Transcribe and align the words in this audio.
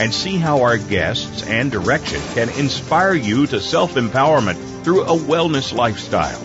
and 0.00 0.14
see 0.14 0.36
how 0.38 0.62
our 0.62 0.78
guests 0.78 1.42
and 1.46 1.70
direction 1.70 2.20
can 2.34 2.48
inspire 2.58 3.14
you 3.14 3.46
to 3.46 3.60
self 3.60 3.94
empowerment 3.94 4.56
through 4.82 5.02
a 5.02 5.16
wellness 5.16 5.74
lifestyle. 5.74 6.40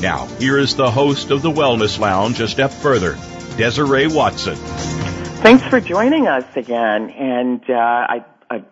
Now, 0.00 0.26
here 0.38 0.56
is 0.56 0.76
the 0.76 0.90
host 0.90 1.30
of 1.30 1.42
the 1.42 1.50
Wellness 1.50 1.98
Lounge 1.98 2.40
a 2.40 2.48
step 2.48 2.70
further, 2.70 3.18
Desiree 3.56 4.06
Watson. 4.06 4.54
Thanks 4.54 5.64
for 5.66 5.80
joining 5.80 6.28
us 6.28 6.44
again, 6.56 7.10
and 7.10 7.60
uh, 7.68 7.74
I, 7.74 8.24
I'd 8.48 8.64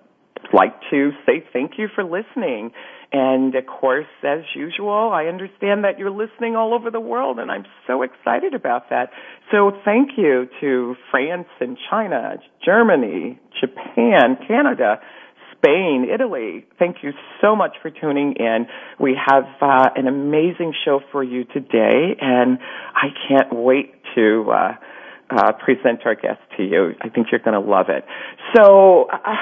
like 0.53 0.81
to 0.91 1.11
say 1.27 1.45
thank 1.53 1.79
you 1.79 1.89
for 1.95 2.05
listening. 2.05 2.73
And 3.13 3.57
of 3.57 3.67
course, 3.67 4.07
as 4.23 4.43
usual, 4.55 5.11
I 5.13 5.25
understand 5.25 5.83
that 5.83 5.99
you're 5.99 6.13
listening 6.13 6.55
all 6.55 6.73
over 6.75 6.93
the 6.93 7.01
world, 7.01 7.41
and 7.41 7.51
I'm 7.51 7.67
so 7.89 8.03
excited 8.03 8.55
about 8.55 8.91
that. 8.91 9.11
So 9.51 9.73
thank 9.85 10.11
you 10.17 10.49
to 10.61 10.95
France 11.11 11.49
and 11.61 11.77
China, 11.91 12.37
Germany, 12.65 13.39
Japan, 13.61 14.39
Canada, 14.47 15.01
Spain, 15.57 16.07
Italy. 16.13 16.67
Thank 16.79 16.99
you 17.03 17.11
so 17.41 17.57
much 17.57 17.73
for 17.83 17.91
tuning 17.91 18.35
in. 18.39 18.67
We 19.01 19.19
have 19.27 19.45
uh, 19.61 19.91
an 19.97 20.07
amazing 20.07 20.73
show 20.85 21.01
for 21.11 21.25
you 21.25 21.45
today, 21.45 22.17
and 22.21 22.59
I 22.95 23.09
can't 23.29 23.53
wait 23.53 23.93
to 24.15 24.51
uh, 24.51 24.75
uh, 25.31 25.53
present 25.53 26.03
our 26.05 26.15
guest 26.15 26.41
to 26.57 26.63
you. 26.63 26.93
I 27.01 27.09
think 27.09 27.29
you're 27.33 27.41
going 27.41 27.61
to 27.61 27.71
love 27.71 27.87
it. 27.89 28.05
So. 28.57 29.07
Uh, 29.11 29.35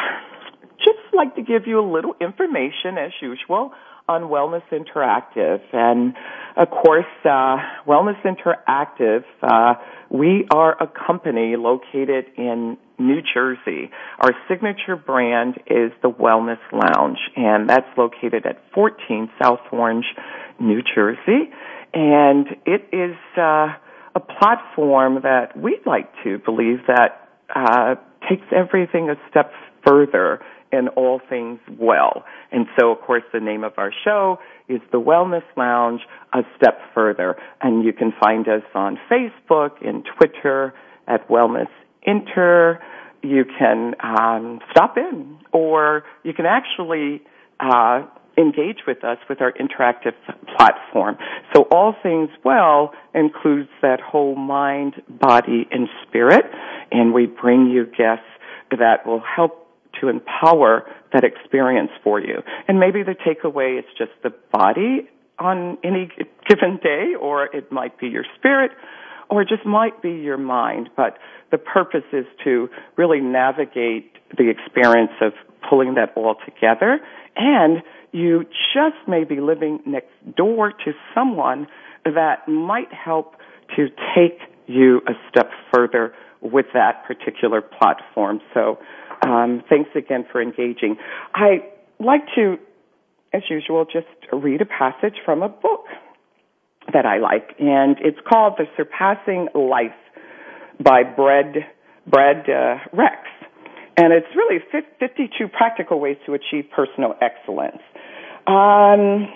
just 0.78 1.12
like 1.12 1.34
to 1.34 1.42
give 1.42 1.66
you 1.66 1.80
a 1.80 1.86
little 1.86 2.14
information 2.20 2.98
as 2.98 3.10
usual 3.20 3.72
on 4.08 4.22
Wellness 4.22 4.62
Interactive. 4.72 5.60
And 5.72 6.14
of 6.56 6.68
course, 6.70 7.04
uh, 7.24 7.56
Wellness 7.86 8.20
Interactive, 8.24 9.24
uh, 9.42 9.74
we 10.10 10.46
are 10.50 10.80
a 10.82 10.86
company 10.86 11.56
located 11.56 12.26
in 12.36 12.78
New 12.98 13.20
Jersey. 13.34 13.90
Our 14.18 14.32
signature 14.48 14.96
brand 14.96 15.56
is 15.66 15.92
the 16.02 16.10
Wellness 16.10 16.58
Lounge, 16.72 17.18
and 17.36 17.68
that's 17.68 17.86
located 17.96 18.46
at 18.46 18.62
14 18.74 19.30
South 19.40 19.60
Orange, 19.70 20.06
New 20.58 20.82
Jersey. 20.82 21.50
And 21.94 22.46
it 22.66 22.88
is 22.92 23.16
uh, 23.36 23.74
a 24.14 24.20
platform 24.38 25.20
that 25.22 25.56
we'd 25.56 25.86
like 25.86 26.10
to 26.24 26.38
believe 26.38 26.78
that 26.86 27.28
uh, 27.54 27.94
takes 28.28 28.46
everything 28.54 29.10
a 29.10 29.14
step 29.30 29.52
further 29.86 30.40
in 30.72 30.88
all 30.88 31.20
things 31.28 31.60
well. 31.78 32.24
And 32.52 32.66
so, 32.78 32.90
of 32.90 33.00
course, 33.00 33.22
the 33.32 33.40
name 33.40 33.64
of 33.64 33.72
our 33.76 33.92
show 34.04 34.38
is 34.68 34.80
The 34.92 35.00
Wellness 35.00 35.44
Lounge, 35.56 36.00
a 36.32 36.40
step 36.56 36.78
further. 36.94 37.36
And 37.60 37.84
you 37.84 37.92
can 37.92 38.12
find 38.22 38.46
us 38.48 38.62
on 38.74 38.98
Facebook 39.10 39.86
and 39.86 40.06
Twitter 40.16 40.74
at 41.06 41.28
Wellness 41.28 41.68
Inter. 42.02 42.80
You 43.22 43.44
can 43.58 43.94
um, 44.02 44.60
stop 44.70 44.96
in, 44.96 45.38
or 45.52 46.04
you 46.22 46.32
can 46.32 46.46
actually 46.46 47.22
uh, 47.58 48.02
engage 48.38 48.78
with 48.86 49.02
us 49.02 49.18
with 49.28 49.40
our 49.40 49.52
interactive 49.52 50.14
platform. 50.56 51.16
So 51.54 51.62
all 51.72 51.94
things 52.02 52.30
well 52.44 52.92
includes 53.14 53.68
that 53.82 54.00
whole 54.00 54.36
mind, 54.36 54.94
body, 55.08 55.66
and 55.70 55.88
spirit, 56.06 56.44
and 56.92 57.12
we 57.12 57.26
bring 57.26 57.66
you 57.66 57.86
guests 57.86 58.24
that 58.70 59.06
will 59.06 59.22
help 59.36 59.67
to 60.00 60.08
empower 60.08 60.84
that 61.12 61.24
experience 61.24 61.90
for 62.02 62.20
you. 62.20 62.42
And 62.66 62.78
maybe 62.78 63.02
the 63.02 63.14
takeaway 63.14 63.78
is 63.78 63.84
just 63.96 64.12
the 64.22 64.30
body 64.52 65.08
on 65.38 65.78
any 65.84 66.10
given 66.48 66.78
day, 66.82 67.14
or 67.20 67.44
it 67.54 67.70
might 67.70 67.98
be 67.98 68.08
your 68.08 68.24
spirit, 68.36 68.72
or 69.30 69.42
it 69.42 69.48
just 69.48 69.64
might 69.64 70.02
be 70.02 70.10
your 70.10 70.38
mind. 70.38 70.90
But 70.96 71.18
the 71.50 71.58
purpose 71.58 72.04
is 72.12 72.26
to 72.44 72.68
really 72.96 73.20
navigate 73.20 74.12
the 74.36 74.50
experience 74.50 75.12
of 75.20 75.32
pulling 75.68 75.94
that 75.94 76.12
all 76.16 76.36
together. 76.44 76.98
And 77.36 77.82
you 78.12 78.44
just 78.74 78.96
may 79.06 79.24
be 79.24 79.40
living 79.40 79.80
next 79.86 80.12
door 80.36 80.72
to 80.72 80.92
someone 81.14 81.66
that 82.04 82.48
might 82.48 82.92
help 82.92 83.36
to 83.76 83.88
take 84.14 84.40
you 84.66 85.00
a 85.06 85.12
step 85.30 85.50
further 85.72 86.14
with 86.40 86.66
that 86.74 87.04
particular 87.06 87.60
platform. 87.60 88.40
So 88.54 88.78
um, 89.22 89.62
thanks 89.68 89.90
again 89.94 90.24
for 90.30 90.40
engaging. 90.40 90.96
I 91.34 91.64
like 91.98 92.22
to, 92.36 92.56
as 93.32 93.42
usual, 93.50 93.84
just 93.84 94.06
read 94.32 94.60
a 94.60 94.66
passage 94.66 95.16
from 95.24 95.42
a 95.42 95.48
book 95.48 95.84
that 96.92 97.04
I 97.04 97.18
like, 97.18 97.54
and 97.58 97.96
it's 98.00 98.18
called 98.26 98.54
The 98.56 98.64
Surpassing 98.76 99.48
Life 99.54 99.92
by 100.82 101.02
Brad, 101.02 101.54
Brad 102.06 102.48
uh, 102.48 102.78
Rex. 102.92 103.16
And 103.96 104.12
it's 104.12 104.28
really 104.36 104.60
52 105.00 105.48
practical 105.48 105.98
ways 105.98 106.16
to 106.26 106.34
achieve 106.34 106.70
personal 106.74 107.14
excellence. 107.20 107.82
Um, 108.46 109.26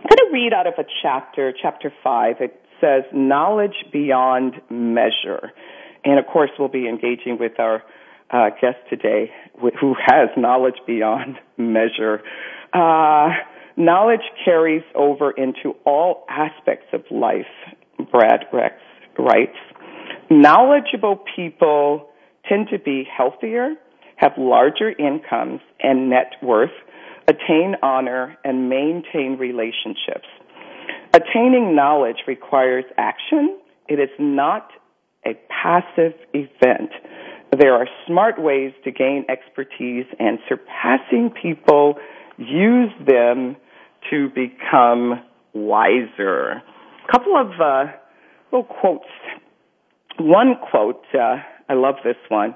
I'm 0.00 0.08
going 0.08 0.16
to 0.16 0.30
read 0.32 0.52
out 0.54 0.66
of 0.66 0.74
a 0.78 0.84
chapter, 1.02 1.52
chapter 1.60 1.92
5. 2.02 2.36
It 2.40 2.62
says, 2.80 3.02
Knowledge 3.12 3.84
Beyond 3.92 4.54
Measure. 4.70 5.52
And 6.04 6.18
of 6.18 6.26
course, 6.26 6.50
we'll 6.58 6.68
be 6.68 6.88
engaging 6.88 7.36
with 7.38 7.58
our 7.58 7.82
uh, 8.32 8.50
guest 8.60 8.78
today 8.88 9.30
who 9.80 9.94
has 9.94 10.28
knowledge 10.36 10.76
beyond 10.86 11.36
measure. 11.58 12.22
Uh, 12.72 13.30
knowledge 13.76 14.20
carries 14.44 14.84
over 14.94 15.30
into 15.30 15.74
all 15.84 16.24
aspects 16.28 16.86
of 16.92 17.02
life, 17.10 17.46
Brad 18.10 18.44
Rex 18.52 18.74
writes. 19.18 19.56
Knowledgeable 20.30 21.24
people 21.36 22.08
tend 22.48 22.68
to 22.70 22.78
be 22.78 23.04
healthier, 23.04 23.74
have 24.16 24.32
larger 24.38 24.90
incomes 24.90 25.60
and 25.80 26.08
net 26.08 26.32
worth, 26.42 26.70
attain 27.26 27.74
honor, 27.82 28.36
and 28.44 28.68
maintain 28.68 29.36
relationships. 29.38 30.26
Attaining 31.12 31.74
knowledge 31.74 32.18
requires 32.26 32.84
action. 32.96 33.58
It 33.88 33.98
is 33.98 34.10
not 34.18 34.70
a 35.26 35.34
passive 35.48 36.14
event. 36.32 36.90
There 37.58 37.74
are 37.74 37.86
smart 38.06 38.40
ways 38.40 38.72
to 38.84 38.92
gain 38.92 39.24
expertise 39.28 40.06
and 40.18 40.38
surpassing 40.48 41.30
people 41.30 41.94
use 42.38 42.92
them 43.06 43.56
to 44.10 44.28
become 44.28 45.20
wiser. 45.52 46.62
A 47.08 47.12
couple 47.12 47.36
of 47.36 47.60
uh, 47.60 47.92
little 48.52 48.64
quotes. 48.64 49.08
One 50.18 50.54
quote, 50.70 51.02
uh, 51.14 51.36
I 51.68 51.74
love 51.74 51.96
this 52.04 52.16
one. 52.28 52.54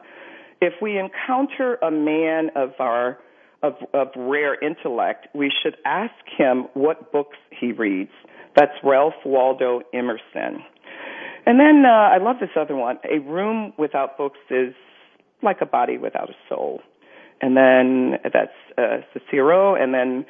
If 0.60 0.74
we 0.80 0.98
encounter 0.98 1.74
a 1.76 1.90
man 1.90 2.50
of 2.56 2.70
our 2.78 3.18
of, 3.62 3.74
of 3.94 4.08
rare 4.14 4.54
intellect, 4.62 5.28
we 5.34 5.50
should 5.62 5.76
ask 5.86 6.12
him 6.36 6.66
what 6.74 7.10
books 7.12 7.38
he 7.58 7.72
reads. 7.72 8.10
That's 8.54 8.72
Ralph 8.84 9.14
Waldo 9.24 9.80
Emerson. 9.94 10.62
And 11.46 11.58
then 11.58 11.84
uh, 11.86 11.88
I 11.88 12.18
love 12.18 12.36
this 12.40 12.50
other 12.60 12.76
one. 12.76 12.98
A 13.10 13.18
room 13.20 13.72
without 13.78 14.16
books 14.18 14.38
is 14.50 14.74
like 15.44 15.60
a 15.60 15.66
body 15.66 15.98
without 15.98 16.30
a 16.30 16.34
soul. 16.48 16.80
And 17.40 17.56
then 17.56 18.18
that's 18.22 18.52
uh, 18.78 19.02
Cicero. 19.12 19.74
And 19.74 19.92
then 19.92 20.24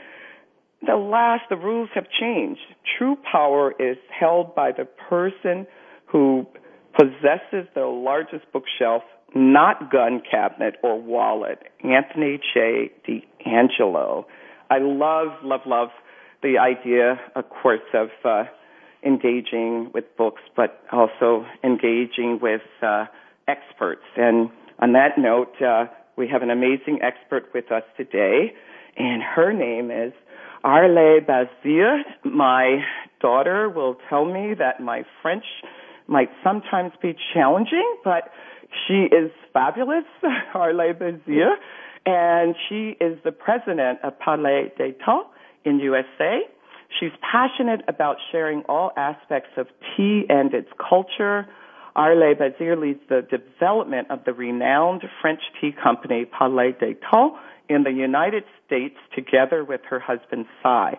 the 0.87 0.97
last, 0.97 1.43
the 1.49 1.57
rules 1.57 1.89
have 1.95 2.07
changed. 2.21 2.61
True 2.99 3.17
power 3.31 3.73
is 3.79 3.97
held 4.11 4.55
by 4.55 4.73
the 4.73 4.85
person 4.85 5.67
who 6.07 6.47
possesses 6.93 7.69
the 7.75 7.87
largest 7.87 8.45
bookshelf, 8.53 9.03
not 9.35 9.91
gun 9.91 10.23
cabinet 10.29 10.77
or 10.83 11.01
wallet. 11.01 11.59
Anthony 11.83 12.41
J. 12.53 12.91
D'Angelo. 13.07 14.27
I 14.71 14.79
love, 14.79 15.29
love, 15.43 15.61
love 15.67 15.89
the 16.43 16.59
idea, 16.59 17.21
of 17.35 17.45
course, 17.49 17.81
of 17.95 18.09
uh, 18.25 18.45
engaging 19.05 19.91
with 19.93 20.05
books, 20.17 20.43
but 20.57 20.81
also 20.93 21.47
engaging 21.63 22.39
with 22.41 22.63
uh, 22.83 23.07
experts. 23.49 24.05
And 24.17 24.51
on 24.85 24.93
that 24.93 25.17
note, 25.17 25.55
uh, 25.63 25.87
we 26.19 26.29
have 26.29 26.43
an 26.43 26.51
amazing 26.51 26.99
expert 27.01 27.45
with 27.55 27.73
us 27.73 27.85
today, 27.97 28.53
and 28.99 29.23
her 29.23 29.51
name 29.51 29.91
is 29.91 30.13
Aurélie 30.63 31.25
Bessière. 31.25 32.03
My 32.23 32.85
daughter 33.19 33.71
will 33.71 33.97
tell 34.11 34.27
me 34.27 34.53
that 34.59 34.81
my 34.81 35.05
French 35.23 35.45
might 36.07 36.29
sometimes 36.45 36.93
be 37.01 37.17
challenging, 37.33 37.97
but 38.05 38.25
she 38.87 39.05
is 39.05 39.31
fabulous, 39.55 40.05
Aurélie 40.55 40.93
Bessière, 40.93 41.55
and 42.05 42.55
she 42.69 42.95
is 43.01 43.17
the 43.25 43.33
president 43.33 44.01
of 44.05 44.13
Palais 44.19 44.71
des 44.77 44.93
Thés 44.93 45.23
in 45.65 45.81
USA. 45.81 46.41
She's 47.01 47.13
passionate 47.23 47.81
about 47.89 48.17
sharing 48.31 48.65
all 48.69 48.93
aspects 48.99 49.53
of 49.57 49.67
tea 49.97 50.27
and 50.29 50.53
its 50.53 50.69
culture. 50.77 51.49
Aurélie 51.97 52.35
Bessière 52.35 52.81
leads 52.81 53.01
the 53.09 53.23
development 53.31 54.11
of 54.11 54.25
the 54.25 54.33
renowned 54.33 55.03
French 55.21 55.41
tea 55.61 55.71
company 55.73 56.25
Palais 56.25 56.73
des 56.81 56.95
Thés 56.95 57.37
in 57.69 57.85
the 57.85 57.93
United 57.93 58.43
States 58.67 58.97
together 59.15 59.65
with 59.65 59.81
her 59.89 60.01
husband 60.01 60.47
Cy. 60.63 60.99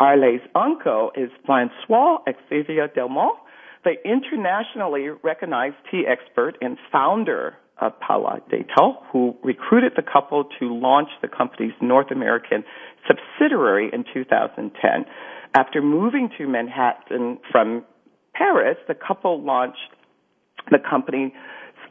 Aurélie's 0.00 0.46
uncle 0.54 1.10
is 1.16 1.30
Francois 1.44 2.18
Xavier 2.48 2.86
Delmas, 2.86 3.34
the 3.82 3.94
internationally 4.04 5.08
recognized 5.24 5.76
tea 5.90 6.04
expert 6.06 6.56
and 6.60 6.78
founder 6.92 7.56
of 7.80 7.98
Palais 7.98 8.40
des 8.48 8.64
Temps, 8.76 8.98
who 9.12 9.36
recruited 9.42 9.92
the 9.96 10.02
couple 10.02 10.44
to 10.60 10.72
launch 10.72 11.08
the 11.20 11.28
company's 11.28 11.74
North 11.80 12.12
American 12.12 12.62
subsidiary 13.08 13.90
in 13.92 14.04
2010. 14.14 15.04
After 15.54 15.82
moving 15.82 16.30
to 16.38 16.46
Manhattan 16.46 17.38
from 17.50 17.84
Paris, 18.34 18.76
the 18.86 18.94
couple 18.94 19.42
launched 19.42 19.94
the 20.70 20.78
company's 20.78 21.32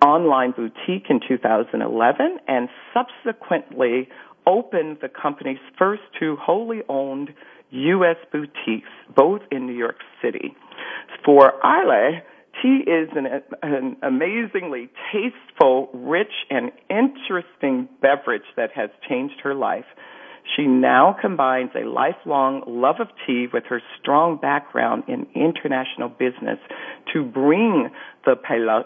online 0.06 0.52
boutique 0.52 1.10
in 1.10 1.20
2011 1.28 2.38
and 2.48 2.70
subsequently 2.94 4.10
opened 4.46 4.98
the 5.02 5.10
company's 5.10 5.58
first 5.78 6.04
two 6.20 6.38
wholly 6.40 6.82
owned 6.88 7.30
U.S. 7.70 8.18
boutiques, 8.32 8.90
both 9.14 9.42
in 9.52 9.66
New 9.66 9.76
York 9.76 9.98
City. 10.22 10.56
For 11.26 11.54
Aurélie, 11.64 12.22
tea 12.62 12.84
is 12.90 13.10
an, 13.16 13.28
an, 13.62 13.98
amazingly 14.02 14.90
tasteful, 15.12 15.90
rich, 15.94 16.32
and 16.50 16.72
interesting 16.90 17.90
beverage 18.02 18.48
that 18.56 18.72
has 18.74 18.90
changed 19.08 19.36
her 19.44 19.54
life. 19.54 19.86
She 20.56 20.64
now 20.64 21.16
combines 21.20 21.72
a 21.76 21.88
lifelong 21.88 22.64
love 22.68 22.96
of 23.00 23.08
tea 23.26 23.48
with 23.52 23.66
her 23.70 23.82
strong 24.00 24.38
background 24.38 25.04
in 25.08 25.28
international 25.36 26.10
business 26.10 26.60
to 27.14 27.24
bring 27.24 27.90
the 28.26 28.36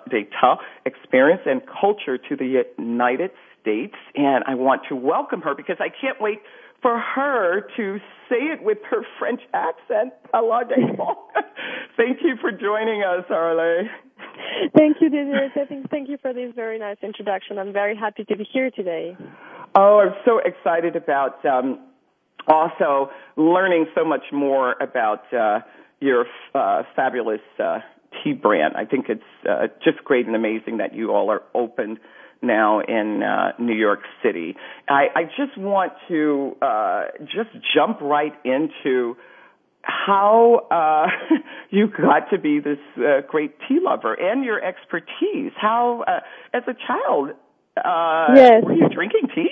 des 0.09 0.25
Thés 0.41 0.57
experience 0.85 1.41
and 1.45 1.61
culture 1.79 2.17
to 2.17 2.35
the 2.35 2.63
United 2.77 3.31
States. 3.61 3.95
And 4.15 4.43
I 4.47 4.55
want 4.55 4.81
to 4.89 4.95
welcome 4.95 5.41
her 5.41 5.55
because 5.55 5.77
I 5.79 5.89
can't 5.89 6.19
wait 6.19 6.39
for 6.81 6.99
her 6.99 7.61
to 7.77 7.97
say 8.27 8.37
it 8.37 8.63
with 8.63 8.79
her 8.89 9.03
French 9.19 9.41
accent. 9.53 10.13
Des 10.33 10.39
Thés. 10.39 11.15
Thank 11.97 12.19
you 12.23 12.35
for 12.41 12.51
joining 12.51 13.03
us, 13.03 13.25
Aurélie. 13.29 13.87
Thank 14.75 14.97
you, 15.01 15.09
Desiree. 15.09 15.51
Thank 15.89 16.09
you 16.09 16.17
for 16.21 16.33
this 16.33 16.53
very 16.55 16.79
nice 16.79 16.97
introduction. 17.03 17.57
I'm 17.57 17.73
very 17.73 17.95
happy 17.95 18.23
to 18.25 18.35
be 18.35 18.47
here 18.51 18.71
today. 18.71 19.15
Oh, 19.75 19.99
I'm 19.99 20.13
so 20.25 20.39
excited 20.39 20.95
about 20.95 21.45
um, 21.45 21.79
also 22.47 23.09
learning 23.37 23.85
so 23.95 24.03
much 24.03 24.25
more 24.31 24.75
about 24.81 25.31
uh, 25.33 25.59
your 25.99 26.25
uh, 26.53 26.83
fabulous 26.95 27.41
uh, 27.57 27.79
tea 28.23 28.33
brand. 28.33 28.75
I 28.75 28.85
think 28.85 29.05
it's 29.07 29.21
uh, 29.49 29.67
just 29.83 30.03
great 30.03 30.25
and 30.25 30.35
amazing 30.35 30.77
that 30.77 30.93
you 30.93 31.11
all 31.11 31.29
are 31.31 31.43
open 31.53 31.99
now 32.41 32.79
in 32.81 33.23
uh, 33.23 33.51
New 33.59 33.75
York 33.75 34.01
City. 34.23 34.55
I, 34.89 35.07
I 35.15 35.23
just 35.23 35.57
want 35.57 35.93
to 36.09 36.57
uh, 36.61 37.03
just 37.21 37.49
jump 37.73 38.01
right 38.01 38.33
into 38.43 39.15
how 39.83 40.67
uh, 40.71 41.35
you 41.69 41.87
got 41.87 42.29
to 42.31 42.39
be 42.39 42.59
this 42.59 42.79
uh, 42.97 43.21
great 43.27 43.55
tea 43.67 43.79
lover 43.81 44.13
and 44.13 44.43
your 44.43 44.63
expertise. 44.63 45.51
How, 45.55 46.03
uh, 46.07 46.19
as 46.53 46.63
a 46.67 46.73
child, 46.73 47.29
uh, 47.77 48.33
yes. 48.35 48.63
were 48.63 48.73
you 48.73 48.89
drinking 48.89 49.29
tea? 49.33 49.49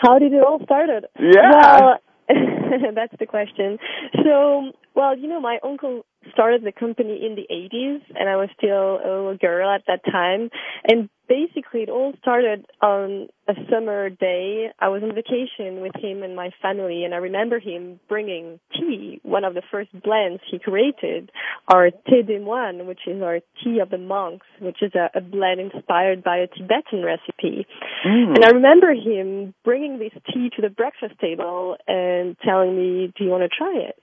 How 0.00 0.18
did 0.18 0.32
it 0.32 0.42
all 0.42 0.60
started? 0.64 1.04
Yeah. 1.18 1.78
Well, 1.80 1.98
that's 2.94 3.14
the 3.18 3.26
question. 3.26 3.78
So, 4.24 4.72
well, 4.94 5.16
you 5.16 5.28
know, 5.28 5.40
my 5.40 5.58
uncle 5.62 6.06
started 6.40 6.64
the 6.64 6.72
company 6.72 7.20
in 7.22 7.34
the 7.34 7.46
80s 7.52 8.00
and 8.18 8.26
I 8.26 8.36
was 8.36 8.48
still 8.56 8.96
a 8.96 9.04
little 9.04 9.36
girl 9.36 9.68
at 9.68 9.82
that 9.88 10.00
time. 10.10 10.48
And 10.88 11.10
basically 11.28 11.82
it 11.82 11.90
all 11.90 12.14
started 12.22 12.64
on 12.80 13.28
a 13.46 13.52
summer 13.70 14.08
day. 14.08 14.70
I 14.80 14.88
was 14.88 15.02
on 15.02 15.14
vacation 15.14 15.82
with 15.82 15.92
him 16.00 16.22
and 16.22 16.34
my 16.34 16.48
family 16.62 17.04
and 17.04 17.12
I 17.12 17.18
remember 17.18 17.60
him 17.60 18.00
bringing 18.08 18.58
tea, 18.72 19.20
one 19.22 19.44
of 19.44 19.52
the 19.52 19.60
first 19.70 19.90
blends 20.02 20.40
he 20.50 20.58
created, 20.58 21.30
our 21.68 21.90
thé 22.08 22.26
des 22.26 22.38
moines, 22.38 22.86
which 22.86 23.00
is 23.06 23.20
our 23.20 23.40
tea 23.62 23.80
of 23.80 23.90
the 23.90 23.98
monks, 23.98 24.46
which 24.60 24.82
is 24.82 24.92
a, 24.94 25.10
a 25.14 25.20
blend 25.20 25.60
inspired 25.60 26.24
by 26.24 26.38
a 26.38 26.46
Tibetan 26.46 27.04
recipe. 27.04 27.66
Mm. 28.06 28.36
And 28.36 28.44
I 28.46 28.48
remember 28.48 28.94
him 28.94 29.52
bringing 29.62 29.98
this 29.98 30.14
tea 30.32 30.48
to 30.56 30.62
the 30.62 30.70
breakfast 30.70 31.20
table 31.20 31.76
and 31.86 32.34
telling 32.42 32.74
me, 32.74 33.12
do 33.14 33.24
you 33.24 33.30
want 33.30 33.42
to 33.42 33.54
try 33.54 33.76
it? 33.76 34.00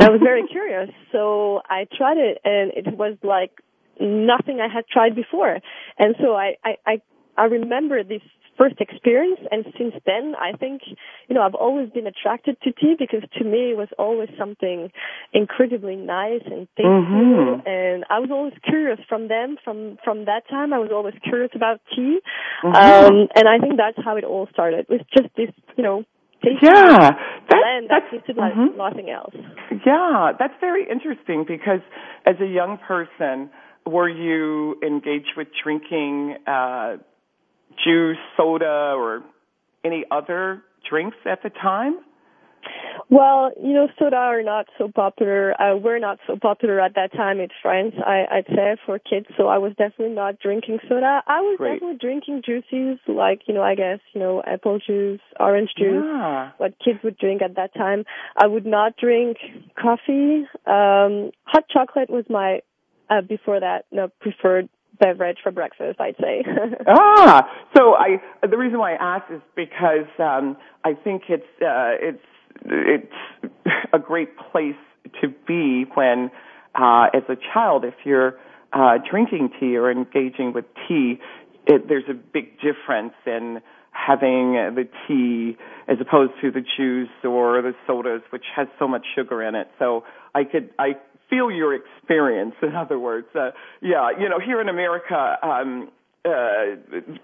I 0.00 0.10
was 0.10 0.20
very 0.22 0.46
curious, 0.48 0.90
so 1.12 1.60
I 1.68 1.86
tried 1.96 2.18
it, 2.18 2.38
and 2.44 2.72
it 2.72 2.96
was 2.98 3.16
like 3.22 3.52
nothing 4.00 4.60
I 4.60 4.72
had 4.72 4.86
tried 4.88 5.14
before. 5.14 5.58
And 5.98 6.14
so 6.20 6.34
I, 6.34 6.56
I, 6.64 6.76
I, 6.86 7.02
I 7.36 7.44
remember 7.44 8.02
this 8.02 8.22
first 8.56 8.76
experience, 8.80 9.40
and 9.50 9.64
since 9.78 9.94
then, 10.06 10.34
I 10.40 10.56
think, 10.56 10.82
you 11.28 11.34
know, 11.34 11.42
I've 11.42 11.54
always 11.54 11.90
been 11.90 12.06
attracted 12.06 12.56
to 12.62 12.72
tea 12.72 12.94
because 12.98 13.22
to 13.38 13.44
me 13.44 13.72
it 13.72 13.76
was 13.76 13.88
always 13.98 14.28
something 14.38 14.90
incredibly 15.32 15.96
nice 15.96 16.42
and 16.44 16.68
tasty, 16.76 16.88
mm-hmm. 16.88 17.66
and 17.66 18.04
I 18.10 18.18
was 18.20 18.30
always 18.30 18.54
curious 18.64 18.98
from 19.08 19.28
them. 19.28 19.56
From 19.64 19.98
from 20.04 20.26
that 20.26 20.48
time, 20.48 20.72
I 20.72 20.78
was 20.78 20.90
always 20.92 21.14
curious 21.24 21.50
about 21.54 21.80
tea, 21.94 22.20
mm-hmm. 22.64 22.74
um, 22.74 23.28
and 23.34 23.48
I 23.48 23.58
think 23.58 23.76
that's 23.76 23.98
how 24.04 24.16
it 24.16 24.24
all 24.24 24.48
started. 24.52 24.86
With 24.88 25.02
just 25.16 25.34
this, 25.36 25.50
you 25.76 25.82
know, 25.82 26.04
yeah, 26.62 27.10
that, 27.10 27.18
blend 27.48 27.90
that 27.90 28.02
mm-hmm. 28.36 28.76
nothing 28.76 29.10
else. 29.10 29.34
Yeah, 29.84 30.32
that's 30.38 30.54
very 30.60 30.88
interesting 30.90 31.44
because 31.46 31.80
as 32.26 32.36
a 32.40 32.46
young 32.46 32.78
person, 32.78 33.50
were 33.86 34.08
you 34.08 34.76
engaged 34.82 35.32
with 35.36 35.48
drinking 35.62 36.36
uh, 36.46 36.96
juice, 37.84 38.18
soda, 38.36 38.94
or 38.96 39.22
any 39.84 40.04
other 40.10 40.62
drinks 40.88 41.16
at 41.26 41.42
the 41.42 41.50
time? 41.50 41.98
Well, 43.10 43.52
you 43.62 43.72
know, 43.72 43.88
soda 43.98 44.16
are 44.16 44.42
not 44.42 44.66
so 44.78 44.88
popular. 44.88 45.60
Uh, 45.60 45.76
we're 45.76 45.98
not 45.98 46.18
so 46.26 46.36
popular 46.36 46.80
at 46.80 46.94
that 46.94 47.12
time 47.12 47.38
in 47.38 47.48
France, 47.62 47.94
I, 48.04 48.24
I'd 48.30 48.46
say, 48.46 48.76
for 48.86 48.98
kids. 48.98 49.26
So 49.36 49.46
I 49.48 49.58
was 49.58 49.72
definitely 49.76 50.14
not 50.14 50.40
drinking 50.40 50.78
soda. 50.88 51.22
I 51.26 51.40
was 51.40 51.56
Great. 51.58 51.74
definitely 51.74 51.98
drinking 51.98 52.42
juices 52.44 52.98
like, 53.06 53.42
you 53.46 53.54
know, 53.54 53.62
I 53.62 53.74
guess, 53.74 54.00
you 54.14 54.20
know, 54.20 54.42
apple 54.46 54.78
juice, 54.84 55.20
orange 55.38 55.70
juice, 55.76 56.02
yeah. 56.04 56.52
what 56.56 56.74
kids 56.82 56.98
would 57.04 57.18
drink 57.18 57.42
at 57.42 57.56
that 57.56 57.74
time. 57.74 58.04
I 58.36 58.46
would 58.46 58.66
not 58.66 58.96
drink 58.96 59.36
coffee. 59.80 60.46
Um, 60.66 61.30
hot 61.44 61.68
chocolate 61.70 62.08
was 62.08 62.24
my, 62.30 62.60
uh, 63.10 63.20
before 63.20 63.60
that, 63.60 63.84
no, 63.92 64.08
preferred 64.20 64.68
beverage 64.98 65.38
for 65.42 65.50
breakfast, 65.52 66.00
I'd 66.00 66.16
say. 66.20 66.44
ah, 66.86 67.48
so 67.76 67.94
I 67.94 68.20
the 68.46 68.56
reason 68.56 68.78
why 68.78 68.94
I 68.94 69.16
asked 69.16 69.30
is 69.32 69.42
because 69.56 70.06
um, 70.18 70.56
I 70.84 70.94
think 70.94 71.22
it's 71.28 71.42
uh, 71.60 71.98
it's 72.00 72.22
it's 72.64 73.12
a 73.92 73.98
great 73.98 74.36
place 74.36 74.74
to 75.20 75.28
be 75.46 75.84
when, 75.94 76.30
uh, 76.74 77.06
as 77.14 77.22
a 77.28 77.36
child, 77.52 77.84
if 77.84 77.94
you're 78.04 78.38
uh, 78.72 78.98
drinking 79.10 79.50
tea 79.60 79.76
or 79.76 79.90
engaging 79.90 80.52
with 80.52 80.64
tea, 80.88 81.20
it, 81.66 81.88
there's 81.88 82.08
a 82.08 82.14
big 82.14 82.58
difference 82.60 83.14
in 83.26 83.60
having 83.90 84.52
the 84.74 84.88
tea 85.06 85.56
as 85.88 85.98
opposed 86.00 86.32
to 86.40 86.50
the 86.50 86.60
juice 86.76 87.08
or 87.22 87.62
the 87.62 87.74
sodas, 87.86 88.22
which 88.30 88.44
has 88.56 88.66
so 88.78 88.88
much 88.88 89.06
sugar 89.14 89.42
in 89.42 89.54
it. 89.54 89.68
So 89.78 90.04
I 90.34 90.44
could 90.44 90.70
I 90.78 90.96
feel 91.30 91.50
your 91.50 91.74
experience. 91.74 92.54
In 92.62 92.74
other 92.74 92.98
words, 92.98 93.28
uh, 93.34 93.50
yeah, 93.80 94.10
you 94.18 94.28
know, 94.28 94.40
here 94.44 94.60
in 94.60 94.68
America, 94.68 95.38
um, 95.42 95.90
uh, 96.24 96.30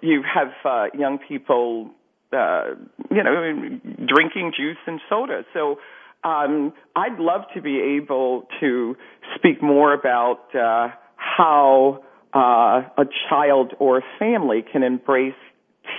you 0.01 0.23
have 0.23 0.53
uh, 0.65 0.87
young 0.97 1.19
people 1.27 1.91
uh, 2.33 2.75
you 3.11 3.23
know, 3.23 3.79
drinking 4.07 4.53
juice 4.57 4.79
and 4.87 5.01
soda. 5.09 5.45
So 5.53 5.79
um, 6.25 6.73
I'd 6.95 7.19
love 7.19 7.43
to 7.55 7.63
be 7.63 7.99
able 8.03 8.47
to 8.61 8.97
speak 9.37 9.63
more 9.63 9.93
about 9.95 10.55
uh, 10.55 10.89
how 11.17 12.03
uh, 12.35 12.83
a 12.99 13.05
child 13.29 13.73
or 13.79 13.99
a 13.99 14.03
family 14.19 14.63
can 14.71 14.83
embrace 14.83 15.35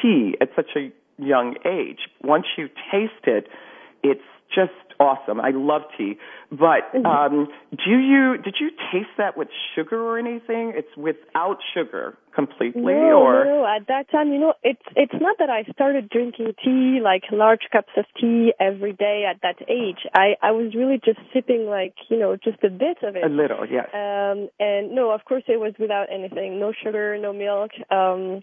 tea 0.02 0.36
at 0.40 0.50
such 0.56 0.70
a 0.76 0.92
young 1.22 1.56
age. 1.66 2.00
Once 2.24 2.46
you 2.58 2.68
taste 2.92 3.26
it, 3.26 3.48
it's 4.04 4.22
just 4.54 4.72
awesome. 5.00 5.40
I 5.42 5.52
love 5.52 5.82
tea. 5.98 6.18
But 6.52 6.92
Mm-hmm. 6.94 7.06
um, 7.06 7.48
do 7.72 7.92
you 7.92 8.38
did 8.38 8.56
you 8.60 8.70
taste 8.92 9.16
that 9.18 9.38
with 9.38 9.48
sugar 9.76 10.00
or 10.00 10.20
anything? 10.20 10.74
It's 10.76 10.96
without 10.98 11.58
sugar 11.74 12.18
completely, 12.34 12.82
no, 12.94 13.22
or 13.22 13.46
no. 13.46 13.66
At 13.66 13.88
that 13.88 14.10
time, 14.12 14.32
you 14.34 14.40
know, 14.40 14.54
it's 14.64 14.82
it's 14.96 15.14
not 15.20 15.38
that 15.40 15.50
I 15.50 15.64
started 15.74 16.10
drinking 16.10 16.54
tea 16.64 17.00
like 17.04 17.24
large 17.32 17.62
cups 17.72 17.92
of 17.98 18.06
tea 18.20 18.54
every 18.60 18.94
day 18.94 19.26
at 19.30 19.42
that 19.42 19.58
age. 19.70 20.00
I 20.14 20.36
I 20.42 20.52
was 20.52 20.74
really 20.76 21.00
just 21.04 21.20
sipping 21.34 21.66
like 21.68 21.94
you 22.10 22.18
know 22.18 22.36
just 22.36 22.64
a 22.64 22.70
bit 22.70 22.98
of 23.04 23.16
it. 23.16 23.24
a 23.24 23.28
little? 23.30 23.66
Yes. 23.70 23.88
Um, 23.94 24.50
and 24.60 24.92
no, 24.96 25.12
of 25.12 25.26
course 25.26 25.44
it 25.48 25.60
was 25.60 25.74
without 25.80 26.08
anything, 26.14 26.60
no 26.60 26.74
sugar, 26.84 27.18
no 27.18 27.34
milk. 27.34 27.72
Um, 27.90 28.42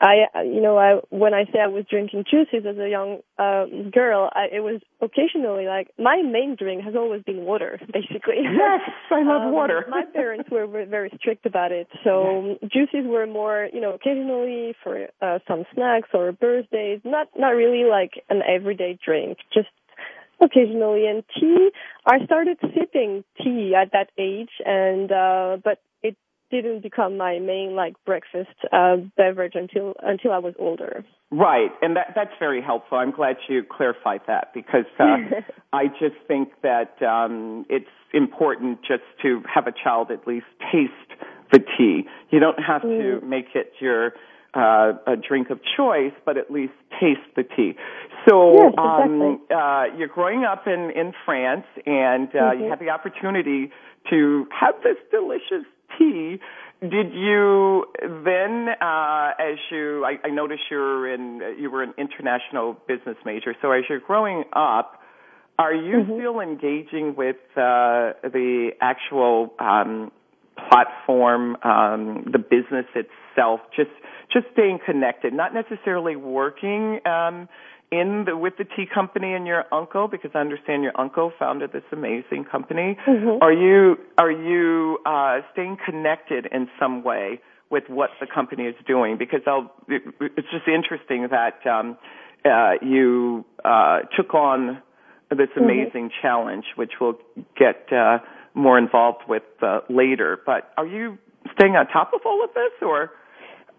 I, 0.00 0.42
you 0.44 0.60
know, 0.60 0.78
I 0.78 1.00
when 1.10 1.34
I 1.34 1.44
say 1.52 1.58
I 1.62 1.66
was 1.68 1.84
drinking 1.88 2.24
juices 2.30 2.66
as 2.68 2.76
a 2.78 2.88
young 2.88 3.20
um, 3.38 3.90
girl, 3.90 4.30
I, 4.32 4.46
it 4.52 4.60
was 4.60 4.80
occasionally 5.00 5.66
like 5.66 5.88
my 5.98 6.22
main 6.22 6.56
drink 6.58 6.82
has 6.84 6.94
always 6.94 7.22
been 7.22 7.44
water, 7.44 7.78
basically. 7.92 8.36
yes, 8.42 8.80
I 9.10 9.22
love 9.22 9.42
Um, 9.42 9.52
water. 9.52 9.84
my 9.88 10.04
parents 10.12 10.50
were, 10.50 10.66
were 10.66 10.84
very 10.98 11.10
strict 11.18 11.46
about 11.46 11.72
it, 11.72 11.88
so 12.04 12.58
juices 12.72 13.04
were 13.06 13.26
more, 13.32 13.68
you 13.72 13.80
know, 13.80 13.94
occasionally 13.94 14.74
for 14.82 15.08
uh, 15.20 15.38
some 15.46 15.64
snacks 15.74 16.08
or 16.12 16.32
birthdays. 16.32 17.00
Not 17.04 17.28
not 17.36 17.50
really 17.50 17.88
like 17.88 18.22
an 18.28 18.42
everyday 18.46 18.98
drink, 19.04 19.38
just 19.52 19.68
occasionally. 20.40 21.06
And 21.06 21.22
tea, 21.38 21.70
I 22.06 22.24
started 22.24 22.58
sipping 22.60 23.24
tea 23.42 23.74
at 23.74 23.92
that 23.92 24.10
age, 24.18 24.50
and 24.64 25.10
uh, 25.12 25.58
but 25.62 25.78
it 26.02 26.16
didn't 26.50 26.82
become 26.82 27.16
my 27.16 27.38
main 27.38 27.74
like 27.74 27.94
breakfast 28.04 28.50
uh, 28.72 28.96
beverage 29.16 29.54
until 29.54 29.94
until 30.02 30.32
I 30.32 30.38
was 30.38 30.54
older. 30.58 31.04
Right, 31.30 31.70
and 31.80 31.96
that 31.96 32.12
that's 32.14 32.34
very 32.38 32.60
helpful. 32.60 32.98
I'm 32.98 33.12
glad 33.12 33.36
you 33.48 33.62
clarified 33.62 34.22
that 34.26 34.52
because 34.52 34.86
uh, 34.98 35.16
I 35.72 35.86
just 35.86 36.16
think 36.26 36.48
that 36.62 37.00
um, 37.02 37.66
it's 37.68 37.86
important 38.12 38.80
just 38.80 39.04
to 39.22 39.42
have 39.52 39.66
a 39.66 39.72
child 39.72 40.10
at 40.10 40.26
least 40.26 40.46
taste 40.72 41.20
tea. 41.58 42.04
You 42.30 42.38
don't 42.40 42.58
have 42.62 42.82
to 42.82 43.20
make 43.22 43.46
it 43.54 43.72
your 43.80 44.12
uh, 44.54 44.92
a 45.06 45.16
drink 45.16 45.50
of 45.50 45.60
choice, 45.76 46.12
but 46.24 46.36
at 46.36 46.50
least 46.50 46.72
taste 47.00 47.20
the 47.36 47.44
tea. 47.44 47.74
So 48.28 48.52
Yes, 48.52 48.74
um, 48.78 49.40
uh, 49.50 49.84
you're 49.96 50.08
growing 50.08 50.44
up 50.44 50.66
in 50.66 50.90
in 50.94 51.12
France, 51.24 51.66
and 51.86 52.28
uh, 52.34 52.52
you 52.52 52.64
Mhm. 52.64 52.70
have 52.70 52.80
the 52.80 52.90
opportunity 52.90 53.70
to 54.10 54.46
have 54.50 54.74
this 54.82 54.96
delicious 55.10 55.66
tea. 55.98 56.40
Did 56.80 57.12
you 57.12 57.84
then, 58.00 58.68
uh, 58.80 59.32
as 59.38 59.58
you, 59.70 60.02
I, 60.04 60.18
I 60.24 60.30
noticed 60.30 60.62
you're 60.70 61.12
in, 61.12 61.42
you 61.58 61.70
were 61.70 61.82
an 61.82 61.92
international 61.98 62.72
business 62.88 63.18
major. 63.26 63.54
So 63.60 63.70
as 63.70 63.84
you're 63.88 64.00
growing 64.00 64.44
up, 64.54 65.02
are 65.58 65.74
you 65.74 66.04
Mhm. 66.04 66.14
still 66.18 66.40
engaging 66.40 67.14
with 67.16 67.36
uh, 67.54 68.14
the 68.24 68.70
actual 68.80 69.52
um, 69.58 70.10
platform, 70.68 71.56
um, 71.62 72.24
the 72.30 72.38
business 72.38 72.86
itself? 72.94 73.60
Just 73.74 73.90
just 74.32 74.46
staying 74.52 74.78
connected, 74.84 75.32
not 75.32 75.52
necessarily 75.54 76.14
working 76.16 77.00
um, 77.06 77.48
in 77.90 78.24
the, 78.26 78.36
with 78.36 78.54
the 78.58 78.64
tea 78.64 78.86
company 78.92 79.34
and 79.34 79.46
your 79.46 79.64
uncle, 79.72 80.06
because 80.06 80.30
I 80.34 80.38
understand 80.38 80.84
your 80.84 80.92
uncle 80.98 81.32
founded 81.38 81.72
this 81.72 81.82
amazing 81.90 82.44
company. 82.44 82.96
Mhm. 83.06 83.38
Are 83.42 83.52
you 83.52 83.98
are 84.18 84.30
you 84.30 84.98
uh, 85.04 85.40
staying 85.52 85.78
connected 85.84 86.46
in 86.52 86.68
some 86.78 87.02
way 87.02 87.40
with 87.70 87.84
what 87.88 88.10
the 88.20 88.26
company 88.26 88.64
is 88.66 88.74
doing? 88.86 89.16
Because 89.16 89.40
I'll, 89.46 89.72
it, 89.88 90.02
it's 90.20 90.48
just 90.50 90.68
interesting 90.68 91.28
that 91.30 91.66
um, 91.66 91.96
uh, 92.44 92.74
you 92.82 93.44
uh, 93.64 94.00
took 94.16 94.34
on 94.34 94.82
this 95.30 95.48
Mhm. 95.56 95.62
amazing 95.62 96.10
challenge, 96.22 96.64
which 96.76 96.92
we'll 97.00 97.18
get 97.56 97.92
uh, 97.92 98.18
more 98.54 98.78
involved 98.78 99.22
with 99.28 99.42
uh, 99.62 99.80
later. 99.88 100.38
But 100.44 100.72
are 100.76 100.86
you 100.86 101.18
staying 101.52 101.76
on 101.76 101.86
top 101.88 102.12
of 102.14 102.20
all 102.24 102.44
of 102.44 102.50
this, 102.54 102.72
or 102.82 103.10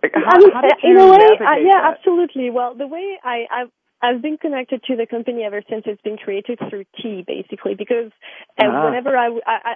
how, 0.03 0.31
I 0.35 0.39
mean, 0.39 0.51
how 0.53 0.61
did 0.61 0.71
you 0.83 0.91
in 0.91 0.97
a 0.97 1.11
way, 1.11 1.17
uh, 1.17 1.57
yeah, 1.61 1.81
that? 1.81 1.97
absolutely. 1.97 2.49
Well, 2.49 2.75
the 2.75 2.87
way 2.87 3.17
I, 3.23 3.45
I've 3.51 3.69
I've 4.01 4.21
been 4.21 4.37
connected 4.37 4.83
to 4.85 4.95
the 4.95 5.05
company 5.05 5.43
ever 5.43 5.61
since 5.69 5.83
it's 5.85 6.01
been 6.01 6.17
created 6.17 6.59
through 6.69 6.85
tea, 7.01 7.23
basically, 7.25 7.75
because 7.75 8.11
uh, 8.57 8.65
Ah. 8.65 8.85
whenever 8.85 9.15
I, 9.17 9.27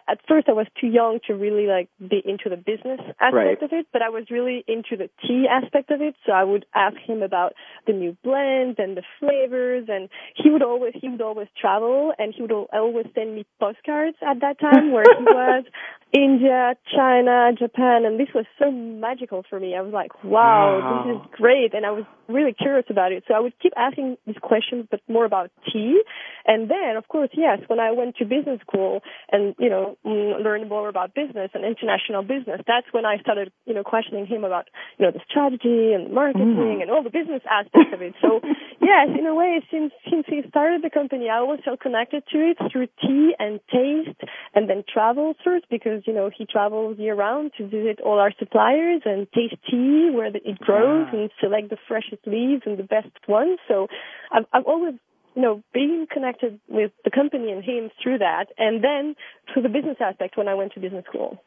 at 0.08 0.20
first 0.28 0.50
I 0.50 0.54
was 0.54 0.68
too 0.80 0.88
young 0.88 1.20
to 1.28 1.34
really 1.36 1.68
like 1.68 1.90
be 2.00 2.22
into 2.26 2.50
the 2.50 2.58
business 2.58 3.00
aspect 3.20 3.34
Right. 3.34 3.62
of 3.62 3.72
it, 3.74 3.88
but 3.94 4.02
I 4.02 4.10
was 4.10 4.26
really 4.32 4.64
into 4.68 4.98
the 4.98 5.10
tea 5.26 5.48
aspect 5.50 5.92
of 5.92 6.02
it. 6.02 6.16
So 6.26 6.32
I 6.32 6.44
would 6.44 6.66
ask 6.74 6.98
him 6.98 7.22
about 7.22 7.54
the 7.86 7.94
new 7.94 8.18
blends 8.24 8.80
and 8.80 8.98
the 8.98 9.04
flavors, 9.20 9.86
and 9.90 10.10
he 10.36 10.50
would 10.50 10.64
always 10.64 10.94
he 11.00 11.10
would 11.10 11.22
always 11.22 11.48
travel, 11.60 12.14
and 12.18 12.34
he 12.36 12.42
would 12.42 12.52
always 12.52 13.06
send 13.14 13.36
me 13.36 13.46
postcards 13.60 14.18
at 14.22 14.40
that 14.42 14.60
time 14.60 14.92
where 14.92 15.06
he 15.18 15.24
was. 15.40 15.66
India, 16.14 16.76
China, 16.96 17.52
Japan, 17.58 18.06
and 18.06 18.18
this 18.18 18.30
was 18.34 18.46
so 18.58 18.72
magical 18.72 19.44
for 19.50 19.60
me. 19.60 19.76
I 19.76 19.82
was 19.82 19.92
like, 19.92 20.24
wow, 20.24 20.80
this 20.80 21.16
is 21.18 21.22
great, 21.36 21.74
and 21.74 21.86
I 21.86 21.92
was 21.92 22.06
really 22.30 22.54
curious 22.54 22.86
about 22.90 23.12
it. 23.12 23.26
So 23.28 23.34
I 23.34 23.40
would 23.42 23.52
keep 23.60 23.74
asking 23.76 24.15
these 24.26 24.38
questions, 24.42 24.88
but 24.90 25.02
more 25.08 25.26
about 25.26 25.52
tea. 25.72 26.02
And 26.46 26.70
then, 26.70 26.96
of 26.98 27.08
course, 27.08 27.30
yes, 27.34 27.60
when 27.68 27.80
I 27.80 27.92
went 27.92 28.16
to 28.18 28.26
business 28.26 28.60
school 28.62 29.02
and 29.32 29.56
you 29.60 29.70
know 29.70 29.98
mm, 30.06 30.44
learned 30.44 30.70
more 30.70 30.90
about 30.90 31.14
business 31.14 31.52
and 31.54 31.64
international 31.66 32.24
business, 32.24 32.62
that's 32.68 32.88
when 32.92 33.06
I 33.06 33.18
started 33.20 33.52
you 33.66 33.74
know 33.74 33.84
questioning 33.84 34.26
him 34.26 34.44
about 34.44 34.66
you 34.98 35.06
know 35.06 35.12
the 35.12 35.22
strategy 35.30 35.94
and 35.94 36.14
marketing 36.14 36.46
Mm. 36.56 36.82
and 36.82 36.92
all 36.92 37.04
the 37.04 37.10
business 37.10 37.42
aspects 37.50 37.92
of 37.94 38.02
it. 38.02 38.14
So 38.22 38.40
yes, 38.82 39.08
in 39.18 39.26
a 39.26 39.36
way, 39.36 39.62
since 39.72 39.92
since 40.10 40.26
he 40.28 40.42
started 40.50 40.82
the 40.82 40.90
company, 40.90 41.30
I 41.30 41.38
always 41.38 41.62
felt 41.66 41.80
connected 41.80 42.24
to 42.32 42.38
it 42.52 42.58
through 42.72 42.88
tea 43.02 43.34
and 43.40 43.60
taste, 43.72 44.20
and 44.54 44.70
then 44.70 44.84
travel 44.92 45.34
first 45.44 45.66
because 45.70 46.04
you 46.06 46.14
know 46.14 46.30
he 46.36 46.46
travels 46.46 46.98
year 47.00 47.16
round 47.16 47.52
to 47.58 47.68
visit 47.68 48.00
all 48.02 48.20
our 48.20 48.32
suppliers 48.38 49.02
and 49.06 49.28
taste 49.34 49.56
tea 49.70 50.10
where 50.14 50.32
the, 50.32 50.40
it 50.48 50.60
grows 50.60 51.08
Ah. 51.12 51.16
and 51.16 51.30
select 51.40 51.70
the 51.70 51.78
freshest 51.88 52.26
leaves 52.26 52.64
and 52.66 52.78
the 52.78 52.84
best 52.84 53.10
ones. 53.28 53.60
So 53.68 53.88
I've 54.32 54.46
I've 54.54 54.66
always 54.66 54.96
you 55.36 55.42
know 55.42 55.64
being 55.74 56.08
connected 56.12 56.60
with 56.68 56.92
the 57.04 57.12
company 57.12 57.52
and 57.52 57.64
him 57.64 57.90
through 58.02 58.20
that, 58.20 58.48
and 58.58 58.84
then 58.84 59.16
through 59.52 59.64
the 59.64 59.70
business 59.70 59.98
aspect 60.00 60.38
when 60.38 60.48
I 60.48 60.54
went 60.54 60.74
to 60.74 60.80
business 60.80 61.06
school. 61.06 61.42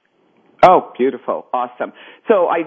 Oh, 0.63 0.93
beautiful. 0.99 1.47
Awesome. 1.53 1.93
So 2.27 2.49
I 2.49 2.65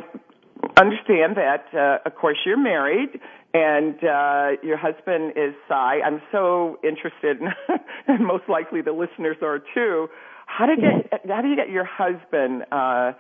understand 0.80 1.36
that, 1.36 1.66
uh, 1.74 2.08
of 2.08 2.16
course, 2.16 2.38
you're 2.46 2.62
married 2.62 3.20
and 3.54 3.96
uh, 3.96 4.62
your 4.64 4.78
husband 4.78 5.34
is 5.36 5.54
Cy. 5.68 6.00
I'm 6.06 6.22
so 6.32 6.80
interested, 6.84 7.38
and 8.08 8.26
most 8.26 8.44
likely 8.48 8.82
the 8.82 8.94
listeners 8.94 9.38
are 9.42 9.60
too. 9.74 10.08
How 10.46 10.68
did 10.68 10.80
get, 10.80 11.22
how 11.30 11.42
do 11.42 11.50
you 11.50 11.56
get 11.56 11.70
your 11.70 11.86
husband 11.86 12.64
uh, 12.72 13.12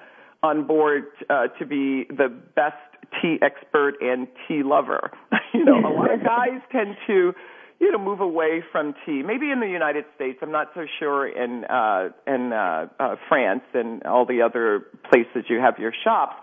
on 0.41 0.65
board 0.65 1.03
uh, 1.29 1.47
to 1.59 1.65
be 1.65 2.05
the 2.09 2.29
best 2.55 2.75
tea 3.21 3.37
expert 3.41 3.95
and 4.01 4.27
tea 4.47 4.63
lover? 4.63 5.11
you 5.53 5.65
know, 5.65 5.79
a 5.79 5.91
lot 5.93 6.13
of 6.13 6.23
guys 6.23 6.61
tend 6.71 6.95
to 7.07 7.33
you 7.79 7.91
know 7.91 7.97
move 7.97 8.21
away 8.21 8.63
from 8.71 8.93
tea. 9.05 9.23
Maybe 9.23 9.51
in 9.51 9.59
the 9.59 9.67
United 9.67 10.05
States, 10.15 10.39
I'm 10.41 10.51
not 10.51 10.67
so 10.75 10.85
sure 10.99 11.27
in 11.27 11.65
uh, 11.65 12.09
in 12.27 12.53
uh, 12.53 12.87
uh, 12.99 13.15
France 13.27 13.63
and 13.73 14.03
all 14.03 14.25
the 14.25 14.41
other 14.41 14.85
places 15.09 15.49
you 15.49 15.59
have 15.59 15.79
your 15.79 15.93
shops. 16.03 16.35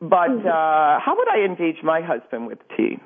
But 0.00 0.30
uh, 0.30 1.00
how 1.00 1.14
would 1.16 1.28
I 1.28 1.44
engage 1.44 1.82
my 1.82 2.02
husband 2.02 2.46
with 2.46 2.58
tea? 2.76 2.98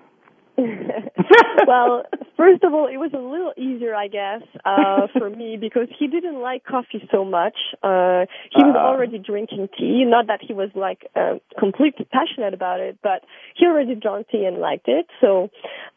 well, 1.66 2.04
first 2.36 2.62
of 2.64 2.72
all, 2.74 2.86
it 2.86 2.96
was 2.96 3.10
a 3.14 3.18
little 3.18 3.52
easier, 3.56 3.94
I 3.94 4.08
guess, 4.08 4.42
uh, 4.64 5.06
for 5.18 5.30
me 5.30 5.56
because 5.60 5.88
he 5.98 6.06
didn't 6.06 6.40
like 6.40 6.64
coffee 6.64 7.06
so 7.12 7.24
much. 7.24 7.56
Uh, 7.82 8.26
he 8.54 8.62
was 8.62 8.74
Ah. 8.76 8.86
already 8.88 9.18
drinking 9.18 9.68
tea. 9.78 10.04
Not 10.04 10.26
that 10.28 10.40
he 10.46 10.52
was 10.52 10.70
like 10.74 11.06
uh, 11.16 11.34
completely 11.58 12.06
passionate 12.10 12.54
about 12.54 12.80
it, 12.80 12.98
but 13.02 13.22
he 13.56 13.66
already 13.66 13.94
drank 13.94 14.28
tea 14.28 14.44
and 14.44 14.58
liked 14.58 14.88
it. 14.88 15.06
So, 15.20 15.50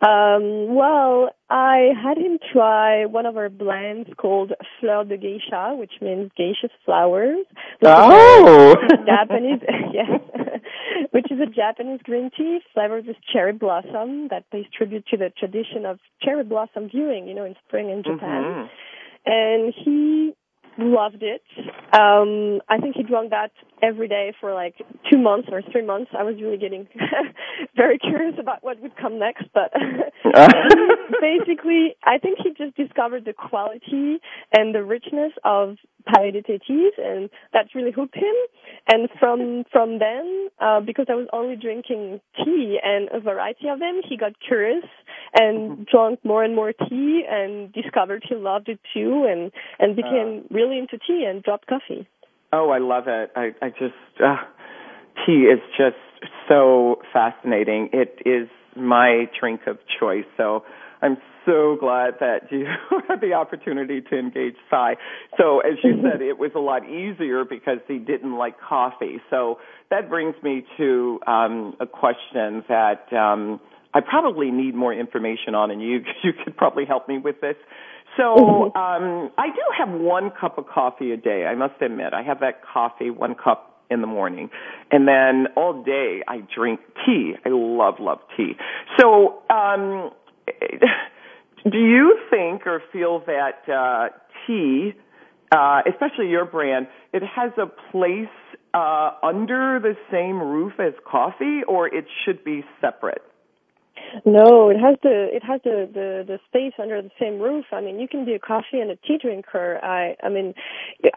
um, 0.05 0.75
well, 0.75 1.29
I 1.55 1.89
had 2.01 2.17
him 2.17 2.39
try 2.51 3.05
one 3.05 3.27
of 3.27 3.38
our 3.38 3.48
blends 3.48 4.10
called 4.17 4.53
Fleur 4.79 5.03
de 5.03 5.17
Geisha, 5.17 5.75
which 5.77 5.91
means 6.01 6.31
geisha 6.36 6.67
flowers. 6.83 7.45
which 7.79 7.83
is 7.83 7.88
a 7.89 7.95
Oh. 7.95 8.75
Japanese, 9.05 9.62
yes, 9.93 10.19
which 11.12 11.31
is 11.31 11.39
a 11.39 11.45
Japanese 11.45 12.00
green 12.03 12.31
tea 12.36 12.57
flavored 12.74 13.05
with 13.05 13.17
cherry 13.31 13.53
blossom 13.53 14.29
that 14.29 14.50
pays 14.50 14.65
tribute 14.75 15.05
to 15.12 15.17
the 15.17 15.29
tradition 15.38 15.86
of 15.86 16.00
cherry 16.24 16.43
blossom 16.43 16.89
viewing, 16.89 17.27
you 17.27 17.36
know, 17.36 17.45
in 17.45 17.55
spring 17.67 17.91
in 17.91 18.01
Japan. 18.01 18.43
Mhm. 18.43 18.69
And 19.27 19.74
he 19.77 20.33
loved 20.77 21.22
it. 21.24 21.42
Um, 21.94 22.62
I 22.70 22.80
think 22.80 22.96
he 22.96 23.03
drank 23.03 23.30
that 23.30 23.51
every 23.82 24.08
day 24.08 24.34
for 24.39 24.53
like 24.53 24.75
two 25.12 25.18
months 25.18 25.50
or 25.51 25.62
three 25.72 25.86
months. 25.86 26.12
I 26.18 26.24
was 26.24 26.36
really 26.42 26.58
getting 26.58 26.88
very 27.75 28.00
curious 28.00 28.36
about 28.39 28.63
what 28.63 28.82
would 28.82 28.96
come 28.96 29.20
next, 29.20 29.46
but 29.53 29.72
basically, 31.22 31.96
I 32.03 32.18
think 32.18 32.39
he 32.44 32.51
just 32.58 32.75
discovered 32.75 33.25
the 33.25 33.34
quality 33.34 34.20
and 34.56 34.74
the 34.74 34.84
richness 34.84 35.34
of 35.44 35.77
Palais 36.06 36.32
des 36.32 36.42
Thés, 36.42 36.92
and 36.98 37.30
that 37.53 37.68
really 37.75 37.92
hooked 37.92 38.15
him. 38.15 38.36
And 38.92 39.10
from 39.20 39.63
from 39.72 40.00
then, 40.00 40.50
uh, 40.60 40.82
because 40.82 41.06
I 41.10 41.15
was 41.15 41.27
only 41.32 41.56
drinking 41.56 42.20
tea 42.44 42.80
and 42.84 43.10
a 43.13 43.20
variety 43.20 43.70
of 43.70 43.80
them, 43.80 44.01
he 44.08 44.18
got 44.18 44.34
curious 44.46 44.84
and 45.34 45.72
mm-hmm. 45.72 45.84
drank 45.92 46.25
more 46.25 46.44
and 46.44 46.56
more 46.56 46.74
tea 46.74 47.24
and 47.30 47.72
discovered 47.72 48.24
he 48.27 48.36
loved 48.36 48.70
it 48.70 48.80
too 48.94 49.25
and 49.30 49.51
and 49.80 49.96
became 49.96 50.44
uh, 50.44 50.53
really 50.53 50.62
into 50.72 50.98
tea 50.98 51.25
and 51.27 51.43
dropped 51.43 51.67
coffee. 51.67 52.08
Oh, 52.51 52.70
I 52.70 52.79
love 52.79 53.05
it. 53.08 53.32
I 53.36 53.51
I 53.62 53.70
just 53.70 54.22
uh, 54.24 54.38
tea 55.25 55.43
is 55.43 55.60
just 55.77 55.98
so 56.48 57.01
fascinating. 57.12 57.89
It 57.93 58.20
is 58.25 58.48
my 58.75 59.25
drink 59.39 59.62
of 59.67 59.77
choice. 60.00 60.25
So 60.38 60.63
I'm 61.01 61.17
so 61.46 61.75
glad 61.79 62.15
that 62.20 62.43
you 62.51 62.65
had 63.08 63.22
the 63.22 63.34
opportunity 63.34 64.01
to 64.01 64.17
engage 64.17 64.55
Cy. 64.70 64.96
So 65.38 65.60
as 65.60 65.77
you 65.84 66.01
said, 66.01 66.22
it 66.22 66.38
was 66.38 66.51
a 66.55 66.60
lot 66.60 66.88
easier 66.89 67.43
because 67.46 67.79
he 67.88 68.00
didn't 68.00 68.38
like 68.38 68.60
coffee. 68.60 69.22
So 69.29 69.60
that 69.89 70.10
brings 70.10 70.36
me 70.43 70.65
to 70.77 71.20
um, 71.27 71.75
a 71.79 71.86
question 71.86 72.63
that 72.70 73.12
um, 73.12 73.60
I 73.93 74.01
probably 74.01 74.50
need 74.51 74.75
more 74.75 74.93
information 74.93 75.55
on, 75.55 75.72
and 75.72 75.82
you 75.82 76.00
you 76.24 76.32
could 76.43 76.55
probably 76.58 76.86
help 76.86 77.08
me 77.08 77.17
with 77.17 77.41
this. 77.41 77.55
So 78.17 78.24
mm-hmm. 78.24 78.77
um, 78.77 79.32
I 79.38 79.48
do 79.48 79.62
have 79.77 79.89
one 79.89 80.32
cup 80.39 80.58
of 80.58 80.67
coffee 80.67 81.12
a 81.12 81.17
day. 81.17 81.46
I 81.46 81.55
must 81.55 81.82
admit, 81.82 82.13
I 82.13 82.24
have 82.24 82.39
that 82.41 82.62
coffee, 82.63 83.10
one 83.10 83.36
cup 83.36 83.84
in 83.89 84.01
the 84.01 84.08
morning, 84.08 84.50
and 84.91 85.08
then 85.08 85.48
all 85.55 85.84
day 85.84 86.22
I 86.27 86.41
drink 86.55 86.79
tea. 87.05 87.34
I 87.46 87.50
love 87.50 87.96
love 88.00 88.20
tea. 88.36 88.53
So 89.00 89.41
um, 89.50 90.12
do 91.72 91.77
you 91.77 92.17
think 92.29 92.65
or 92.65 92.82
feel 92.91 93.24
that 93.25 93.70
uh, 93.72 94.10
tea, 94.46 94.93
uh, 95.51 95.82
especially 95.91 96.29
your 96.29 96.46
brand, 96.46 96.88
it 97.13 97.24
has 97.24 97.51
a 97.58 97.67
place 97.91 98.27
uh, 98.74 99.12
under 99.22 99.79
the 99.82 99.96
same 100.12 100.41
roof 100.41 100.74
as 100.79 100.93
coffee, 101.10 101.62
or 101.67 101.88
it 101.88 102.05
should 102.25 102.43
be 102.43 102.63
separate? 102.82 103.22
No, 104.25 104.69
it 104.69 104.77
has 104.77 104.95
the 105.01 105.27
it 105.31 105.43
has 105.43 105.62
the, 105.63 105.89
the 105.91 106.23
the 106.25 106.39
space 106.47 106.73
under 106.79 107.01
the 107.01 107.12
same 107.19 107.39
roof. 107.39 107.65
I 107.71 107.81
mean, 107.81 108.00
you 108.00 108.07
can 108.07 108.25
be 108.25 108.33
a 108.33 108.39
coffee 108.39 108.79
and 108.79 108.91
a 108.91 108.95
tea 108.95 109.17
drinker. 109.21 109.79
I 109.83 110.15
I 110.23 110.29
mean, 110.29 110.53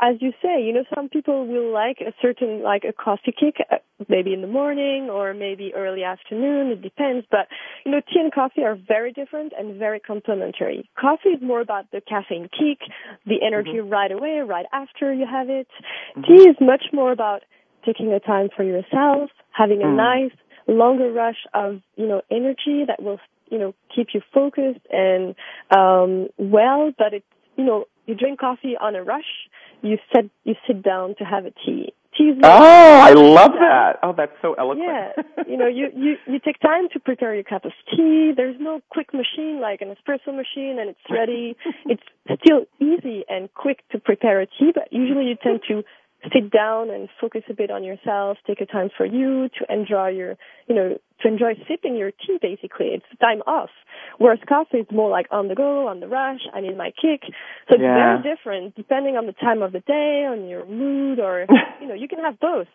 as 0.00 0.16
you 0.20 0.32
say, 0.42 0.62
you 0.62 0.72
know, 0.72 0.84
some 0.94 1.08
people 1.08 1.46
will 1.46 1.72
like 1.72 1.98
a 2.00 2.12
certain 2.20 2.62
like 2.62 2.84
a 2.84 2.92
coffee 2.92 3.34
kick, 3.38 3.56
uh, 3.70 3.76
maybe 4.08 4.32
in 4.32 4.40
the 4.40 4.46
morning 4.46 5.08
or 5.10 5.34
maybe 5.34 5.72
early 5.74 6.04
afternoon. 6.04 6.72
It 6.72 6.82
depends. 6.82 7.26
But 7.30 7.48
you 7.84 7.92
know, 7.92 8.00
tea 8.00 8.20
and 8.20 8.32
coffee 8.32 8.62
are 8.62 8.76
very 8.76 9.12
different 9.12 9.52
and 9.58 9.78
very 9.78 10.00
complementary. 10.00 10.88
Coffee 10.98 11.30
is 11.30 11.42
more 11.42 11.60
about 11.60 11.90
the 11.92 12.00
caffeine 12.00 12.48
kick, 12.48 12.80
the 13.26 13.44
energy 13.46 13.74
mm-hmm. 13.76 13.90
right 13.90 14.12
away, 14.12 14.40
right 14.40 14.66
after 14.72 15.12
you 15.12 15.26
have 15.30 15.48
it. 15.48 15.68
Mm-hmm. 16.16 16.22
Tea 16.22 16.50
is 16.50 16.56
much 16.60 16.84
more 16.92 17.12
about 17.12 17.42
taking 17.84 18.10
the 18.10 18.20
time 18.20 18.48
for 18.54 18.64
yourself, 18.64 19.30
having 19.52 19.80
a 19.80 19.86
mm. 19.86 19.96
nice 19.96 20.36
longer 20.68 21.10
rush 21.12 21.46
of 21.54 21.80
you 21.96 22.06
know 22.06 22.22
energy 22.30 22.84
that 22.86 23.02
will 23.02 23.18
you 23.50 23.58
know 23.58 23.74
keep 23.94 24.08
you 24.14 24.20
focused 24.32 24.80
and 24.90 25.34
um 25.70 26.28
well 26.38 26.92
but 26.98 27.12
it's 27.12 27.26
you 27.56 27.64
know 27.64 27.84
you 28.06 28.14
drink 28.14 28.40
coffee 28.40 28.76
on 28.80 28.94
a 28.96 29.02
rush 29.02 29.48
you 29.82 29.98
sit 30.14 30.30
you 30.44 30.54
sit 30.66 30.82
down 30.82 31.14
to 31.18 31.24
have 31.24 31.44
a 31.44 31.50
tea. 31.64 31.92
Tea 32.16 32.32
oh 32.42 33.00
i 33.00 33.12
love 33.12 33.52
that. 33.52 33.98
Oh 34.02 34.14
that's 34.16 34.32
so 34.40 34.54
eloquent. 34.54 34.88
Yeah. 34.88 35.22
You 35.48 35.56
know 35.56 35.66
you 35.68 35.88
you 35.94 36.16
you 36.26 36.38
take 36.40 36.58
time 36.60 36.88
to 36.94 36.98
prepare 36.98 37.34
your 37.34 37.44
cup 37.44 37.64
of 37.64 37.72
tea. 37.94 38.32
There's 38.36 38.56
no 38.58 38.80
quick 38.90 39.12
machine 39.12 39.60
like 39.60 39.80
an 39.82 39.94
espresso 39.94 40.34
machine 40.34 40.78
and 40.80 40.90
it's 40.90 41.10
ready. 41.10 41.56
It's 41.86 42.02
still 42.42 42.64
easy 42.80 43.24
and 43.28 43.52
quick 43.54 43.84
to 43.92 43.98
prepare 43.98 44.40
a 44.40 44.46
tea 44.46 44.72
but 44.74 44.88
usually 44.92 45.26
you 45.26 45.36
tend 45.40 45.60
to 45.68 45.84
sit 46.32 46.50
down 46.50 46.90
and 46.90 47.08
focus 47.20 47.42
a 47.50 47.54
bit 47.54 47.70
on 47.70 47.84
yourself, 47.84 48.38
take 48.46 48.60
a 48.60 48.66
time 48.66 48.90
for 48.96 49.06
you 49.06 49.48
to 49.58 49.72
enjoy 49.72 50.08
your, 50.08 50.36
you 50.68 50.74
know, 50.74 50.98
to 51.22 51.28
enjoy 51.28 51.54
sipping 51.68 51.96
your 51.96 52.10
tea 52.10 52.38
basically. 52.40 52.88
It's 52.88 53.04
time 53.20 53.42
off. 53.46 53.70
Whereas 54.18 54.38
coffee 54.48 54.78
is 54.78 54.86
more 54.90 55.10
like 55.10 55.26
on 55.30 55.48
the 55.48 55.54
go, 55.54 55.88
on 55.88 56.00
the 56.00 56.08
rush, 56.08 56.40
I 56.54 56.60
need 56.60 56.76
my 56.76 56.90
kick. 56.90 57.22
So 57.68 57.74
it's 57.74 57.82
yeah. 57.82 58.20
very 58.22 58.36
different 58.36 58.74
depending 58.76 59.16
on 59.16 59.26
the 59.26 59.32
time 59.32 59.62
of 59.62 59.72
the 59.72 59.80
day, 59.80 60.26
on 60.28 60.48
your 60.48 60.66
mood 60.66 61.18
or, 61.18 61.46
you 61.80 61.88
know, 61.88 61.94
you 61.94 62.08
can 62.08 62.20
have 62.20 62.38
both. 62.40 62.68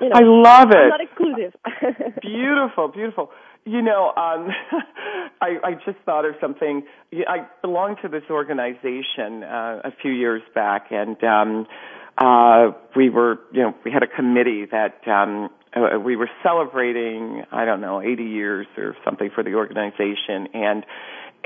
You 0.00 0.08
know, 0.08 0.16
I 0.16 0.22
love 0.24 0.70
it. 0.70 0.88
not 0.88 1.00
exclusive. 1.00 1.54
beautiful, 2.22 2.88
beautiful. 2.88 3.30
You 3.64 3.82
know, 3.82 4.12
um, 4.16 4.48
I, 5.40 5.58
I 5.62 5.74
just 5.86 5.98
thought 6.04 6.24
of 6.24 6.34
something. 6.40 6.82
I 7.12 7.46
belonged 7.60 7.98
to 8.02 8.08
this 8.08 8.24
organization 8.28 9.44
uh, 9.44 9.82
a 9.84 9.92
few 10.02 10.10
years 10.10 10.42
back, 10.54 10.86
and 10.90 11.22
um, 11.22 11.66
uh, 12.18 12.72
we 12.94 13.08
were, 13.08 13.40
you 13.52 13.62
know, 13.62 13.74
we 13.84 13.90
had 13.90 14.02
a 14.02 14.06
committee 14.06 14.66
that 14.70 15.06
um, 15.08 15.50
uh, 15.74 15.98
we 15.98 16.16
were 16.16 16.30
celebrating, 16.42 17.42
I 17.50 17.64
don't 17.64 17.80
know, 17.80 18.00
80 18.00 18.24
years 18.24 18.66
or 18.76 18.96
something 19.04 19.30
for 19.34 19.42
the 19.42 19.54
organization, 19.54 20.48
and 20.54 20.84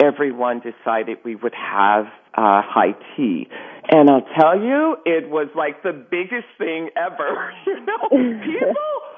everyone 0.03 0.61
decided 0.61 1.19
we 1.25 1.37
would 1.37 1.55
have 1.55 2.07
uh, 2.35 2.63
high 2.63 2.95
tea. 3.17 3.49
And 3.89 4.11
I'll 4.11 4.27
tell 4.39 4.61
you, 4.61 4.97
it 5.07 5.31
was 5.31 5.49
like 5.55 5.83
the 5.83 5.93
biggest 5.93 6.49
thing 6.59 6.91
ever. 6.97 7.53
you 7.67 7.81
know, 7.87 8.09
people, 8.11 8.75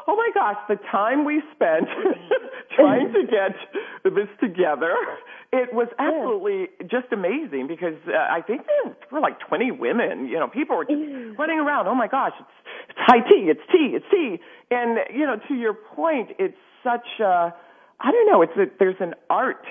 oh 0.08 0.16
my 0.16 0.30
gosh, 0.34 0.56
the 0.68 0.76
time 0.90 1.24
we 1.24 1.42
spent 1.54 1.86
trying 2.76 3.12
to 3.12 3.22
get 3.22 3.54
this 4.04 4.28
together 4.40 4.94
it 5.52 5.72
was 5.72 5.88
absolutely 5.98 6.68
just 6.90 7.06
amazing 7.10 7.66
because 7.68 7.96
uh, 8.06 8.12
I 8.12 8.42
think 8.42 8.62
there 8.66 8.94
were 9.10 9.20
like 9.20 9.40
20 9.40 9.70
women. 9.72 10.26
You 10.28 10.38
know, 10.38 10.48
people 10.48 10.76
were 10.76 10.84
just 10.84 10.98
mm. 10.98 11.36
running 11.38 11.58
around. 11.58 11.88
Oh 11.88 11.94
my 11.94 12.06
gosh, 12.06 12.32
it's, 12.38 12.50
it's 12.90 12.98
high 13.00 13.20
tea, 13.20 13.48
it's 13.48 13.60
tea, 13.72 13.96
it's 13.96 14.04
tea. 14.10 14.42
And 14.70 14.98
you 15.12 15.24
know, 15.24 15.36
to 15.48 15.54
your 15.54 15.72
point, 15.72 16.30
it's 16.38 16.56
such 16.84 17.06
a 17.20 17.54
I 18.00 18.10
don't 18.12 18.26
know. 18.30 18.42
It's 18.42 18.56
a, 18.56 18.66
there's 18.78 19.00
an 19.00 19.14
art 19.30 19.64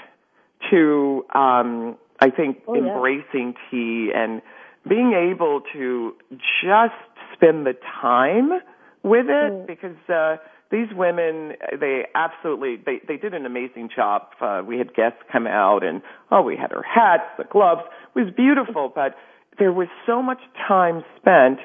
to 0.72 1.26
um, 1.36 1.98
I 2.20 2.32
think 2.32 2.64
oh, 2.68 2.76
embracing 2.76 3.54
yeah. 3.54 3.70
tea 3.70 4.12
and 4.16 4.42
being 4.90 5.14
able 5.14 5.62
to 5.74 6.16
just 6.64 6.94
spend 7.34 7.68
the 7.68 7.76
time 8.02 8.50
with 9.08 9.28
it 9.28 9.54
mm. 9.54 9.68
because. 9.68 9.98
uh 10.10 10.38
these 10.72 10.88
women 10.94 11.54
they 11.80 12.04
absolutely 12.16 12.76
they 12.86 13.00
they 13.08 13.18
did 13.18 13.34
an 13.34 13.46
amazing 13.46 13.90
job 13.94 14.24
uh, 14.42 14.62
we 14.66 14.78
had 14.78 14.94
guests 14.94 15.20
come 15.32 15.48
out 15.48 15.84
and 15.84 16.02
oh 16.32 16.42
we 16.42 16.58
had 16.58 16.74
our 16.74 16.84
hats 16.84 17.24
the 17.38 17.44
gloves 17.46 17.82
it 18.16 18.20
was 18.20 18.34
beautiful 18.36 18.92
but 18.94 19.16
there 19.60 19.72
was 19.72 19.88
so 20.06 20.22
much 20.22 20.40
time 20.68 21.04
spent 21.16 21.60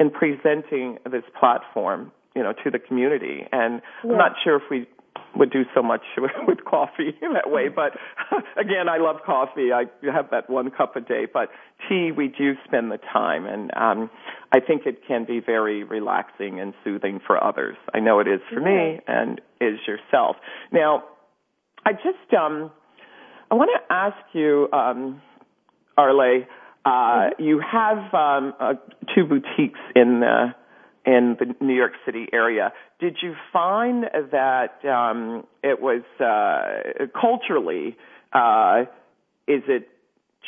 in 0.00 0.10
presenting 0.10 0.98
this 1.04 1.24
platform 1.38 2.10
you 2.34 2.42
know 2.42 2.52
to 2.64 2.70
the 2.70 2.78
community 2.78 3.46
and 3.52 3.82
yeah. 4.04 4.12
i'm 4.12 4.18
not 4.18 4.32
sure 4.42 4.56
if 4.56 4.62
we 4.70 4.86
would 5.36 5.50
do 5.50 5.62
so 5.74 5.82
much 5.82 6.02
with, 6.16 6.30
with 6.48 6.64
coffee 6.64 7.14
that 7.20 7.50
way. 7.50 7.68
But 7.68 7.92
again, 8.56 8.88
I 8.88 8.98
love 8.98 9.16
coffee. 9.24 9.70
I 9.72 9.84
have 10.12 10.30
that 10.30 10.48
one 10.48 10.70
cup 10.70 10.96
a 10.96 11.00
day. 11.00 11.26
But 11.32 11.50
tea, 11.88 12.10
we 12.16 12.28
do 12.28 12.54
spend 12.64 12.90
the 12.90 12.98
time, 13.12 13.46
and 13.46 13.70
um, 13.76 14.10
I 14.52 14.60
think 14.60 14.82
it 14.86 15.00
can 15.06 15.24
be 15.24 15.40
very 15.40 15.84
relaxing 15.84 16.60
and 16.60 16.74
soothing 16.84 17.20
for 17.26 17.42
others. 17.42 17.76
I 17.94 18.00
know 18.00 18.20
it 18.20 18.28
is 18.28 18.40
for 18.52 18.60
me, 18.60 19.00
and 19.06 19.40
is 19.60 19.78
yourself. 19.86 20.36
Now, 20.72 21.04
I 21.84 21.92
just 21.92 22.34
um, 22.38 22.70
I 23.50 23.54
want 23.54 23.70
to 23.74 23.92
ask 23.92 24.16
you, 24.32 24.68
um, 24.72 25.22
Aurélie. 25.98 26.46
Uh, 26.84 26.88
mm-hmm. 26.88 27.42
You 27.42 27.60
have 27.60 28.14
um, 28.14 28.54
uh, 28.60 28.74
two 29.14 29.24
boutiques 29.24 29.80
in. 29.94 30.22
Uh, 30.22 30.52
in 31.06 31.36
the 31.38 31.54
New 31.64 31.74
York 31.74 31.92
City 32.04 32.26
area. 32.32 32.72
Did 32.98 33.18
you 33.22 33.34
find 33.52 34.04
that 34.32 34.84
um, 34.84 35.46
it 35.62 35.80
was 35.80 36.02
uh, 36.20 37.06
culturally, 37.18 37.96
uh, 38.32 38.84
is 39.46 39.62
it 39.68 39.88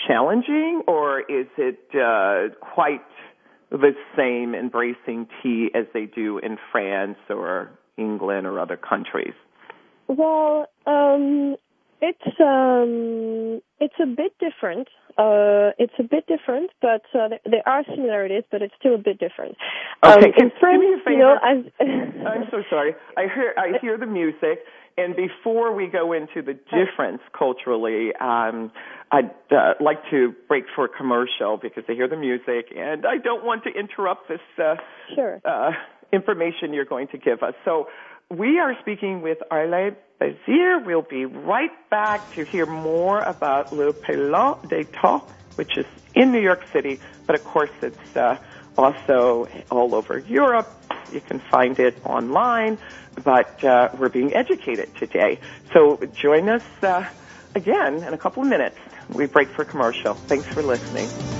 challenging 0.06 0.82
or 0.86 1.20
is 1.20 1.46
it 1.56 1.78
uh, 1.94 2.54
quite 2.60 3.04
the 3.70 3.92
same 4.16 4.54
embracing 4.54 5.28
tea 5.42 5.70
as 5.74 5.84
they 5.94 6.06
do 6.06 6.38
in 6.38 6.56
France 6.72 7.18
or 7.30 7.70
England 7.96 8.46
or 8.46 8.58
other 8.58 8.76
countries? 8.76 9.34
Well, 10.08 10.66
um, 10.86 11.56
it's 12.00 12.40
um, 12.40 13.60
it's 13.78 13.94
a 14.00 14.06
bit 14.06 14.32
different. 14.38 14.88
Uh, 15.18 15.74
it's 15.78 15.94
a 15.98 16.04
bit 16.04 16.26
different, 16.28 16.70
but 16.80 17.02
uh, 17.12 17.28
there 17.44 17.66
are 17.66 17.82
similarities, 17.84 18.44
but 18.52 18.62
it's 18.62 18.74
still 18.78 18.94
a 18.94 18.98
bit 18.98 19.18
different. 19.18 19.56
Okay, 20.04 20.26
um, 20.26 20.32
can, 20.32 20.52
France, 20.60 20.78
me 20.78 20.94
a 20.94 20.98
favor? 20.98 21.10
You 21.10 21.18
know, 21.18 22.24
I'm 22.28 22.44
so 22.52 22.62
sorry. 22.70 22.94
I 23.16 23.22
hear 23.22 23.52
I 23.58 23.78
hear 23.80 23.98
the 23.98 24.06
music, 24.06 24.60
and 24.96 25.16
before 25.16 25.74
we 25.74 25.88
go 25.88 26.12
into 26.12 26.40
the 26.40 26.54
difference 26.70 27.20
culturally, 27.36 28.10
um, 28.20 28.70
I'd 29.10 29.30
uh, 29.50 29.74
like 29.80 29.98
to 30.10 30.34
break 30.46 30.64
for 30.76 30.84
a 30.84 30.88
commercial 30.88 31.56
because 31.56 31.82
I 31.88 31.94
hear 31.94 32.08
the 32.08 32.16
music, 32.16 32.66
and 32.76 33.04
I 33.04 33.18
don't 33.18 33.44
want 33.44 33.64
to 33.64 33.70
interrupt 33.70 34.28
this 34.28 34.40
uh, 34.56 34.76
sure. 35.16 35.40
uh, 35.44 35.72
information 36.12 36.72
you're 36.72 36.84
going 36.84 37.08
to 37.08 37.18
give 37.18 37.42
us. 37.42 37.54
So 37.64 37.88
we 38.30 38.58
are 38.58 38.78
speaking 38.80 39.22
with 39.22 39.38
Aurélie 39.50 39.94
Bessière. 40.20 40.84
We'll 40.84 41.02
be 41.02 41.24
right 41.24 41.72
back 41.90 42.34
to 42.34 42.44
hear 42.44 42.66
more 42.66 43.20
about 43.20 43.72
Le 43.72 43.92
des 43.92 44.84
Thés, 44.84 45.22
which 45.56 45.76
is 45.78 45.86
in 46.14 46.32
New 46.32 46.40
York 46.40 46.64
City, 46.72 47.00
but 47.26 47.36
of 47.36 47.44
course 47.44 47.70
it's 47.80 48.16
uh, 48.16 48.36
also 48.76 49.48
all 49.70 49.94
over 49.94 50.18
Europe. 50.18 50.68
You 51.12 51.20
can 51.20 51.38
find 51.38 51.78
it 51.78 51.96
online, 52.04 52.78
but 53.24 53.64
uh, 53.64 53.88
we're 53.98 54.10
being 54.10 54.34
educated 54.34 54.94
today. 54.96 55.40
So 55.72 55.98
join 56.14 56.48
us 56.48 56.64
uh, 56.82 57.08
again 57.54 58.02
in 58.04 58.12
a 58.12 58.18
couple 58.18 58.42
of 58.42 58.48
minutes. 58.48 58.76
We 59.08 59.26
break 59.26 59.48
for 59.48 59.64
commercial. 59.64 60.14
Thanks 60.14 60.46
for 60.46 60.62
listening. 60.62 61.37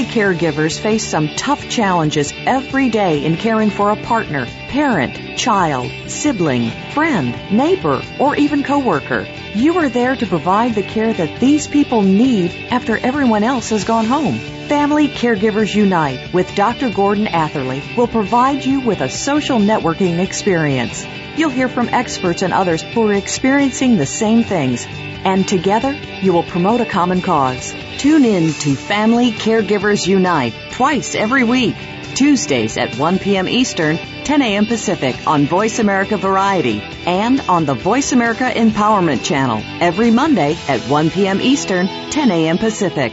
Family 0.00 0.14
caregivers 0.14 0.80
face 0.80 1.06
some 1.06 1.28
tough 1.36 1.68
challenges 1.68 2.32
every 2.46 2.88
day 2.88 3.22
in 3.22 3.36
caring 3.36 3.68
for 3.68 3.90
a 3.90 3.96
partner, 3.96 4.46
parent, 4.68 5.36
child, 5.36 5.92
sibling, 6.10 6.70
friend, 6.92 7.34
neighbor, 7.52 8.02
or 8.18 8.34
even 8.34 8.62
coworker. 8.62 9.28
You 9.54 9.76
are 9.76 9.90
there 9.90 10.16
to 10.16 10.26
provide 10.26 10.74
the 10.74 10.82
care 10.82 11.12
that 11.12 11.38
these 11.38 11.66
people 11.66 12.00
need 12.00 12.50
after 12.70 12.96
everyone 12.96 13.44
else 13.44 13.68
has 13.68 13.84
gone 13.84 14.06
home. 14.06 14.40
Family 14.70 15.08
Caregivers 15.08 15.74
Unite 15.74 16.32
with 16.32 16.54
Dr. 16.54 16.90
Gordon 16.90 17.26
Atherley 17.26 17.82
will 17.96 18.06
provide 18.06 18.64
you 18.64 18.78
with 18.78 19.00
a 19.00 19.08
social 19.08 19.58
networking 19.58 20.20
experience. 20.20 21.04
You'll 21.36 21.50
hear 21.50 21.68
from 21.68 21.88
experts 21.88 22.42
and 22.42 22.52
others 22.52 22.80
who 22.80 23.08
are 23.08 23.14
experiencing 23.14 23.96
the 23.96 24.06
same 24.06 24.44
things, 24.44 24.86
and 25.24 25.48
together 25.48 25.92
you 26.22 26.32
will 26.32 26.44
promote 26.44 26.80
a 26.80 26.86
common 26.86 27.20
cause. 27.20 27.74
Tune 27.98 28.24
in 28.24 28.52
to 28.52 28.76
Family 28.76 29.32
Caregivers 29.32 30.06
Unite 30.06 30.54
twice 30.70 31.16
every 31.16 31.42
week, 31.42 31.74
Tuesdays 32.14 32.78
at 32.78 32.94
1 32.94 33.18
p.m. 33.18 33.48
Eastern, 33.48 33.96
10 33.96 34.40
a.m. 34.40 34.66
Pacific 34.66 35.26
on 35.26 35.46
Voice 35.46 35.80
America 35.80 36.16
Variety 36.16 36.80
and 37.06 37.40
on 37.48 37.64
the 37.64 37.74
Voice 37.74 38.12
America 38.12 38.44
Empowerment 38.44 39.24
Channel 39.24 39.64
every 39.80 40.12
Monday 40.12 40.56
at 40.68 40.80
1 40.82 41.10
p.m. 41.10 41.40
Eastern, 41.40 41.88
10 41.88 42.30
a.m. 42.30 42.56
Pacific. 42.56 43.12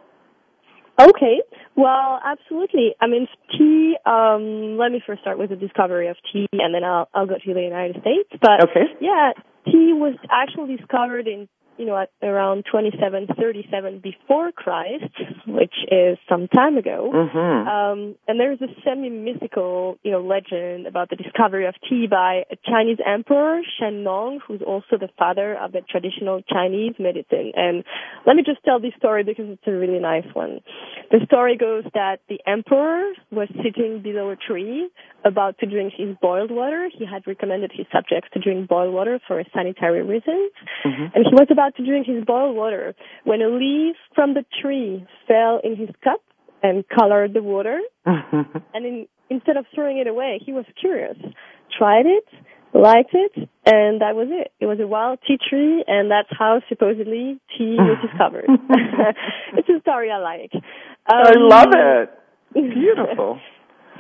Okay. 1.00 1.42
Well, 1.76 2.20
absolutely. 2.24 2.94
I 3.00 3.06
mean, 3.06 3.26
tea. 3.50 3.96
Um, 4.06 4.76
let 4.78 4.92
me 4.92 5.02
first 5.04 5.22
start 5.22 5.38
with 5.38 5.50
the 5.50 5.56
discovery 5.56 6.08
of 6.08 6.16
tea, 6.32 6.46
and 6.52 6.74
then 6.74 6.84
I'll 6.84 7.08
I'll 7.14 7.26
go 7.26 7.34
to 7.34 7.54
the 7.54 7.62
United 7.62 8.00
States. 8.00 8.30
But 8.40 8.70
okay. 8.70 8.86
yeah, 9.00 9.32
tea 9.66 9.92
was 9.92 10.14
actually 10.30 10.76
discovered 10.76 11.26
in 11.26 11.48
you 11.78 11.86
know, 11.86 11.96
at 11.96 12.10
around 12.22 12.64
2737 12.70 14.00
before 14.00 14.52
Christ, 14.52 15.12
which 15.46 15.74
is 15.90 16.18
some 16.28 16.48
time 16.48 16.76
ago. 16.76 17.10
Mm-hmm. 17.12 17.68
Um, 17.68 18.14
and 18.28 18.38
there's 18.38 18.60
a 18.60 18.68
semi-mythical, 18.84 19.98
you 20.02 20.12
know, 20.12 20.20
legend 20.20 20.86
about 20.86 21.10
the 21.10 21.16
discovery 21.16 21.66
of 21.66 21.74
tea 21.88 22.06
by 22.08 22.44
a 22.50 22.56
Chinese 22.64 22.98
emperor, 23.04 23.60
Shen 23.78 24.02
Nong, 24.02 24.40
who's 24.46 24.62
also 24.62 24.98
the 24.98 25.08
father 25.18 25.56
of 25.56 25.72
the 25.72 25.80
traditional 25.80 26.42
Chinese 26.42 26.94
medicine. 26.98 27.52
And 27.54 27.84
let 28.26 28.36
me 28.36 28.42
just 28.44 28.62
tell 28.64 28.80
this 28.80 28.92
story 28.98 29.24
because 29.24 29.46
it's 29.48 29.66
a 29.66 29.72
really 29.72 29.98
nice 29.98 30.26
one. 30.32 30.60
The 31.10 31.20
story 31.26 31.56
goes 31.56 31.84
that 31.94 32.20
the 32.28 32.38
emperor 32.46 33.12
was 33.30 33.48
sitting 33.62 34.02
below 34.02 34.30
a 34.30 34.36
tree 34.36 34.88
about 35.24 35.58
to 35.58 35.66
drink 35.66 35.92
his 35.96 36.16
boiled 36.20 36.50
water. 36.50 36.88
He 36.96 37.06
had 37.06 37.26
recommended 37.26 37.72
his 37.74 37.86
subjects 37.92 38.28
to 38.34 38.40
drink 38.40 38.68
boiled 38.68 38.92
water 38.92 39.20
for 39.26 39.42
sanitary 39.54 40.02
reasons. 40.02 40.52
Mm-hmm. 40.84 41.14
And 41.14 41.24
he 41.24 41.32
was 41.32 41.48
about 41.50 41.63
to 41.70 41.84
drink 41.84 42.06
his 42.06 42.24
boiled 42.24 42.56
water 42.56 42.94
when 43.24 43.40
a 43.42 43.48
leaf 43.48 43.96
from 44.14 44.34
the 44.34 44.44
tree 44.60 45.06
fell 45.26 45.60
in 45.62 45.76
his 45.76 45.90
cup 46.02 46.20
and 46.62 46.84
colored 46.88 47.34
the 47.34 47.42
water. 47.42 47.80
And 48.74 48.84
in, 48.84 49.06
instead 49.30 49.56
of 49.56 49.66
throwing 49.74 49.98
it 49.98 50.06
away, 50.06 50.40
he 50.44 50.52
was 50.52 50.64
curious, 50.80 51.16
tried 51.78 52.06
it, 52.06 52.24
liked 52.74 53.14
it, 53.14 53.32
and 53.64 54.00
that 54.00 54.14
was 54.14 54.28
it. 54.30 54.52
It 54.60 54.66
was 54.66 54.78
a 54.80 54.86
wild 54.86 55.20
tea 55.26 55.38
tree, 55.38 55.84
and 55.86 56.10
that's 56.10 56.28
how 56.36 56.60
supposedly 56.68 57.40
tea 57.56 57.76
was 57.78 57.98
discovered. 58.02 58.46
it's 59.56 59.68
a 59.68 59.80
story 59.80 60.10
I 60.10 60.18
like. 60.18 60.50
Um, 60.54 60.62
I 61.06 61.32
love 61.36 61.68
it. 61.72 62.10
Beautiful. 62.54 63.40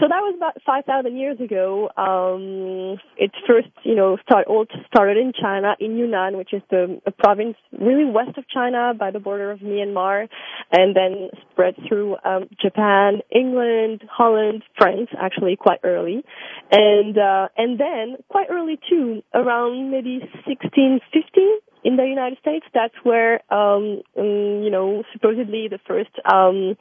So 0.00 0.08
that 0.08 0.20
was 0.22 0.34
about 0.36 0.60
5,000 0.66 1.16
years 1.16 1.38
ago. 1.40 1.88
Um, 1.96 2.98
it 3.16 3.30
first, 3.46 3.68
you 3.84 3.94
know, 3.94 4.16
start, 4.24 4.48
all 4.48 4.66
started 4.88 5.16
in 5.16 5.32
China, 5.40 5.76
in 5.78 5.96
Yunnan, 5.96 6.36
which 6.36 6.52
is 6.52 6.62
the 6.68 7.00
a 7.06 7.12
province 7.12 7.56
really 7.72 8.04
west 8.04 8.36
of 8.36 8.48
China 8.48 8.92
by 8.98 9.12
the 9.12 9.20
border 9.20 9.52
of 9.52 9.60
Myanmar, 9.60 10.28
and 10.72 10.96
then 10.96 11.30
spread 11.52 11.74
through 11.86 12.16
um, 12.24 12.48
Japan, 12.60 13.20
England, 13.30 14.02
Holland, 14.10 14.64
France, 14.76 15.10
actually 15.16 15.54
quite 15.54 15.78
early, 15.84 16.24
and 16.72 17.16
uh, 17.16 17.48
and 17.56 17.78
then 17.78 18.16
quite 18.28 18.48
early 18.50 18.80
too, 18.90 19.22
around 19.32 19.92
maybe 19.92 20.18
1650 20.44 21.40
in 21.84 21.96
the 21.96 22.04
United 22.04 22.38
States. 22.38 22.64
That's 22.74 22.94
where, 23.02 23.40
um, 23.52 24.02
um, 24.18 24.62
you 24.64 24.70
know, 24.70 25.04
supposedly 25.12 25.68
the 25.68 25.78
first 25.86 26.10
um, 26.24 26.76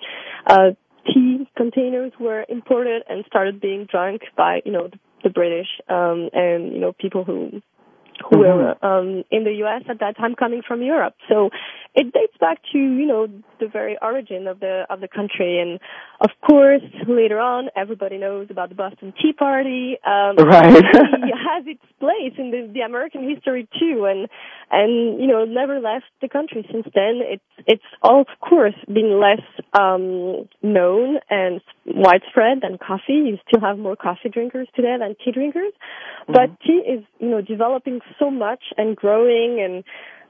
uh, 0.48 0.72
tea 1.06 1.48
containers 1.56 2.12
were 2.20 2.46
imported 2.50 3.04
and 3.10 3.26
started 3.26 3.60
being 3.60 3.86
drunk 3.86 4.22
by 4.36 4.62
you 4.66 4.72
know 4.72 4.90
the, 5.24 5.30
British 5.30 5.68
um, 5.90 6.30
and 6.34 6.74
you 6.74 6.80
know 6.80 6.94
people 6.94 7.24
who 7.24 7.62
who 8.30 8.38
mm-hmm. 8.38 8.84
were 8.84 8.86
um, 8.86 9.24
in 9.32 9.44
the 9.44 9.54
U.S. 9.66 9.84
at 9.90 10.00
that 10.00 10.18
time, 10.18 10.36
coming 10.36 10.62
from 10.66 10.82
Europe. 10.82 11.16
So 11.30 11.50
it 11.96 12.12
dates 12.12 12.36
back 12.40 12.60
to 12.72 12.78
you 12.78 13.06
know 13.06 13.28
the 13.60 13.68
very 13.68 13.98
origin 14.02 14.48
of 14.48 14.60
the 14.60 14.86
of 14.90 15.00
the 15.00 15.08
country, 15.08 15.60
and 15.60 15.80
of 16.22 16.32
course 16.46 16.82
later 17.08 17.40
on 17.40 17.70
everybody 17.76 18.18
knows 18.18 18.48
about 18.50 18.70
the 18.70 18.76
Boston 18.76 19.14
Tea 19.22 19.34
Party. 19.34 19.98
Um, 20.06 20.36
right, 20.38 20.76
it 20.76 20.86
has 21.50 21.66
its 21.68 21.84
place 22.00 22.34
in 22.38 22.52
the, 22.52 22.70
the 22.74 22.82
American 22.82 23.30
history 23.30 23.68
too, 23.80 24.06
and 24.10 24.28
and 24.72 25.22
you 25.22 25.28
know 25.28 25.46
never 25.46 25.80
left 25.80 26.06
the 26.22 26.30
country 26.30 26.68
since 26.72 26.86
then. 26.96 27.22
It's 27.22 27.44
it's 27.68 27.84
of 28.02 28.26
course 28.42 28.76
been 28.88 29.20
less 29.22 29.44
um, 29.80 30.50
known 30.64 31.20
and 31.30 31.62
widespread 31.86 32.62
than 32.62 32.78
coffee. 32.78 33.22
You 33.22 33.38
still 33.48 33.62
have 33.62 33.78
more 33.78 33.96
coffee 33.96 34.30
drinkers 34.30 34.68
today 34.76 34.96
than 35.00 35.16
tea 35.24 35.32
drinkers, 35.32 35.74
mm-hmm. 36.24 36.34
but 36.34 36.60
tea 36.66 36.82
is 36.90 37.04
you 37.20 37.30
know 37.30 37.42
developing 37.42 38.02
so 38.20 38.30
much 38.30 38.64
and 38.78 38.96
growing 38.96 39.62
and 39.64 39.84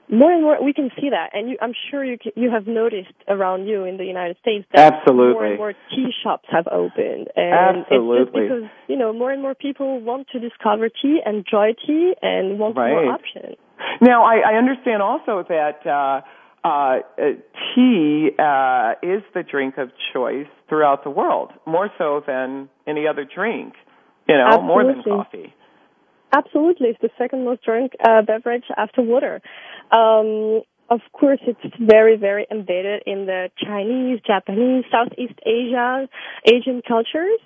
more 0.10 0.32
and 0.32 0.44
more 0.44 0.62
we 0.64 0.74
can 0.74 0.90
see 1.00 1.10
that 1.10 1.30
and 1.34 1.50
you, 1.50 1.58
i'm 1.62 1.74
sure 1.90 2.04
you 2.04 2.18
you 2.36 2.52
have 2.52 2.68
noticed 2.68 3.14
around 3.28 3.68
you 3.68 3.86
in 3.86 3.98
the 3.98 4.04
united 4.04 4.36
states 4.42 4.66
that 4.74 4.94
Absolutely. 4.94 5.34
more 5.34 5.46
and 5.46 5.58
more 5.58 5.74
tea 5.90 6.12
shops 6.24 6.46
have 6.52 6.68
opened 6.68 7.30
and 7.36 7.86
Absolutely. 7.88 8.18
it's 8.18 8.32
just 8.32 8.34
because 8.34 8.70
you 8.88 8.98
know 8.98 9.14
more 9.14 9.32
and 9.32 9.42
more 9.42 9.56
people 9.56 10.02
want 10.02 10.28
to 10.34 10.40
discover 10.40 10.90
tea 10.90 11.22
enjoy 11.26 11.74
tea 11.86 12.14
and 12.22 12.60
want 12.60 12.76
right. 12.76 12.90
more 12.90 13.14
options 13.14 13.56
now 14.02 14.24
i 14.24 14.54
i 14.54 14.58
understand 14.58 15.02
also 15.02 15.44
that 15.48 15.86
uh 15.88 16.22
uh, 16.64 17.00
tea 17.76 18.30
uh, 18.40 18.94
is 19.04 19.22
the 19.34 19.44
drink 19.44 19.78
of 19.78 19.90
choice 20.14 20.48
throughout 20.70 21.04
the 21.04 21.10
world, 21.10 21.52
more 21.66 21.90
so 21.98 22.22
than 22.26 22.70
any 22.88 23.06
other 23.08 23.26
drink. 23.26 23.74
You 24.28 24.38
know, 24.38 24.46
Absolutely. 24.48 24.68
more 24.68 24.84
than 24.86 25.04
coffee. 25.04 25.54
Absolutely, 26.36 26.90
it's 26.90 27.00
the 27.02 27.10
second 27.18 27.46
most 27.46 27.64
drunk 27.64 27.94
uh, 28.04 28.22
beverage 28.24 28.66
after 28.76 29.02
water. 29.02 29.42
Um, 29.92 30.62
of 30.90 31.02
course, 31.14 31.40
it's 31.48 31.76
very, 31.80 32.18
very 32.18 32.46
embedded 32.52 33.04
in 33.06 33.26
the 33.26 33.50
Chinese, 33.58 34.20
Japanese, 34.26 34.84
Southeast 34.92 35.40
Asia, 35.46 36.08
Asian 36.46 36.82
cultures, 36.88 37.40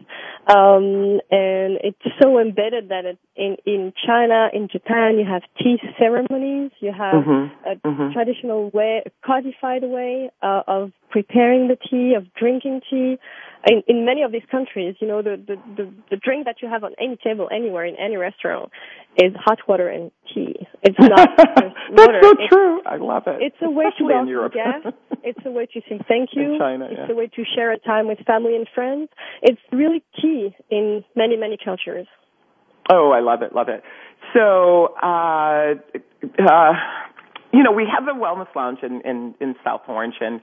um, 0.48 1.20
and 1.30 1.78
it's 1.84 2.02
so 2.22 2.40
embedded 2.40 2.90
that 2.90 3.06
it, 3.06 3.18
in 3.36 3.58
in 3.66 3.94
China, 4.06 4.50
in 4.54 4.68
Japan, 4.72 5.18
you 5.20 5.26
have 5.26 5.44
tea 5.58 5.78
ceremonies. 6.00 6.72
You 6.80 6.92
have 6.92 7.24
mm-hmm. 7.24 7.70
a 7.70 7.76
mm-hmm. 7.76 8.14
traditional 8.14 8.70
way, 8.72 9.04
a 9.06 9.12
codified 9.26 9.84
way 9.84 10.32
uh, 10.42 10.64
of 10.68 10.92
preparing 11.10 11.68
the 11.68 11.78
tea, 11.90 12.16
of 12.16 12.34
drinking 12.34 12.82
tea 12.90 13.18
in, 13.66 13.84
in 13.88 14.06
many 14.06 14.22
of 14.22 14.32
these 14.32 14.46
countries, 14.50 14.96
you 15.00 15.08
know, 15.08 15.22
the, 15.22 15.42
the, 15.48 15.56
the, 15.76 15.94
the 16.12 16.18
drink 16.18 16.46
that 16.46 16.58
you 16.62 16.70
have 16.70 16.84
on 16.84 16.94
any 17.00 17.18
table 17.24 17.50
anywhere 17.52 17.86
in 17.86 17.96
any 17.96 18.16
restaurant 18.18 18.72
is 19.18 19.34
hot 19.36 19.60
water 19.68 19.90
and 19.90 20.12
tea. 20.34 20.56
It's 20.84 20.98
not 21.00 21.30
That's 21.38 21.76
water. 21.92 22.20
so 22.22 22.30
it's, 22.32 22.50
true. 22.50 22.82
I 22.86 22.98
love 22.98 23.24
it. 23.28 23.42
It's 23.42 23.58
a 23.62 23.70
way 23.70 23.86
Especially 23.86 24.14
to 24.14 24.20
in 24.22 24.28
Europe. 24.28 24.54
It's 25.24 25.40
a 25.46 25.52
way 25.52 25.66
to 25.66 25.82
say 25.90 26.00
thank 26.08 26.30
you. 26.34 26.54
In 26.54 26.60
China, 26.60 26.86
it's 26.86 27.00
yeah. 27.10 27.12
a 27.12 27.16
way 27.16 27.28
to 27.28 27.44
share 27.56 27.74
a 27.74 27.80
time 27.80 28.08
with 28.08 28.20
family 28.20 28.56
and 28.56 28.66
friends. 28.74 29.10
It's 29.42 29.60
really 29.74 30.02
key 30.22 30.56
in 30.70 31.04
many, 31.16 31.36
many 31.36 31.58
cultures. 31.62 32.08
Oh, 32.90 33.12
I 33.12 33.20
love 33.20 33.42
it, 33.42 33.54
love 33.54 33.68
it. 33.68 33.84
So, 34.34 34.96
uh, 35.04 35.76
uh, 36.40 36.74
you 37.52 37.64
know, 37.64 37.72
we 37.72 37.86
have 37.94 38.06
the 38.06 38.14
Wellness 38.14 38.54
Lounge 38.56 38.80
in, 38.84 39.02
in, 39.02 39.36
in 39.42 39.56
South 39.64 39.82
Orange, 39.88 40.16
and 40.22 40.40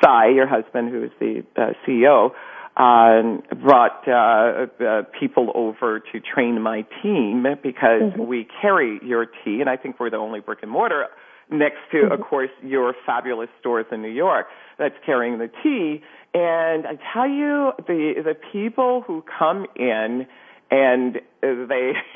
Cy, 0.00 0.28
your 0.28 0.46
husband, 0.46 0.90
who 0.90 1.04
is 1.04 1.10
the 1.18 1.44
uh, 1.56 1.72
CEO, 1.86 2.30
uh, 2.76 3.54
brought 3.56 4.06
uh, 4.06 4.66
uh, 4.84 5.02
people 5.18 5.50
over 5.54 6.00
to 6.12 6.20
train 6.20 6.60
my 6.62 6.86
team 7.02 7.44
because 7.62 8.02
mm-hmm. 8.02 8.26
we 8.26 8.46
carry 8.60 9.00
your 9.02 9.26
tea, 9.26 9.60
and 9.60 9.68
I 9.68 9.76
think 9.76 9.98
we're 9.98 10.10
the 10.10 10.16
only 10.16 10.40
brick 10.40 10.60
and 10.62 10.70
mortar 10.70 11.06
next 11.50 11.78
to, 11.92 11.98
mm-hmm. 11.98 12.12
of 12.12 12.20
course, 12.20 12.50
your 12.62 12.94
fabulous 13.06 13.48
stores 13.60 13.86
in 13.92 14.02
New 14.02 14.10
York 14.10 14.46
that's 14.78 14.94
carrying 15.04 15.38
the 15.38 15.50
tea. 15.62 16.02
And 16.34 16.86
I 16.86 16.98
tell 17.12 17.28
you, 17.28 17.72
the 17.86 18.14
the 18.24 18.36
people 18.52 19.02
who 19.06 19.24
come 19.38 19.66
in 19.76 20.26
and 20.70 21.20
they 21.40 21.92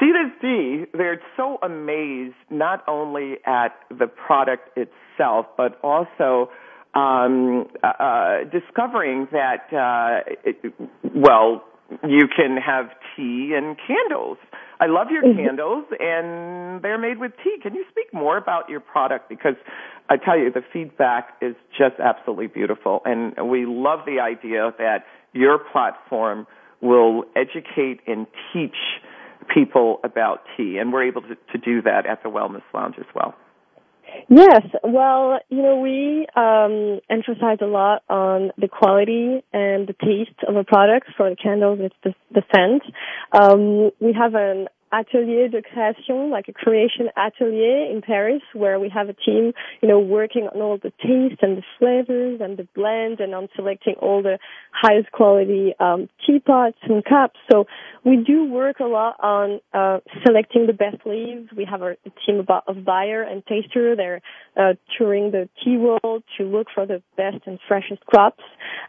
see 0.00 0.12
this 0.12 0.32
tea, 0.40 0.84
they're 0.92 1.20
so 1.36 1.58
amazed 1.62 2.34
not 2.50 2.82
only 2.88 3.36
at 3.46 3.76
the 3.88 4.06
product 4.06 4.76
itself, 4.76 5.46
but 5.56 5.78
also 5.82 6.50
um, 6.94 7.66
uh, 7.82 7.86
uh, 7.86 8.44
discovering 8.50 9.28
that, 9.32 9.72
uh, 9.72 10.30
it, 10.44 10.74
well, 11.14 11.64
you 12.06 12.26
can 12.34 12.56
have 12.56 12.86
tea 13.14 13.52
and 13.56 13.76
candles. 13.86 14.38
I 14.82 14.86
love 14.86 15.12
your 15.12 15.22
mm-hmm. 15.22 15.38
candles, 15.38 15.84
and 16.00 16.82
they're 16.82 16.98
made 16.98 17.18
with 17.18 17.30
tea. 17.44 17.56
Can 17.62 17.72
you 17.72 17.84
speak 17.88 18.12
more 18.12 18.36
about 18.36 18.68
your 18.68 18.80
product? 18.80 19.28
Because 19.28 19.54
I 20.10 20.16
tell 20.16 20.36
you, 20.36 20.50
the 20.50 20.64
feedback 20.72 21.36
is 21.40 21.54
just 21.70 22.00
absolutely 22.02 22.48
beautiful, 22.48 23.00
and 23.04 23.48
we 23.48 23.64
love 23.64 24.00
the 24.06 24.18
idea 24.18 24.74
that 24.78 25.04
your 25.32 25.60
platform 25.60 26.48
will 26.80 27.22
educate 27.36 28.00
and 28.08 28.26
teach 28.52 28.74
people 29.54 30.00
about 30.02 30.40
tea, 30.56 30.78
and 30.78 30.92
we're 30.92 31.06
able 31.06 31.22
to, 31.22 31.36
to 31.52 31.58
do 31.64 31.80
that 31.82 32.04
at 32.04 32.24
the 32.24 32.28
Wellness 32.28 32.62
Lounge 32.74 32.96
as 32.98 33.06
well. 33.14 33.36
Yes, 34.28 34.62
well, 34.82 35.40
you 35.48 35.62
know, 35.62 35.80
we 35.80 36.26
um, 36.36 37.00
emphasize 37.10 37.58
a 37.60 37.66
lot 37.66 38.02
on 38.08 38.50
the 38.56 38.68
quality 38.68 39.42
and 39.52 39.86
the 39.86 39.94
taste 40.00 40.38
of 40.48 40.56
a 40.56 40.64
product. 40.64 41.08
For 41.16 41.30
the 41.30 41.36
candles, 41.36 41.80
it's 41.82 41.94
the, 42.02 42.14
the 42.32 42.42
scent. 42.54 42.82
Um, 43.32 43.90
we 44.00 44.12
have 44.14 44.34
an 44.34 44.68
atelier 44.92 45.48
de 45.48 45.62
création, 45.62 46.30
like 46.30 46.48
a 46.48 46.52
creation 46.52 47.08
atelier 47.16 47.90
in 47.90 48.02
Paris, 48.02 48.42
where 48.52 48.78
we 48.78 48.88
have 48.88 49.08
a 49.08 49.14
team, 49.14 49.52
you 49.80 49.88
know, 49.88 49.98
working 49.98 50.48
on 50.54 50.60
all 50.60 50.78
the 50.78 50.92
taste 51.02 51.42
and 51.42 51.56
the 51.56 51.62
flavors 51.78 52.40
and 52.40 52.56
the 52.58 52.68
blend 52.74 53.20
and 53.20 53.34
on 53.34 53.48
selecting 53.56 53.94
all 54.00 54.22
the 54.22 54.38
highest 54.72 55.10
quality 55.12 55.74
um, 55.80 56.08
teapots 56.26 56.78
and 56.82 57.04
cups. 57.04 57.38
So 57.50 57.66
we 58.04 58.16
do 58.16 58.44
work 58.44 58.80
a 58.80 58.84
lot 58.84 59.16
on 59.20 59.60
uh, 59.72 60.00
selecting 60.24 60.66
the 60.66 60.72
best 60.72 61.06
leaves. 61.06 61.48
We 61.56 61.64
have 61.64 61.82
a 61.82 61.96
team 62.26 62.44
of, 62.46 62.84
buyer 62.84 63.22
and 63.22 63.44
taster. 63.46 63.96
They're 63.96 64.20
uh, 64.56 64.74
touring 64.98 65.30
the 65.30 65.48
tea 65.64 65.76
world 65.76 66.22
to 66.36 66.44
look 66.44 66.66
for 66.74 66.86
the 66.86 67.02
best 67.16 67.38
and 67.46 67.58
freshest 67.66 68.04
crops. 68.06 68.42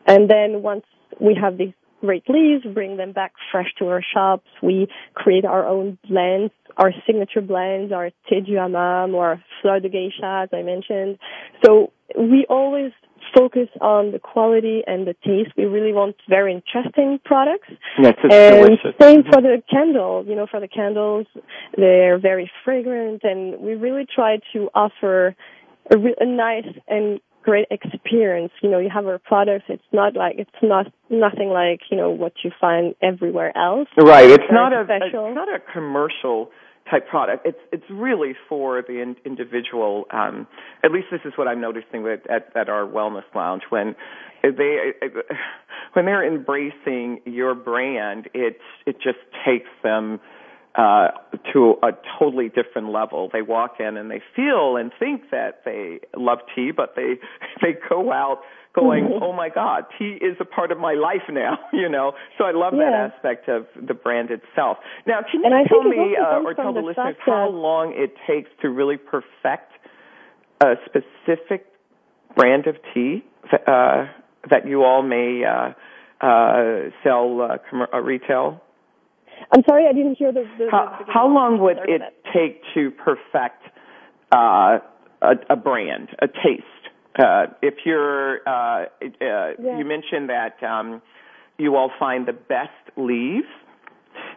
And 0.05 0.29
then 0.29 0.61
once 0.61 0.85
we 1.19 1.37
have 1.39 1.57
these 1.57 1.73
great 2.03 2.27
leaves, 2.27 2.65
bring 2.73 2.97
them 2.97 3.13
back 3.13 3.31
fresh 3.51 3.71
to 3.79 3.87
our 3.87 4.03
shops. 4.13 4.47
We 4.61 4.87
create 5.13 5.45
our 5.45 5.65
own 5.65 5.97
blends, 6.07 6.51
our 6.77 6.91
signature 7.07 7.41
blends, 7.41 7.93
our 7.93 8.11
thé 8.29 8.45
du 8.45 8.55
hammam 8.57 9.15
or 9.15 9.41
fleur 9.61 9.79
de 9.79 9.89
geisha, 9.89 10.43
as 10.43 10.49
I 10.51 10.63
mentioned. 10.63 11.17
So 11.63 11.93
we 12.17 12.45
always 12.49 12.91
focus 13.33 13.69
on 13.79 14.11
the 14.11 14.19
quality 14.19 14.81
and 14.85 15.07
the 15.07 15.13
taste. 15.25 15.55
We 15.57 15.63
really 15.63 15.93
want 15.93 16.17
very 16.27 16.53
interesting 16.53 17.19
products. 17.23 17.69
Yes, 17.97 18.15
it's 18.21 18.33
and 18.33 18.55
delicious. 18.65 18.99
same 18.99 19.21
mm-hmm. 19.21 19.29
for 19.31 19.41
the 19.41 19.63
candles. 19.69 20.27
You 20.27 20.35
know, 20.35 20.47
for 20.49 20.59
the 20.59 20.67
candles, 20.67 21.25
they're 21.77 22.19
very 22.19 22.51
fragrant, 22.65 23.21
and 23.23 23.59
we 23.59 23.75
really 23.75 24.05
try 24.13 24.39
to 24.51 24.69
offer 24.75 25.35
a, 25.89 25.97
re- 25.97 26.15
a 26.19 26.25
nice 26.25 26.67
and 26.87 27.21
great 27.43 27.67
experience. 27.69 28.51
You 28.61 28.69
know, 28.69 28.79
you 28.79 28.89
have 28.93 29.05
our 29.05 29.19
products. 29.19 29.65
It's 29.69 29.83
not 29.91 30.15
like 30.15 30.35
it's 30.37 30.49
not 30.61 30.87
nothing 31.09 31.49
like 31.49 31.81
you 31.91 31.97
know 31.97 32.09
what 32.09 32.33
you 32.43 32.51
find 32.59 32.95
everywhere 33.01 33.55
else. 33.57 33.87
Right. 33.97 34.29
It's 34.29 34.51
not 34.51 34.73
a 34.73 34.85
special. 34.85 35.27
it's 35.27 35.35
not 35.35 35.49
a 35.49 35.59
commercial 35.71 36.49
type 36.89 37.07
product. 37.07 37.45
It's 37.45 37.59
it's 37.71 37.83
really 37.89 38.33
for 38.49 38.83
the 38.87 39.01
in, 39.01 39.15
individual. 39.25 40.05
Um, 40.11 40.47
at 40.83 40.91
least 40.91 41.07
this 41.11 41.21
is 41.25 41.33
what 41.35 41.47
I'm 41.47 41.61
noticing 41.61 42.03
with, 42.03 42.21
at 42.29 42.55
at 42.55 42.69
our 42.69 42.85
wellness 42.85 43.23
lounge 43.35 43.63
when 43.69 43.95
they 44.41 44.93
when 45.93 46.05
they're 46.05 46.25
embracing 46.25 47.21
your 47.25 47.55
brand. 47.55 48.29
It 48.33 48.57
it 48.85 48.95
just 48.95 49.19
takes 49.45 49.69
them 49.83 50.19
uh, 50.75 51.09
to 51.53 51.75
a 51.83 51.91
totally 52.19 52.49
different 52.49 52.89
level. 52.91 53.29
They 53.31 53.41
walk 53.43 53.75
in 53.79 53.95
and 53.97 54.09
they 54.09 54.21
feel 54.35 54.75
and 54.77 54.91
think 54.99 55.29
that 55.31 55.61
they 55.65 55.99
love 56.17 56.39
tea, 56.55 56.71
but 56.75 56.93
they 56.95 57.15
they 57.61 57.75
go 57.89 58.11
out 58.11 58.39
going, 58.75 59.03
Mm-hmm. 59.03 59.21
"Oh 59.23 59.33
my 59.33 59.49
God, 59.49 59.85
tea 59.99 60.17
is 60.19 60.35
a 60.39 60.45
part 60.45 60.71
of 60.71 60.79
my 60.79 60.93
life 60.93 61.21
now." 61.29 61.59
You 61.73 61.89
know, 61.89 62.13
so 62.37 62.45
I 62.45 62.51
love 62.51 62.73
Yeah. 62.75 62.89
that 62.89 63.13
aspect 63.13 63.47
of 63.49 63.67
the 63.79 63.93
brand 63.93 64.29
itself. 64.31 64.77
Now, 65.05 65.19
can 65.29 65.41
you 65.41 65.45
And 65.51 65.67
tell 65.67 65.83
me 65.83 66.17
uh, 66.19 66.39
or 66.43 66.53
tell 66.55 66.73
the, 66.73 66.81
the 66.81 66.87
listeners 66.87 67.15
how 67.25 67.49
long 67.49 67.93
it 67.95 68.13
takes 68.25 68.49
to 68.61 68.69
really 68.69 68.97
perfect 68.97 69.71
a 70.61 70.75
specific 70.85 71.67
brand 72.35 72.65
of 72.67 72.77
tea 72.93 73.23
uh, 73.67 74.07
that 74.49 74.67
you 74.67 74.83
all 74.83 75.03
may 75.03 75.43
uh, 75.43 75.73
uh, 76.25 76.89
sell 77.03 77.41
uh, 77.41 77.57
com- 77.69 77.87
uh, 77.93 77.99
retail? 77.99 78.61
I'm 79.51 79.63
sorry, 79.67 79.85
I 79.87 79.93
didn't 79.93 80.15
hear 80.15 80.31
the. 80.31 80.45
the 80.57 80.67
How, 80.71 80.97
the 81.05 81.11
how 81.11 81.27
long 81.27 81.59
would 81.59 81.77
it 81.87 82.01
take 82.33 82.61
to 82.73 82.91
perfect 82.91 83.61
uh, 84.31 84.79
a, 85.21 85.33
a 85.49 85.55
brand, 85.55 86.09
a 86.21 86.27
taste? 86.27 86.63
Uh, 87.17 87.45
if 87.61 87.75
you're, 87.85 88.39
uh, 88.47 88.51
uh, 88.51 88.85
Yeah. 89.21 89.77
you 89.77 89.85
mentioned 89.85 90.29
that 90.29 90.61
um, 90.63 91.01
you 91.57 91.75
all 91.75 91.91
find 91.99 92.25
the 92.27 92.33
best 92.33 92.71
leaves. 92.97 93.47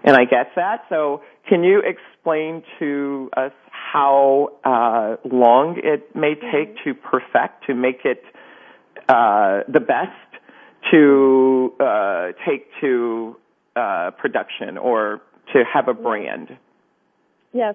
and 0.05 0.14
I 0.16 0.25
get 0.25 0.49
that. 0.57 0.85
So, 0.88 1.23
can 1.49 1.64
you 1.64 1.81
explain 1.81 2.62
to 2.79 3.31
us 3.37 3.53
how 3.71 4.51
uh, 4.64 5.16
long 5.31 5.79
it 5.83 6.14
may 6.14 6.35
take 6.35 6.77
to 6.85 6.95
perfect, 6.95 7.66
to 7.66 7.75
make 7.75 8.01
it 8.05 8.23
uh, 9.09 9.61
the 9.69 9.81
best 9.81 10.11
to 10.90 11.73
uh, 11.81 12.33
take 12.47 12.66
to 12.81 13.37
uh, 13.76 14.10
production 14.18 14.78
or 14.78 15.20
to 15.52 15.62
have 15.72 15.88
a 15.88 15.94
brand? 15.94 16.56
Yes. 17.52 17.74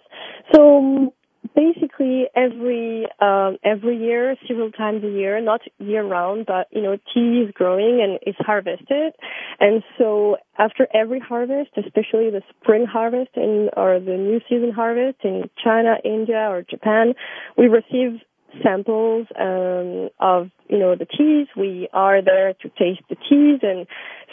So 0.54 0.78
um, 0.78 1.12
basically 1.56 2.26
every 2.36 3.06
um, 3.20 3.58
every 3.64 3.98
year, 3.98 4.36
several 4.48 4.72
times 4.72 5.04
a 5.04 5.10
year, 5.10 5.40
not 5.42 5.62
year 5.80 6.04
round, 6.04 6.46
but 6.46 6.68
you 6.72 6.82
know, 6.82 6.98
tea 7.14 7.46
is 7.46 7.52
growing 7.54 8.02
and 8.02 8.20
is 8.26 8.36
harvested, 8.40 9.14
and 9.60 9.84
so 9.98 10.38
after 10.58 10.88
every 10.94 11.20
harvest, 11.20 11.72
especially 11.78 12.30
the 12.30 12.42
spring 12.50 12.86
harvest 12.86 13.32
in 13.36 13.70
or 13.76 14.00
the 14.00 14.18
new 14.18 14.40
season 14.50 14.72
harvest 14.72 15.18
in 15.24 15.50
China, 15.64 15.96
India, 16.04 16.48
or 16.50 16.64
Japan, 16.64 17.14
we 17.58 17.68
receive 17.68 18.22
samples 18.64 19.28
um, 19.40 20.10
of 20.20 20.50
you 20.70 20.78
know 20.78 20.96
the 20.96 21.06
teas. 21.06 21.48
We 21.56 21.90
are 21.94 22.22
there 22.22 22.54
to 22.54 22.70
taste 22.70 23.02
the 23.10 23.16
teas, 23.16 23.60
and 23.64 23.88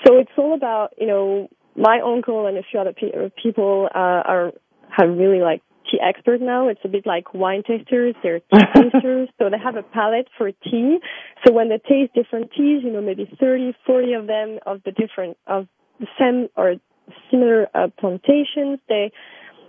so 0.06 0.18
it's 0.18 0.30
all 0.36 0.54
about 0.54 0.94
you 0.98 1.06
know 1.06 1.48
my 1.78 2.00
uncle 2.04 2.46
and 2.46 2.58
a 2.58 2.62
few 2.62 2.80
other 2.80 2.92
pe- 2.92 3.30
people 3.40 3.88
uh, 3.94 3.98
are 3.98 4.52
have 4.90 5.08
really 5.08 5.40
like 5.40 5.62
tea 5.90 5.98
expert 6.00 6.40
now. 6.40 6.68
It's 6.68 6.80
a 6.84 6.88
bit 6.88 7.06
like 7.06 7.32
wine 7.34 7.62
tasters. 7.62 8.14
They're 8.22 8.40
tea 8.40 8.58
tasters. 8.74 9.28
So 9.38 9.48
they 9.50 9.58
have 9.62 9.76
a 9.76 9.82
palate 9.82 10.28
for 10.36 10.50
tea. 10.50 10.98
So 11.46 11.52
when 11.52 11.68
they 11.68 11.78
taste 11.78 12.14
different 12.14 12.50
teas, 12.52 12.82
you 12.82 12.92
know, 12.92 13.00
maybe 13.00 13.30
30, 13.40 13.74
40 13.86 14.12
of 14.14 14.26
them 14.26 14.58
of 14.66 14.82
the 14.84 14.92
different, 14.92 15.36
of 15.46 15.66
the 16.00 16.06
same 16.18 16.48
or 16.56 16.74
similar 17.30 17.68
uh, 17.74 17.88
plantations, 17.98 18.78
they 18.88 19.12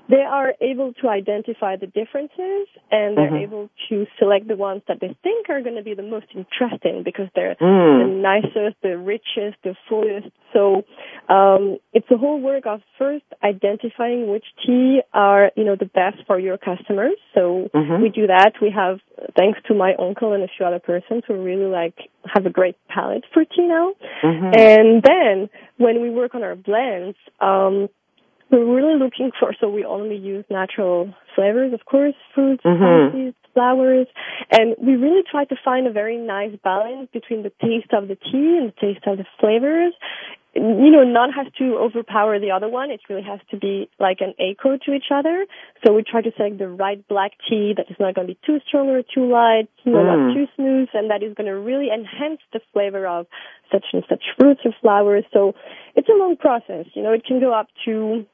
they 0.10 0.24
are 0.28 0.54
able 0.60 0.94
to 1.02 1.08
identify 1.08 1.76
the 1.76 1.86
differences 1.86 2.68
and 2.92 3.16
they're 3.16 3.28
mm-hmm. 3.28 3.36
able 3.36 3.70
to 3.90 4.06
select 4.18 4.48
the 4.48 4.56
ones 4.56 4.82
that 4.88 5.00
they 5.00 5.16
think 5.22 5.50
are 5.50 5.62
going 5.62 5.76
to 5.76 5.84
be 5.84 5.94
the 5.94 6.04
most 6.04 6.26
interesting 6.36 7.04
because 7.06 7.28
they're 7.36 7.56
mm. 7.56 8.06
the 8.06 8.12
nicest, 8.12 8.82
the 8.82 8.98
richest, 8.98 9.62
the 9.64 9.76
fullest. 9.88 10.30
So 10.52 10.84
um, 11.32 11.78
it's 11.94 12.10
a 12.10 12.18
whole 12.18 12.42
work 12.42 12.66
of 12.66 12.82
first 12.98 13.26
identifying 13.44 14.32
which 14.32 14.46
tea 14.66 15.02
are 15.14 15.52
you 15.56 15.64
know 15.64 15.76
the 15.76 15.86
best 15.86 16.18
for 16.26 16.40
your 16.40 16.58
customers. 16.58 17.18
So 17.36 17.70
mm-hmm. 17.74 18.02
we 18.02 18.10
do 18.10 18.28
that. 18.28 18.54
We 18.60 18.72
have 18.76 19.00
thanks 19.38 19.60
to 19.68 19.76
my 19.76 19.94
uncle 20.00 20.34
and 20.34 20.44
a 20.44 20.48
few 20.58 20.66
other 20.66 20.80
persons 20.80 21.24
who 21.28 21.36
really 21.36 21.70
like 21.70 21.96
have 22.26 22.48
a 22.48 22.50
great 22.50 22.76
palate 22.88 23.26
for 23.32 23.46
tea 23.46 23.68
now. 23.68 23.94
Mm-hmm. 24.24 24.52
And 24.58 25.04
then 25.04 25.50
when 25.78 26.02
we 26.02 26.10
work 26.10 26.34
on 26.34 26.44
our 26.44 26.56
blends. 26.56 27.18
Um, 27.40 27.90
we're 28.52 28.76
really 28.76 28.98
looking 28.98 29.32
for, 29.40 29.54
so 29.60 29.70
we 29.70 29.86
only 29.86 30.16
use 30.16 30.46
natural 30.50 31.14
flavors, 31.36 31.74
of 31.74 31.86
course, 31.86 32.16
fruits, 32.34 32.64
mm-hmm. 32.64 33.10
spices, 33.10 33.34
flowers, 33.54 34.08
and 34.52 34.76
we 34.82 34.96
really 34.96 35.22
try 35.30 35.46
to 35.46 35.56
find 35.64 35.88
a 35.88 35.92
very 35.92 36.18
nice 36.18 36.56
balance 36.64 37.10
between 37.14 37.44
the 37.44 37.52
taste 37.62 37.94
of 37.94 38.08
the 38.08 38.16
tea 38.16 38.58
and 38.58 38.72
the 38.72 38.76
taste 38.80 39.06
of 39.06 39.18
the 39.18 39.26
flavors. 39.40 39.94
You 40.56 40.90
know, 40.90 41.04
none 41.04 41.30
has 41.32 41.46
to 41.60 41.78
overpower 41.78 42.40
the 42.40 42.50
other 42.50 42.68
one. 42.68 42.90
It 42.90 43.02
really 43.08 43.22
has 43.22 43.40
to 43.52 43.58
be 43.58 43.88
like 44.00 44.18
an 44.20 44.34
echo 44.40 44.78
to 44.84 44.94
each 44.94 45.12
other. 45.14 45.46
So 45.86 45.94
we 45.94 46.02
try 46.02 46.22
to 46.24 46.32
select 46.36 46.58
the 46.58 46.68
right 46.68 47.08
black 47.08 47.34
tea 47.48 47.76
that 47.78 47.86
is 47.92 47.98
not 48.00 48.16
going 48.16 48.28
to 48.28 48.34
be 48.34 48.40
too 48.48 48.58
strong 48.68 48.90
or 48.90 49.04
too 49.04 49.30
light, 49.30 49.70
you 49.84 49.92
know, 49.92 50.00
mm. 50.00 50.10
not 50.10 50.34
too 50.34 50.48
smooth, 50.56 50.90
and 50.94 51.12
that 51.12 51.22
is 51.22 51.36
going 51.36 51.46
to 51.46 51.56
really 51.56 51.90
enhance 51.94 52.42
the 52.52 52.62
flavor 52.74 53.06
of 53.06 53.28
such 53.72 53.86
and 53.94 54.04
such 54.10 54.24
fruits 54.40 54.62
or 54.66 54.72
flowers. 54.82 55.24
So 55.32 55.54
it's 55.96 56.10
a 56.10 56.18
long 56.18 56.36
process. 56.36 56.88
You 56.96 57.04
know, 57.04 57.14
it 57.14 57.24
can 57.26 57.40
go 57.40 57.54
up 57.54 57.68
to 57.86 58.26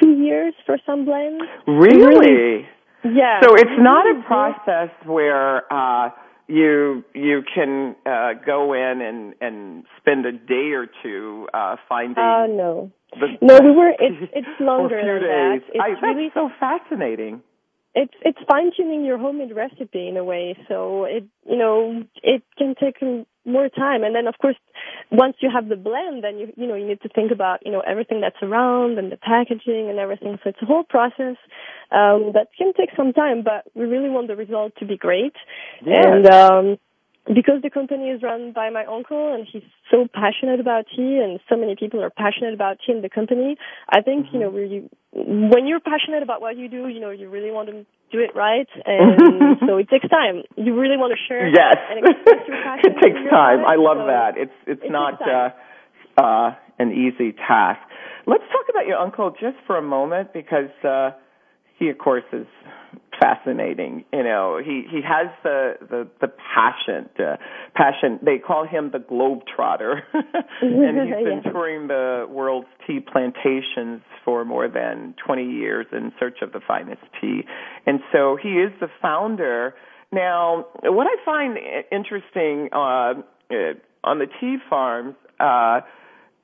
two 0.00 0.12
years 0.12 0.54
for 0.66 0.78
some 0.86 1.04
blends. 1.04 1.42
Really? 1.66 2.66
yeah. 3.04 3.40
So 3.42 3.54
it's 3.54 3.78
not 3.78 4.06
a 4.06 4.22
process 4.26 4.90
where 5.06 5.72
uh 5.72 6.10
you 6.48 7.04
you 7.14 7.42
can 7.54 7.96
uh 8.04 8.34
go 8.44 8.72
in 8.72 9.00
and 9.00 9.34
and 9.40 9.84
spend 9.98 10.26
a 10.26 10.32
day 10.32 10.72
or 10.72 10.86
two 11.02 11.48
uh 11.54 11.76
finding 11.88 12.18
uh 12.18 12.46
no 12.46 12.90
the, 13.12 13.26
no 13.40 13.58
we 13.60 13.70
were 13.70 13.90
it's 13.98 14.30
it's 14.34 14.48
longer 14.60 14.96
than 14.96 15.22
days. 15.22 15.62
that 15.70 15.74
it's 15.74 16.02
I, 16.02 16.06
really 16.06 16.30
so 16.34 16.50
fascinating 16.58 17.42
it's 17.94 18.14
it's 18.22 18.38
fine 18.48 18.70
tuning 18.76 19.04
your 19.04 19.18
homemade 19.18 19.54
recipe 19.54 20.06
in 20.08 20.16
a 20.16 20.24
way 20.24 20.56
so 20.68 21.04
it 21.04 21.24
you 21.48 21.56
know 21.56 22.04
it 22.22 22.42
can 22.56 22.74
take 22.80 22.96
more 23.46 23.68
time. 23.68 24.04
And 24.04 24.14
then 24.14 24.26
of 24.26 24.34
course 24.38 24.56
once 25.10 25.36
you 25.40 25.50
have 25.52 25.68
the 25.68 25.76
blend 25.76 26.22
then 26.22 26.38
you 26.38 26.52
you 26.56 26.66
know 26.66 26.74
you 26.74 26.86
need 26.86 27.00
to 27.02 27.08
think 27.08 27.32
about 27.32 27.60
you 27.64 27.72
know 27.72 27.80
everything 27.80 28.20
that's 28.20 28.40
around 28.42 28.98
and 28.98 29.10
the 29.10 29.16
packaging 29.16 29.88
and 29.90 29.98
everything. 29.98 30.38
So 30.42 30.50
it's 30.50 30.62
a 30.62 30.66
whole 30.66 30.84
process 30.84 31.36
um 31.90 32.32
that 32.34 32.48
can 32.56 32.72
take 32.76 32.90
some 32.96 33.12
time 33.12 33.42
but 33.42 33.64
we 33.74 33.86
really 33.86 34.10
want 34.10 34.28
the 34.28 34.36
result 34.36 34.72
to 34.78 34.86
be 34.86 34.96
great. 34.96 35.34
Yes. 35.84 36.04
and 36.06 36.26
um 36.30 36.78
because 37.34 37.62
the 37.62 37.70
company 37.70 38.10
is 38.10 38.22
run 38.22 38.52
by 38.52 38.70
my 38.70 38.84
uncle 38.84 39.32
and 39.34 39.46
he's 39.50 39.62
so 39.90 40.06
passionate 40.12 40.58
about 40.58 40.86
tea 40.90 41.20
and 41.22 41.38
so 41.48 41.56
many 41.56 41.76
people 41.76 42.02
are 42.02 42.10
passionate 42.10 42.54
about 42.54 42.78
tea 42.84 42.92
in 42.92 43.02
the 43.02 43.08
company, 43.08 43.56
I 43.88 44.02
think, 44.02 44.26
mm-hmm. 44.26 44.36
you 44.36 44.40
know, 44.42 44.50
really, 44.50 44.88
when 45.12 45.66
you're 45.66 45.80
passionate 45.80 46.22
about 46.22 46.40
what 46.40 46.56
you 46.56 46.68
do, 46.68 46.88
you 46.88 47.00
know, 47.00 47.10
you 47.10 47.28
really 47.28 47.50
want 47.50 47.68
to 47.68 47.86
do 48.10 48.18
it 48.18 48.34
right 48.34 48.66
and 48.86 49.58
so 49.66 49.76
it 49.78 49.88
takes 49.88 50.08
time. 50.08 50.42
You 50.56 50.78
really 50.78 50.96
want 50.96 51.14
to 51.14 51.20
share 51.28 51.46
yes. 51.48 51.76
and 51.90 52.04
express 52.04 52.42
your 52.48 52.56
passion. 52.64 52.90
it 52.90 53.02
takes 53.02 53.30
time. 53.30 53.62
Life, 53.62 53.68
I 53.68 53.76
love 53.76 53.98
so 54.02 54.06
that. 54.06 54.30
It's 54.36 54.58
it's 54.66 54.82
it 54.84 54.90
not 54.90 55.20
uh 55.22 55.50
uh 56.20 56.54
an 56.78 56.90
easy 56.90 57.32
task. 57.32 57.80
Let's 58.26 58.44
talk 58.50 58.66
about 58.68 58.86
your 58.86 58.98
uncle 58.98 59.30
just 59.30 59.56
for 59.66 59.76
a 59.76 59.82
moment 59.82 60.32
because 60.32 60.70
uh 60.82 61.10
he 61.80 61.88
of 61.88 61.98
course 61.98 62.24
is 62.32 62.46
fascinating. 63.20 64.04
You 64.12 64.22
know, 64.22 64.60
he 64.64 64.84
he 64.88 65.00
has 65.02 65.26
the 65.42 65.74
the 65.80 66.08
the 66.20 66.28
passion, 66.28 67.08
uh, 67.18 67.36
passion. 67.74 68.20
They 68.22 68.38
call 68.38 68.66
him 68.66 68.90
the 68.92 68.98
globetrotter, 68.98 70.02
and 70.12 71.08
he's 71.08 71.24
been 71.24 71.42
yeah. 71.44 71.52
touring 71.52 71.88
the 71.88 72.26
world's 72.28 72.68
tea 72.86 73.00
plantations 73.00 74.02
for 74.24 74.44
more 74.44 74.68
than 74.68 75.14
20 75.26 75.44
years 75.44 75.86
in 75.92 76.12
search 76.20 76.38
of 76.42 76.52
the 76.52 76.60
finest 76.66 77.02
tea. 77.20 77.42
And 77.86 78.00
so 78.12 78.38
he 78.40 78.50
is 78.50 78.72
the 78.80 78.88
founder. 79.02 79.74
Now, 80.12 80.66
what 80.82 81.06
I 81.06 81.24
find 81.24 81.56
interesting 81.92 82.68
uh, 82.72 83.14
on 84.04 84.18
the 84.18 84.26
tea 84.40 84.56
farms. 84.68 85.14
Uh, 85.38 85.80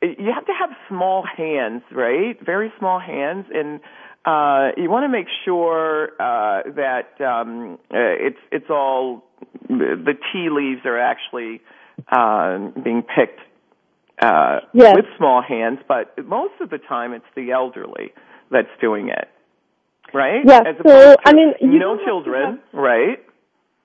you 0.03 0.31
have 0.35 0.45
to 0.45 0.53
have 0.53 0.71
small 0.89 1.25
hands, 1.37 1.83
right? 1.91 2.37
Very 2.45 2.71
small 2.79 3.01
hands, 3.01 3.47
and 3.53 3.81
uh, 4.27 4.73
you 4.77 4.91
want 4.91 5.05
to 5.05 5.09
make 5.09 5.29
sure 5.45 6.11
uh, 6.19 6.63
that 6.75 7.21
um, 7.25 7.79
uh, 7.91 7.95
it's 7.95 8.39
it's 8.51 8.69
all 8.69 9.23
the 9.69 10.15
tea 10.33 10.49
leaves 10.51 10.81
are 10.85 10.99
actually 10.99 11.61
uh, 12.11 12.59
being 12.83 13.03
picked 13.03 13.41
uh, 14.21 14.61
yes. 14.75 14.97
with 14.97 15.05
small 15.17 15.43
hands, 15.43 15.79
but 15.87 16.13
most 16.27 16.55
of 16.61 16.71
the 16.71 16.79
time 16.79 17.13
it's 17.13 17.25
the 17.37 17.53
elderly 17.53 18.13
that's 18.51 18.69
doing 18.81 19.09
it, 19.09 19.29
right? 20.13 20.43
Yeah. 20.45 20.61
As 20.67 20.77
so 20.85 21.17
I 21.25 21.33
mean, 21.33 21.55
you 21.61 21.79
no 21.79 21.97
children, 22.05 22.59
have, 22.73 22.81
right? 22.81 23.19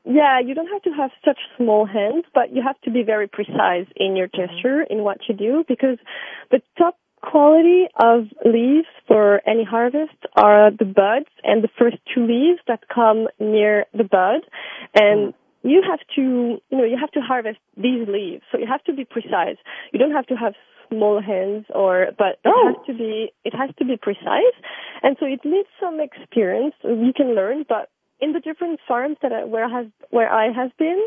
Yeah, 0.05 0.39
you 0.39 0.55
don't 0.55 0.67
have 0.67 0.81
to 0.83 0.89
have 0.91 1.11
such 1.23 1.37
small 1.57 1.85
hands, 1.85 2.25
but 2.33 2.51
you 2.51 2.63
have 2.65 2.79
to 2.81 2.91
be 2.91 3.03
very 3.03 3.27
precise 3.27 3.85
in 3.95 4.15
your 4.15 4.27
gesture 4.27 4.81
in 4.81 5.03
what 5.03 5.19
you 5.29 5.35
do 5.35 5.63
because 5.67 5.99
the 6.49 6.61
top 6.79 6.97
quality 7.21 7.85
of 7.99 8.25
leaves 8.45 8.87
for 9.07 9.41
any 9.47 9.63
harvest 9.63 10.17
are 10.35 10.71
the 10.71 10.85
buds 10.85 11.29
and 11.43 11.63
the 11.63 11.69
first 11.77 11.97
two 12.13 12.25
leaves 12.25 12.59
that 12.67 12.81
come 12.93 13.27
near 13.39 13.85
the 13.93 14.03
bud. 14.03 14.41
And 14.95 15.33
mm. 15.33 15.33
you 15.63 15.83
have 15.87 15.99
to 16.15 16.21
you 16.69 16.77
know 16.77 16.83
you 16.83 16.97
have 16.99 17.11
to 17.11 17.21
harvest 17.21 17.59
these 17.77 18.07
leaves. 18.07 18.43
So 18.51 18.57
you 18.57 18.67
have 18.67 18.83
to 18.85 18.93
be 18.93 19.05
precise. 19.05 19.57
You 19.91 19.99
don't 19.99 20.11
have 20.13 20.27
to 20.27 20.35
have 20.35 20.53
small 20.89 21.21
hands 21.21 21.65
or 21.73 22.07
but 22.17 22.39
it 22.43 22.53
oh. 22.53 22.73
has 22.73 22.85
to 22.87 22.93
be 22.93 23.31
it 23.45 23.53
has 23.55 23.69
to 23.79 23.85
be 23.85 23.97
precise. 23.97 24.57
And 25.03 25.15
so 25.19 25.25
it 25.25 25.41
needs 25.45 25.69
some 25.79 25.99
experience. 25.99 26.75
You 26.83 27.13
can 27.15 27.35
learn 27.35 27.65
but 27.67 27.89
in 28.21 28.33
the 28.33 28.39
different 28.39 28.79
farms 28.87 29.17
that 29.21 29.31
I, 29.33 29.45
where 29.45 29.65
I 29.65 29.69
have 29.69 29.91
where 30.09 30.31
I 30.31 30.51
have 30.51 30.71
been, 30.77 31.05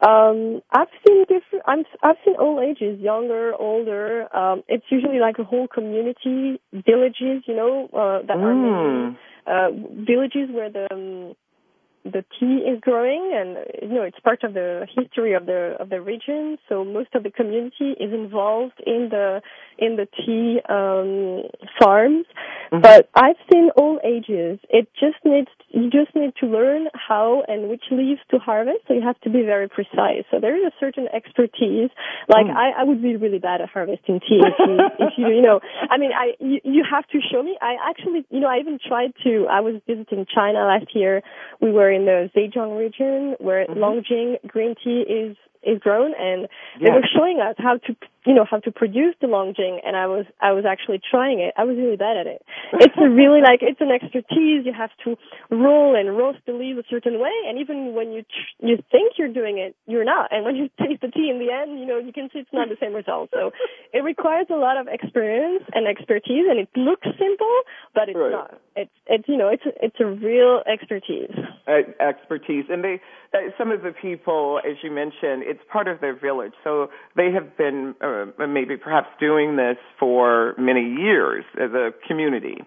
um, 0.00 0.60
I've 0.70 0.88
seen 1.06 1.22
different. 1.22 1.64
I'm, 1.66 1.84
I've 2.02 2.16
seen 2.24 2.34
all 2.36 2.60
ages, 2.60 3.00
younger, 3.00 3.54
older. 3.54 4.34
Um, 4.36 4.62
it's 4.68 4.84
usually 4.90 5.18
like 5.18 5.38
a 5.38 5.44
whole 5.44 5.68
community, 5.68 6.60
villages, 6.72 7.44
you 7.46 7.54
know, 7.54 7.88
uh, 7.92 8.26
that 8.26 8.36
mm. 8.36 9.16
are 9.46 9.68
uh, 9.68 9.70
villages 9.70 10.50
where 10.50 10.70
the 10.70 10.86
um, 10.92 11.34
the 12.12 12.24
tea 12.38 12.62
is 12.70 12.80
growing 12.80 13.32
and 13.34 13.56
you 13.82 13.96
know 13.96 14.02
it's 14.02 14.18
part 14.20 14.42
of 14.44 14.54
the 14.54 14.86
history 14.96 15.34
of 15.34 15.46
the 15.46 15.76
of 15.80 15.88
the 15.88 16.00
region 16.00 16.58
so 16.68 16.84
most 16.84 17.14
of 17.14 17.22
the 17.22 17.30
community 17.30 17.92
is 17.98 18.12
involved 18.12 18.80
in 18.86 19.08
the 19.10 19.40
in 19.78 19.96
the 19.96 20.06
tea 20.24 20.60
um 20.68 21.42
farms 21.78 22.26
Mm-hmm. 22.72 22.82
But 22.82 23.08
I've 23.14 23.36
seen 23.52 23.70
all 23.76 24.00
ages. 24.04 24.58
It 24.70 24.88
just 24.98 25.16
needs 25.24 25.48
you 25.70 25.90
just 25.90 26.14
need 26.14 26.32
to 26.40 26.46
learn 26.46 26.88
how 26.94 27.42
and 27.46 27.68
which 27.68 27.84
leaves 27.90 28.20
to 28.30 28.38
harvest. 28.38 28.80
So 28.88 28.94
you 28.94 29.02
have 29.02 29.20
to 29.20 29.30
be 29.30 29.42
very 29.42 29.68
precise. 29.68 30.24
So 30.30 30.40
there 30.40 30.56
is 30.56 30.64
a 30.64 30.74
certain 30.80 31.06
expertise. 31.12 31.90
Like 32.28 32.46
mm. 32.46 32.56
I, 32.56 32.80
I 32.80 32.84
would 32.84 33.02
be 33.02 33.16
really 33.16 33.38
bad 33.38 33.60
at 33.60 33.68
harvesting 33.68 34.20
tea 34.20 34.40
if 34.42 34.54
you, 34.58 34.78
if 35.06 35.12
you, 35.16 35.28
you 35.28 35.42
know. 35.42 35.60
I 35.90 35.98
mean, 35.98 36.10
I 36.12 36.32
you, 36.40 36.60
you 36.64 36.84
have 36.90 37.06
to 37.08 37.18
show 37.20 37.42
me. 37.42 37.56
I 37.60 37.76
actually, 37.88 38.26
you 38.30 38.40
know, 38.40 38.48
I 38.48 38.58
even 38.58 38.78
tried 38.84 39.12
to. 39.24 39.46
I 39.50 39.60
was 39.60 39.80
visiting 39.86 40.26
China 40.32 40.64
last 40.66 40.94
year. 40.94 41.22
We 41.60 41.70
were 41.70 41.90
in 41.96 42.04
the 42.04 42.30
Zhejiang 42.36 42.78
region 42.78 43.36
where 43.38 43.66
mm-hmm. 43.66 43.82
Longjing 43.82 44.46
green 44.46 44.74
tea 44.82 45.00
is 45.00 45.36
is 45.66 45.78
grown 45.80 46.14
and 46.18 46.48
yes. 46.78 46.80
they 46.80 46.90
were 46.90 47.06
showing 47.14 47.40
us 47.40 47.56
how 47.58 47.76
to 47.78 47.96
you 48.24 48.34
know 48.34 48.44
how 48.48 48.58
to 48.58 48.70
produce 48.70 49.14
the 49.20 49.26
longjing 49.26 49.78
and 49.86 49.96
i 49.96 50.06
was 50.06 50.26
i 50.40 50.52
was 50.52 50.64
actually 50.64 51.00
trying 51.10 51.40
it. 51.40 51.54
I 51.56 51.64
was 51.64 51.76
really 51.76 51.96
bad 51.96 52.16
at 52.16 52.26
it. 52.26 52.42
It's 52.86 52.94
a 52.98 53.08
really 53.08 53.40
like 53.40 53.60
it's 53.62 53.80
an 53.80 53.90
expertise 53.90 54.66
you 54.66 54.72
have 54.72 54.90
to 55.04 55.16
roll 55.50 55.96
and 55.96 56.16
roast 56.16 56.38
the 56.46 56.52
leaves 56.52 56.78
a 56.78 56.86
certain 56.88 57.18
way 57.20 57.34
and 57.46 57.58
even 57.58 57.94
when 57.94 58.12
you 58.12 58.22
tr- 58.22 58.66
you 58.66 58.76
think 58.90 59.14
you're 59.18 59.32
doing 59.32 59.58
it 59.58 59.74
you're 59.86 60.04
not. 60.04 60.32
And 60.32 60.44
when 60.44 60.56
you 60.56 60.68
taste 60.82 61.02
the 61.02 61.08
tea 61.08 61.30
in 61.30 61.38
the 61.38 61.50
end 61.52 61.78
you 61.80 61.86
know 61.86 61.98
you 61.98 62.12
can 62.12 62.28
see 62.32 62.40
it's 62.40 62.52
not 62.52 62.68
the 62.68 62.76
same 62.80 62.94
result. 62.94 63.30
So 63.32 63.52
it 63.92 64.02
requires 64.02 64.46
a 64.50 64.56
lot 64.56 64.76
of 64.76 64.88
experience 64.88 65.64
and 65.74 65.86
expertise 65.86 66.46
and 66.50 66.58
it 66.58 66.70
looks 66.76 67.06
simple 67.18 67.56
but 67.94 68.08
it's 68.08 68.18
right. 68.18 68.30
not. 68.30 68.60
It's 68.74 68.96
it's 69.06 69.28
you 69.28 69.36
know 69.36 69.48
it's 69.48 69.66
it's 69.82 70.00
a 70.00 70.06
real 70.06 70.62
expertise. 70.66 71.34
Uh, 71.66 71.82
expertise. 72.00 72.66
And 72.68 72.84
they 72.84 73.00
uh, 73.34 73.50
some 73.58 73.70
of 73.70 73.82
the 73.82 73.92
people 73.92 74.60
as 74.64 74.76
you 74.82 74.90
mentioned 74.90 75.42
it's 75.56 75.64
part 75.72 75.88
of 75.88 76.00
their 76.00 76.14
village. 76.14 76.52
So 76.62 76.90
they 77.16 77.32
have 77.32 77.56
been 77.56 77.94
uh, 78.02 78.26
maybe 78.46 78.76
perhaps 78.76 79.08
doing 79.18 79.56
this 79.56 79.78
for 79.98 80.54
many 80.58 80.82
years 80.82 81.44
as 81.58 81.70
a 81.72 81.92
community 82.06 82.58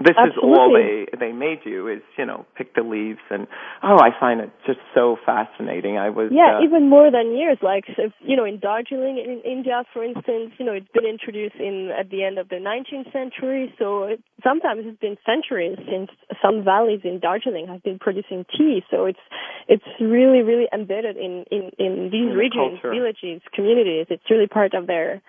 this 0.00 0.16
Absolutely. 0.16 0.48
is 0.48 0.56
all 0.56 0.72
they 0.72 1.04
they 1.12 1.32
made 1.32 1.60
you 1.64 1.86
is 1.88 2.00
you 2.16 2.24
know 2.24 2.46
pick 2.56 2.74
the 2.74 2.82
leaves 2.82 3.20
and 3.28 3.46
oh 3.82 4.00
I 4.00 4.10
find 4.18 4.40
it 4.40 4.50
just 4.66 4.80
so 4.94 5.16
fascinating. 5.26 5.98
I 5.98 6.08
was 6.08 6.32
yeah 6.32 6.58
uh, 6.58 6.64
even 6.64 6.88
more 6.88 7.10
than 7.10 7.36
years 7.36 7.58
like 7.60 7.84
you 8.24 8.36
know 8.36 8.44
in 8.44 8.58
Darjeeling 8.58 9.18
in 9.20 9.42
India 9.44 9.84
for 9.92 10.02
instance 10.02 10.56
you 10.58 10.64
know 10.64 10.72
it's 10.72 10.88
been 10.94 11.04
introduced 11.04 11.56
in 11.56 11.92
at 11.92 12.08
the 12.08 12.24
end 12.24 12.38
of 12.38 12.48
the 12.48 12.56
19th 12.56 13.12
century 13.12 13.74
so 13.78 14.04
it, 14.04 14.22
sometimes 14.42 14.82
it's 14.84 15.00
been 15.00 15.18
centuries 15.24 15.76
since 15.84 16.08
some 16.40 16.64
valleys 16.64 17.00
in 17.04 17.20
Darjeeling 17.20 17.68
have 17.68 17.82
been 17.82 17.98
producing 17.98 18.46
tea 18.56 18.82
so 18.90 19.04
it's 19.04 19.20
it's 19.68 19.84
really 20.00 20.40
really 20.40 20.68
embedded 20.72 21.16
in 21.18 21.44
in 21.50 21.70
in 21.78 22.08
these 22.10 22.32
in 22.32 22.36
regions 22.36 22.80
the 22.82 22.88
villages 22.88 23.42
communities 23.52 24.06
it's 24.08 24.24
really 24.30 24.46
part 24.46 24.72
of 24.72 24.86
their 24.86 25.20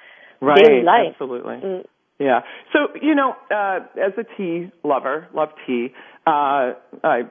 right, 0.42 0.64
daily 0.64 0.84
life. 0.84 1.14
Absolutely. 1.14 1.56
Mm. 1.56 1.86
Yeah. 2.22 2.42
So, 2.72 2.90
you 3.02 3.16
know, 3.16 3.34
uh, 3.50 3.80
as 4.00 4.14
a 4.16 4.24
tea 4.38 4.72
lover, 4.84 5.28
love 5.34 5.50
tea, 5.66 5.88
uh, 6.28 6.74
I 7.04 7.22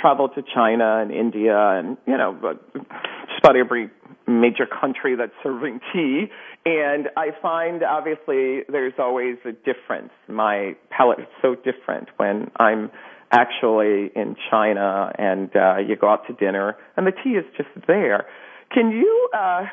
traveled 0.00 0.36
to 0.36 0.42
China 0.54 1.00
and 1.00 1.10
India 1.10 1.58
and, 1.58 1.96
you 2.06 2.16
know, 2.16 2.38
just 2.72 3.40
about 3.40 3.56
every 3.56 3.90
major 4.28 4.66
country 4.66 5.16
that's 5.16 5.32
serving 5.42 5.80
tea. 5.92 6.26
And 6.64 7.08
I 7.16 7.30
find 7.42 7.82
obviously 7.82 8.60
there's 8.68 8.92
always 9.00 9.36
a 9.44 9.52
difference. 9.52 10.10
My 10.28 10.76
palate 10.90 11.20
is 11.20 11.26
so 11.42 11.56
different 11.56 12.08
when 12.16 12.52
I'm 12.56 12.92
actually 13.32 14.12
in 14.14 14.36
China 14.48 15.10
and 15.18 15.50
uh, 15.56 15.78
you 15.78 15.96
go 15.96 16.08
out 16.08 16.28
to 16.28 16.34
dinner 16.34 16.76
and 16.96 17.04
the 17.04 17.12
tea 17.12 17.30
is 17.30 17.44
just 17.56 17.70
there. 17.88 18.26
Can 18.72 18.90
you, 18.92 19.28
uh, 19.36 19.64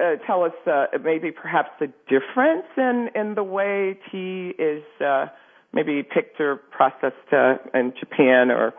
uh, 0.00 0.16
tell 0.26 0.42
us 0.44 0.52
uh, 0.66 0.86
maybe 1.02 1.30
perhaps 1.30 1.70
the 1.80 1.92
difference 2.08 2.66
in, 2.76 3.08
in 3.14 3.34
the 3.34 3.42
way 3.42 3.98
tea 4.10 4.52
is 4.58 4.82
uh, 5.04 5.26
maybe 5.72 6.02
picked 6.02 6.40
or 6.40 6.56
processed 6.56 7.14
uh, 7.32 7.56
in 7.74 7.92
Japan 7.98 8.50
or 8.50 8.74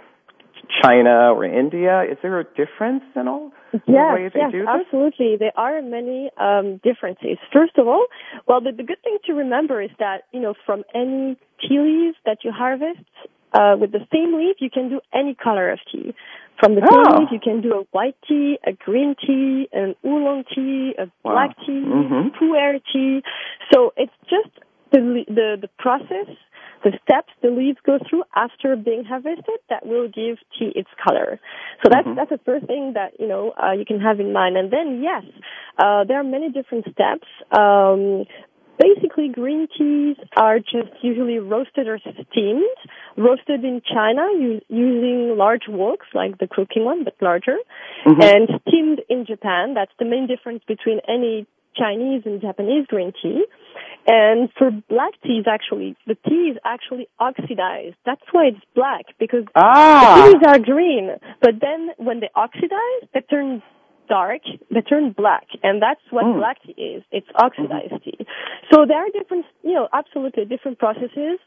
China 0.84 1.34
or 1.34 1.46
India? 1.46 2.04
Is 2.04 2.18
there 2.22 2.40
a 2.40 2.44
difference 2.44 3.04
in 3.16 3.28
all? 3.28 3.52
Yes, 3.74 4.32
the 4.34 4.50
yes, 4.52 4.68
absolutely. 4.68 5.36
There 5.38 5.52
are 5.56 5.82
many 5.82 6.30
um, 6.38 6.80
differences. 6.84 7.38
First 7.54 7.78
of 7.78 7.88
all, 7.88 8.06
well, 8.48 8.62
the, 8.62 8.72
the 8.72 8.84
good 8.84 9.02
thing 9.04 9.18
to 9.26 9.34
remember 9.34 9.82
is 9.82 9.92
that 10.00 10.24
you 10.32 10.40
know 10.40 10.54
from 10.66 10.84
any 10.96 11.38
tea 11.62 11.80
leaves 11.80 12.18
that 12.26 12.40
you 12.44 12.52
harvest, 12.52 13.00
uh, 13.54 13.76
with 13.80 13.92
the 13.92 14.06
same 14.12 14.38
leaf, 14.38 14.58
you 14.60 14.70
can 14.70 14.90
do 14.90 15.00
any 15.14 15.36
color 15.36 15.72
of 15.72 15.80
tea. 15.92 16.14
From 16.60 16.76
the 16.76 16.82
same 16.82 17.06
oh. 17.08 17.20
leaf, 17.20 17.30
you 17.32 17.40
can 17.40 17.62
do 17.62 17.74
a 17.74 17.84
white 17.92 18.16
tea, 18.28 18.58
a 18.66 18.74
green 18.74 19.16
tea, 19.16 19.70
an 19.72 19.96
oolong 20.06 20.44
tea, 20.54 20.94
a 20.98 21.06
wow. 21.24 21.34
black 21.34 21.58
tea, 21.60 21.84
mm-hmm. 21.86 22.30
pu'er 22.38 22.82
tea. 22.92 23.22
So 23.72 23.94
it's 23.96 24.14
just 24.24 24.50
the 24.92 25.24
the 25.28 25.58
the 25.62 25.70
process, 25.78 26.28
the 26.84 26.92
steps 27.04 27.32
the 27.42 27.50
leaves 27.50 27.78
go 27.86 28.00
through 28.10 28.24
after 28.36 28.76
being 28.76 29.04
harvested 29.04 29.60
that 29.70 29.86
will 29.86 30.08
give 30.08 30.38
tea 30.58 30.72
its 30.76 30.90
color. 31.04 31.40
So 31.84 31.90
that's 31.92 32.08
mm-hmm. 32.08 32.16
that's 32.16 32.32
the 32.32 32.40
first 32.44 32.66
thing 32.66 32.94
that 32.96 33.20
you 33.20 33.28
know 33.28 33.52
uh, 33.52 33.74
you 33.74 33.86
can 33.86 34.00
have 34.00 34.20
in 34.20 34.34
mind. 34.34 34.58
And 34.58 34.72
then 34.72 35.02
yes, 35.04 35.24
uh, 35.78 36.06
there 36.06 36.20
are 36.20 36.24
many 36.24 36.50
different 36.50 36.86
steps. 36.86 37.28
Um, 37.52 38.26
Basically, 38.80 39.30
green 39.30 39.68
teas 39.78 40.18
are 40.36 40.60
just 40.60 40.92
usually 41.02 41.40
roasted 41.40 41.88
or 41.88 42.00
steamed. 42.00 42.64
Roasted 43.18 43.64
in 43.64 43.82
China 43.82 44.28
using 44.70 45.36
large 45.38 45.64
woks, 45.70 46.14
like 46.14 46.38
the 46.38 46.48
cooking 46.48 46.86
one, 46.86 47.04
but 47.04 47.16
larger. 47.22 47.58
Mm-hmm. 48.06 48.22
And 48.22 48.62
steamed 48.68 49.02
in 49.10 49.26
Japan. 49.26 49.74
That's 49.74 49.92
the 50.00 50.06
main 50.06 50.28
difference 50.28 50.62
between 50.68 51.00
any 51.08 51.48
Chinese 51.76 52.24
and 52.26 52.42
Japanese 52.42 52.86
green 52.88 53.14
tea. 53.22 53.46
And 54.08 54.50
for 54.58 54.72
black 54.90 55.14
teas, 55.24 55.46
actually, 55.48 55.96
the 56.08 56.16
tea 56.16 56.52
is 56.52 56.58
actually 56.64 57.10
oxidized. 57.20 57.96
That's 58.06 58.22
why 58.32 58.48
it's 58.48 58.66
black, 58.74 59.06
because 59.20 59.44
ah. 59.56 60.16
the 60.16 60.32
teas 60.32 60.42
are 60.48 60.60
green. 60.60 61.10
But 61.42 61.56
then 61.60 61.90
when 61.98 62.22
they 62.22 62.30
oxidize, 62.36 63.10
they 63.14 63.22
turn 63.22 63.62
dark, 64.08 64.42
they 64.72 64.82
turn 64.82 65.12
black, 65.12 65.48
and 65.64 65.82
that's 65.82 66.02
what 66.10 66.26
mm. 66.26 66.38
black 66.38 66.58
tea 66.64 66.74
is. 66.74 67.04
It's 67.12 67.28
oxidized 67.36 67.94
mm-hmm. 67.94 68.10
tea. 68.10 68.26
So 68.72 68.86
there 68.88 68.98
are 68.98 69.10
different, 69.12 69.46
you 69.64 69.74
know, 69.74 69.88
absolutely 69.94 70.46
different 70.46 70.80
processes, 70.80 71.40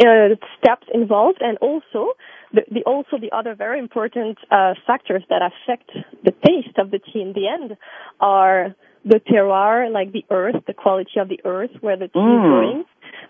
uh, 0.00 0.36
steps 0.58 0.86
involved, 0.92 1.38
and 1.40 1.58
also 1.58 2.12
the, 2.52 2.62
the, 2.70 2.82
also 2.84 3.18
the 3.20 3.34
other 3.34 3.54
very 3.54 3.78
important 3.78 4.38
uh, 4.50 4.74
factors 4.86 5.22
that 5.30 5.42
affect 5.42 5.90
the 6.24 6.32
taste 6.46 6.78
of 6.78 6.90
the 6.90 6.98
tea 6.98 7.22
in 7.22 7.32
the 7.32 7.48
end 7.48 7.76
are 8.20 8.74
the 9.04 9.20
terroir, 9.20 9.90
like 9.92 10.12
the 10.12 10.24
earth, 10.30 10.56
the 10.66 10.74
quality 10.74 11.18
of 11.20 11.28
the 11.28 11.40
earth 11.44 11.70
where 11.80 11.96
the 11.96 12.08
tea 12.08 12.18
mm. 12.18 12.36
is 12.36 12.42
growing, 12.42 12.84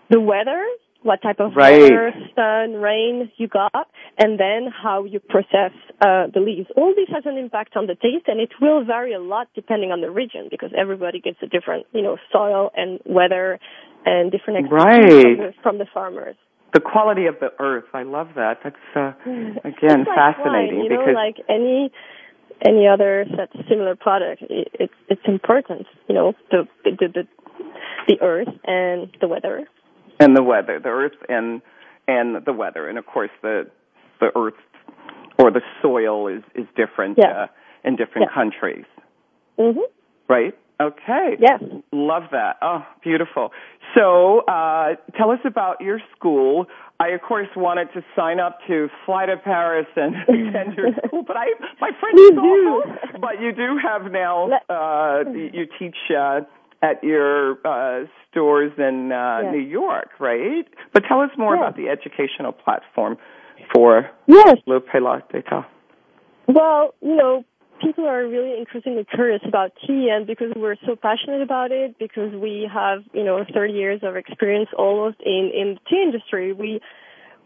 the 0.09 0.19
weather, 0.19 0.65
what 1.07 1.21
type 1.21 1.39
of 1.39 1.55
right. 1.55 1.79
water, 1.79 2.11
sun, 2.35 2.73
rain 2.81 3.31
you 3.37 3.47
got, 3.47 3.87
and 4.17 4.37
then 4.37 4.67
how 4.67 5.05
you 5.05 5.21
process 5.21 5.71
uh, 6.01 6.27
the 6.33 6.41
leaves. 6.41 6.67
All 6.75 6.93
this 6.93 7.07
has 7.15 7.23
an 7.25 7.37
impact 7.37 7.77
on 7.77 7.87
the 7.87 7.95
taste, 7.95 8.27
and 8.27 8.41
it 8.41 8.49
will 8.61 8.83
vary 8.83 9.13
a 9.13 9.19
lot 9.19 9.47
depending 9.55 9.91
on 9.91 10.01
the 10.01 10.11
region 10.11 10.49
because 10.51 10.71
everybody 10.77 11.21
gets 11.21 11.37
a 11.41 11.47
different, 11.47 11.85
you 11.93 12.01
know, 12.01 12.17
soil 12.31 12.71
and 12.75 12.99
weather 13.05 13.57
and 14.05 14.31
different 14.31 14.69
right. 14.69 14.99
from, 14.99 15.37
the, 15.37 15.53
from 15.63 15.77
the 15.77 15.87
farmers. 15.93 16.35
The 16.73 16.81
quality 16.81 17.27
of 17.27 17.35
the 17.39 17.51
earth, 17.57 17.85
I 17.93 18.03
love 18.03 18.27
that. 18.35 18.59
That's 18.61 18.75
uh, 18.93 19.13
again 19.63 20.03
like 20.03 20.13
fascinating 20.13 20.75
wine, 20.75 20.83
you 20.83 20.89
because 20.89 21.07
know, 21.07 21.13
like 21.13 21.37
any 21.47 21.89
any 22.67 22.87
other 22.87 23.25
such 23.31 23.55
similar 23.69 23.95
product, 23.95 24.41
it, 24.49 24.67
it, 24.73 24.89
it's 25.07 25.21
important, 25.25 25.87
you 26.09 26.15
know, 26.15 26.33
the 26.51 26.67
the 26.83 26.91
the, 26.99 27.23
the 28.09 28.17
earth 28.21 28.49
and 28.65 29.07
the 29.21 29.29
weather 29.29 29.65
and 30.19 30.35
the 30.35 30.43
weather, 30.43 30.79
the 30.79 30.89
earth 30.89 31.17
and 31.29 31.61
and 32.07 32.45
the 32.45 32.53
weather, 32.53 32.87
and 32.87 32.97
of 32.97 33.05
course 33.05 33.31
the 33.41 33.69
the 34.19 34.27
earth 34.35 34.53
or 35.39 35.51
the 35.51 35.61
soil 35.81 36.27
is 36.27 36.43
is 36.55 36.65
different 36.75 37.17
yeah. 37.17 37.43
uh, 37.43 37.47
in 37.83 37.95
different 37.95 38.31
countries. 38.33 38.85
Mhm. 39.59 39.77
Right. 40.27 40.53
Okay. 40.79 41.37
Yes. 41.39 41.63
Love 41.91 42.23
that. 42.31 42.57
Oh, 42.61 42.85
beautiful. 43.03 43.51
So, 43.95 44.41
uh, 44.41 44.95
tell 45.17 45.31
us 45.31 45.39
about 45.43 45.81
your 45.81 45.99
school. 46.15 46.67
I, 46.99 47.09
of 47.09 47.21
course, 47.21 47.47
wanted 47.55 47.87
to 47.93 48.03
sign 48.15 48.39
up 48.39 48.59
to 48.67 48.87
fly 49.05 49.25
to 49.25 49.37
Paris 49.37 49.87
and 49.95 50.15
attend 50.27 50.77
your 50.77 50.89
school, 51.07 51.23
but 51.25 51.35
I, 51.35 51.45
my 51.81 51.89
French 51.99 52.19
is 52.19 52.37
awful. 52.37 53.19
But 53.19 53.41
you 53.41 53.53
do 53.53 53.79
have 53.81 54.11
now, 54.11 54.49
uh, 54.69 55.23
you 55.31 55.65
teach, 55.79 55.97
uh, 56.15 56.41
at 56.81 57.03
your 57.03 57.57
uh, 57.65 58.05
stores 58.29 58.71
in 58.77 59.11
uh, 59.11 59.39
yes. 59.43 59.51
New 59.51 59.61
York, 59.61 60.09
right? 60.19 60.67
But 60.93 61.03
tell 61.07 61.21
us 61.21 61.31
more 61.37 61.55
yes. 61.55 61.61
about 61.61 61.75
the 61.77 61.89
educational 61.89 62.51
platform 62.51 63.17
for 63.73 64.09
yes. 64.27 64.57
Le 64.65 64.79
Palais 64.79 65.21
des 65.31 65.41
Thés. 65.41 65.65
Well, 66.47 66.93
you 67.01 67.15
know, 67.15 67.43
people 67.81 68.07
are 68.07 68.25
really 68.25 68.57
increasingly 68.57 69.05
curious 69.05 69.41
about 69.47 69.71
tea, 69.85 70.09
and 70.11 70.25
because 70.25 70.53
we're 70.55 70.77
so 70.85 70.95
passionate 70.95 71.41
about 71.41 71.71
it, 71.71 71.97
because 71.99 72.33
we 72.33 72.69
have, 72.71 73.03
you 73.13 73.23
know, 73.23 73.43
30 73.53 73.73
years 73.73 74.01
of 74.03 74.15
experience 74.15 74.69
almost 74.77 75.17
in 75.25 75.51
in 75.53 75.75
the 75.75 75.79
tea 75.89 76.01
industry, 76.01 76.53
we 76.53 76.79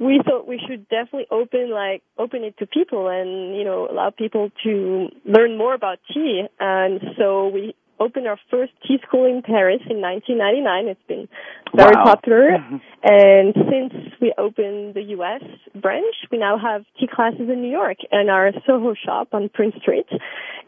we 0.01 0.19
thought 0.25 0.47
we 0.47 0.59
should 0.67 0.89
definitely 0.89 1.27
open 1.29 1.69
like 1.69 2.01
open 2.17 2.43
it 2.43 2.57
to 2.57 2.65
people 2.65 3.07
and 3.07 3.55
you 3.55 3.63
know 3.63 3.87
allow 3.87 4.09
people 4.09 4.49
to 4.63 5.09
learn 5.25 5.57
more 5.57 5.75
about 5.75 5.99
tea 6.11 6.43
and 6.59 6.99
so 7.17 7.49
we 7.49 7.75
opened 8.01 8.27
our 8.27 8.39
first 8.49 8.73
tea 8.85 8.97
school 9.05 9.25
in 9.25 9.41
Paris 9.41 9.81
in 9.89 10.01
1999. 10.01 10.87
It's 10.93 11.07
been 11.07 11.27
very 11.75 11.95
Wow. 11.95 12.03
popular. 12.11 12.47
And 13.03 13.55
since 13.71 13.93
we 14.21 14.29
opened 14.37 14.93
the 14.93 15.01
U.S. 15.17 15.41
branch, 15.85 16.15
we 16.31 16.37
now 16.37 16.55
have 16.59 16.81
tea 16.99 17.07
classes 17.07 17.47
in 17.53 17.57
New 17.65 17.71
York 17.81 17.97
and 18.11 18.29
our 18.29 18.51
Soho 18.67 18.93
shop 18.93 19.29
on 19.33 19.49
Prince 19.49 19.75
Street. 19.81 20.05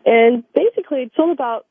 And 0.06 0.44
basically, 0.56 1.02
it's 1.06 1.20
all 1.20 1.32
about 1.32 1.66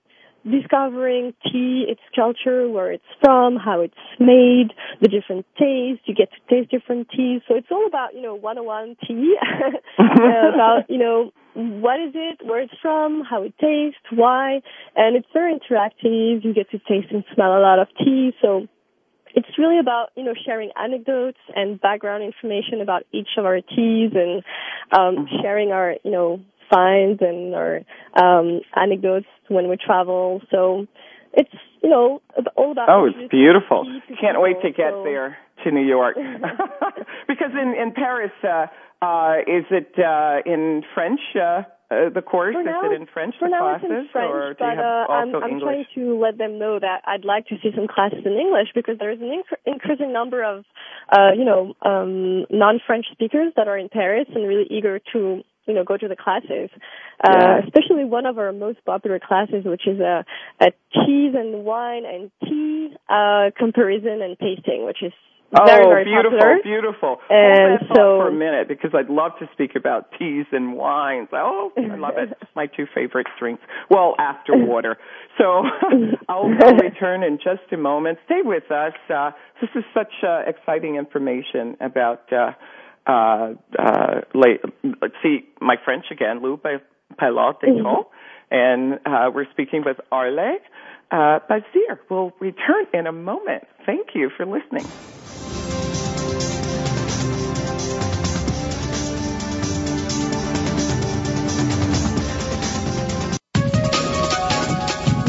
discovering 0.49 1.35
tea, 1.45 1.87
its 1.89 2.01
culture, 2.15 2.69
where 2.69 2.93
it's 2.93 3.05
from, 3.21 3.57
how 3.57 3.81
it's 3.81 3.95
made, 4.19 4.73
the 5.01 5.09
different 5.09 5.47
tastes. 5.59 6.03
You 6.07 6.15
get 6.15 6.31
to 6.33 6.41
taste 6.55 6.71
different 6.71 7.09
teas. 7.11 7.43
So 7.49 7.55
it's 7.55 7.69
all 7.71 7.87
about, 7.87 8.15
you 8.15 8.23
know, 8.23 8.35
101 8.35 8.97
tea, 9.07 9.37
about, 9.99 10.85
you 10.89 10.99
know, 10.99 11.31
what 11.55 12.01
is 12.01 12.13
it, 12.15 12.41
where 12.45 12.63
it's 12.63 12.73
from, 12.81 13.23
how 13.29 13.43
it 13.43 13.55
tastes, 13.61 14.01
why. 14.11 14.63
And 14.97 15.17
it's 15.17 15.29
very 15.33 15.55
interactive. 15.55 16.45
You 16.45 16.55
get 16.55 16.71
to 16.71 16.79
taste 16.79 17.13
and 17.13 17.25
smell 17.35 17.57
a 17.57 17.61
lot 17.61 17.79
of 17.79 17.89
tea. 17.99 18.33
So 18.41 18.67
it's 19.35 19.59
really 19.59 19.79
about 19.79 20.11
you 20.15 20.25
know 20.25 20.35
sharing 20.45 20.71
anecdotes 20.77 21.39
and 21.55 21.81
background 21.81 22.23
information 22.23 22.81
about 22.81 23.05
each 23.13 23.29
of 23.39 23.45
our 23.45 23.61
teas 23.61 24.13
and 24.15 24.43
um, 24.93 25.27
sharing 25.41 25.73
our 25.73 25.97
you 26.05 26.11
know 26.11 26.41
finds 26.73 27.21
and 27.21 27.55
our 27.55 27.81
um, 28.17 28.61
anecdotes 28.75 29.27
when 29.49 29.69
we 29.69 29.77
travel. 29.77 30.41
So 30.51 30.87
it's 31.33 31.53
you 31.83 31.91
know 31.91 32.23
all 32.57 32.73
about. 32.73 32.89
Oh, 32.89 33.07
it's 33.07 33.31
beautiful. 33.31 33.85
Can't 34.21 34.41
wait 34.41 34.61
to 34.63 34.71
get 34.71 34.93
So- 34.93 35.05
there 35.05 35.37
to 35.65 35.71
New 35.71 35.87
York. 35.87 36.17
because 37.29 37.51
in 37.53 37.75
in 37.81 37.93
Paris, 37.93 38.33
uh, 38.43 38.67
uh, 39.05 39.35
is 39.47 39.65
it 39.71 39.93
uh, 39.99 40.41
in 40.47 40.83
French? 40.95 41.21
Uh, 41.35 41.63
uh, 41.93 42.09
the 42.09 42.23
course 42.23 42.55
For 42.55 42.61
is 42.61 42.67
now, 42.67 42.91
it 42.91 42.95
in 42.99 43.07
French? 43.13 43.35
for 43.39 43.49
the 43.49 43.53
now 43.53 43.77
classes, 43.77 43.85
it's 43.85 44.09
in 44.09 44.09
French, 44.13 44.33
or 44.33 44.55
do 44.55 44.57
but 44.61 44.65
you 44.65 44.81
have 44.81 45.11
uh, 45.11 45.13
I'm, 45.13 45.37
I'm 45.37 45.61
trying 45.61 45.85
to 45.95 46.17
let 46.17 46.39
them 46.39 46.59
know 46.59 46.79
that 46.81 47.03
I'd 47.05 47.27
like 47.27 47.47
to 47.49 47.57
see 47.63 47.69
some 47.77 47.87
classes 47.87 48.25
in 48.25 48.33
English 48.33 48.69
because 48.75 48.97
there's 48.99 49.21
an 49.21 49.29
inc- 49.29 49.61
increasing 49.67 50.11
number 50.11 50.43
of, 50.43 50.65
uh, 51.13 51.37
you 51.37 51.45
know, 51.45 51.75
um, 51.85 52.47
non-French 52.49 53.07
speakers 53.13 53.53
that 53.57 53.69
are 53.69 53.77
in 53.77 53.91
Paris 53.91 54.27
and 54.35 54.49
really 54.49 54.65
eager 54.71 55.01
to, 55.13 55.43
you 55.67 55.75
know, 55.75 55.85
go 55.85 55.97
to 55.97 56.09
the 56.09 56.17
classes. 56.17 56.71
Uh, 57.23 57.61
especially 57.65 58.05
one 58.05 58.27
of 58.27 58.39
our 58.39 58.53
most 58.53 58.85
popular 58.85 59.21
classes, 59.21 59.65
which 59.65 59.87
is 59.87 60.01
a, 60.01 60.25
a 60.61 60.73
cheese 60.93 61.35
and 61.37 61.65
wine 61.65 62.05
and 62.05 62.31
tea 62.45 62.95
uh, 63.09 63.51
comparison 63.57 64.21
and 64.23 64.37
tasting, 64.39 64.85
which 64.85 65.03
is 65.03 65.13
Oh, 65.55 65.67
very 65.67 65.85
very 65.85 66.05
beautiful, 66.05 66.39
popular. 66.39 66.59
beautiful. 66.63 67.17
And 67.29 67.59
Hold 67.59 67.81
that 67.81 67.89
so- 67.95 68.19
for 68.21 68.29
a 68.29 68.33
minute 68.33 68.69
because 68.69 68.93
I'd 68.95 69.11
love 69.11 69.33
to 69.41 69.51
speak 69.53 69.73
about 69.77 70.09
teas 70.19 70.47
and 70.51 70.73
wines. 70.79 71.29
Oh, 71.31 71.71
I 71.77 71.97
love 71.97 72.15
it. 72.17 72.31
My 72.57 72.65
two 72.75 72.87
favorite 72.95 73.27
drinks. 73.39 73.63
Well, 73.91 74.15
after 74.19 74.53
water. 74.57 74.97
So 75.37 75.45
I'll, 76.31 76.49
I'll 76.59 76.77
return 76.77 77.23
in 77.23 77.37
just 77.37 77.71
a 77.71 77.77
moment. 77.77 78.17
Stay 78.25 78.41
with 78.43 78.71
us. 78.71 78.95
Uh, 79.15 79.33
this 79.61 79.69
is 79.75 79.85
such 79.93 80.13
uh, 80.27 80.41
exciting 80.47 80.97
information 80.97 81.77
about. 81.83 82.33
Uh, 82.33 82.53
uh, 83.07 83.55
uh, 83.79 84.21
la- 84.35 84.71
let's 85.01 85.15
see, 85.23 85.45
my 85.61 85.77
French 85.85 86.07
again, 86.11 86.43
Lou 86.43 86.57
Pilot 86.57 87.61
d'Éton, 87.61 88.05
and 88.51 88.95
uh, 89.07 89.31
we're 89.35 89.51
speaking 89.51 89.83
with 89.85 89.99
Arle 90.11 90.59
uh, 91.11 91.39
Bazir. 91.49 92.01
We'll 92.09 92.33
return 92.41 92.87
in 92.95 93.07
a 93.07 93.13
moment. 93.13 93.65
Thank 93.87 94.09
you 94.15 94.31
for 94.37 94.47
listening. 94.47 94.87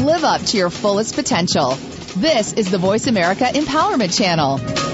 Live 0.04 0.24
up 0.24 0.42
to 0.42 0.56
your 0.56 0.70
fullest 0.70 1.14
potential. 1.14 1.70
This 2.16 2.52
is 2.52 2.70
the 2.70 2.78
Voice 2.78 3.06
America 3.06 3.44
Empowerment 3.44 4.16
Channel. 4.16 4.93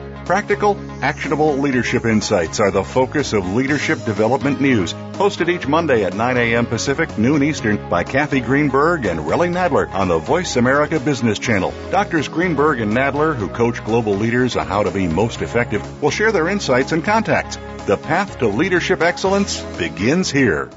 Practical, 0.25 0.77
actionable 1.01 1.57
leadership 1.57 2.05
insights 2.05 2.59
are 2.59 2.71
the 2.71 2.83
focus 2.83 3.33
of 3.33 3.53
Leadership 3.53 4.03
Development 4.05 4.61
News, 4.61 4.93
hosted 5.13 5.49
each 5.49 5.67
Monday 5.67 6.03
at 6.03 6.13
9 6.13 6.37
a.m. 6.37 6.65
Pacific, 6.65 7.17
noon 7.17 7.43
Eastern 7.43 7.89
by 7.89 8.03
Kathy 8.03 8.39
Greenberg 8.39 9.05
and 9.05 9.19
Relly 9.21 9.51
Nadler 9.51 9.89
on 9.91 10.07
the 10.07 10.19
Voice 10.19 10.55
America 10.55 10.99
Business 10.99 11.39
Channel. 11.39 11.73
Doctors 11.89 12.27
Greenberg 12.27 12.79
and 12.81 12.93
Nadler, 12.93 13.35
who 13.35 13.49
coach 13.49 13.83
global 13.83 14.13
leaders 14.13 14.55
on 14.55 14.67
how 14.67 14.83
to 14.83 14.91
be 14.91 15.07
most 15.07 15.41
effective, 15.41 16.01
will 16.01 16.11
share 16.11 16.31
their 16.31 16.47
insights 16.47 16.91
and 16.91 17.03
contacts. 17.03 17.57
The 17.87 17.97
path 17.97 18.39
to 18.39 18.47
leadership 18.47 19.01
excellence 19.01 19.59
begins 19.77 20.29
here. 20.29 20.69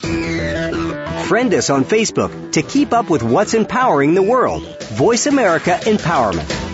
Friend 0.00 1.54
us 1.54 1.70
on 1.70 1.84
Facebook 1.84 2.52
to 2.52 2.62
keep 2.62 2.92
up 2.92 3.08
with 3.08 3.22
what's 3.22 3.54
empowering 3.54 4.14
the 4.14 4.22
world. 4.22 4.64
Voice 4.90 5.26
America 5.26 5.78
Empowerment. 5.82 6.69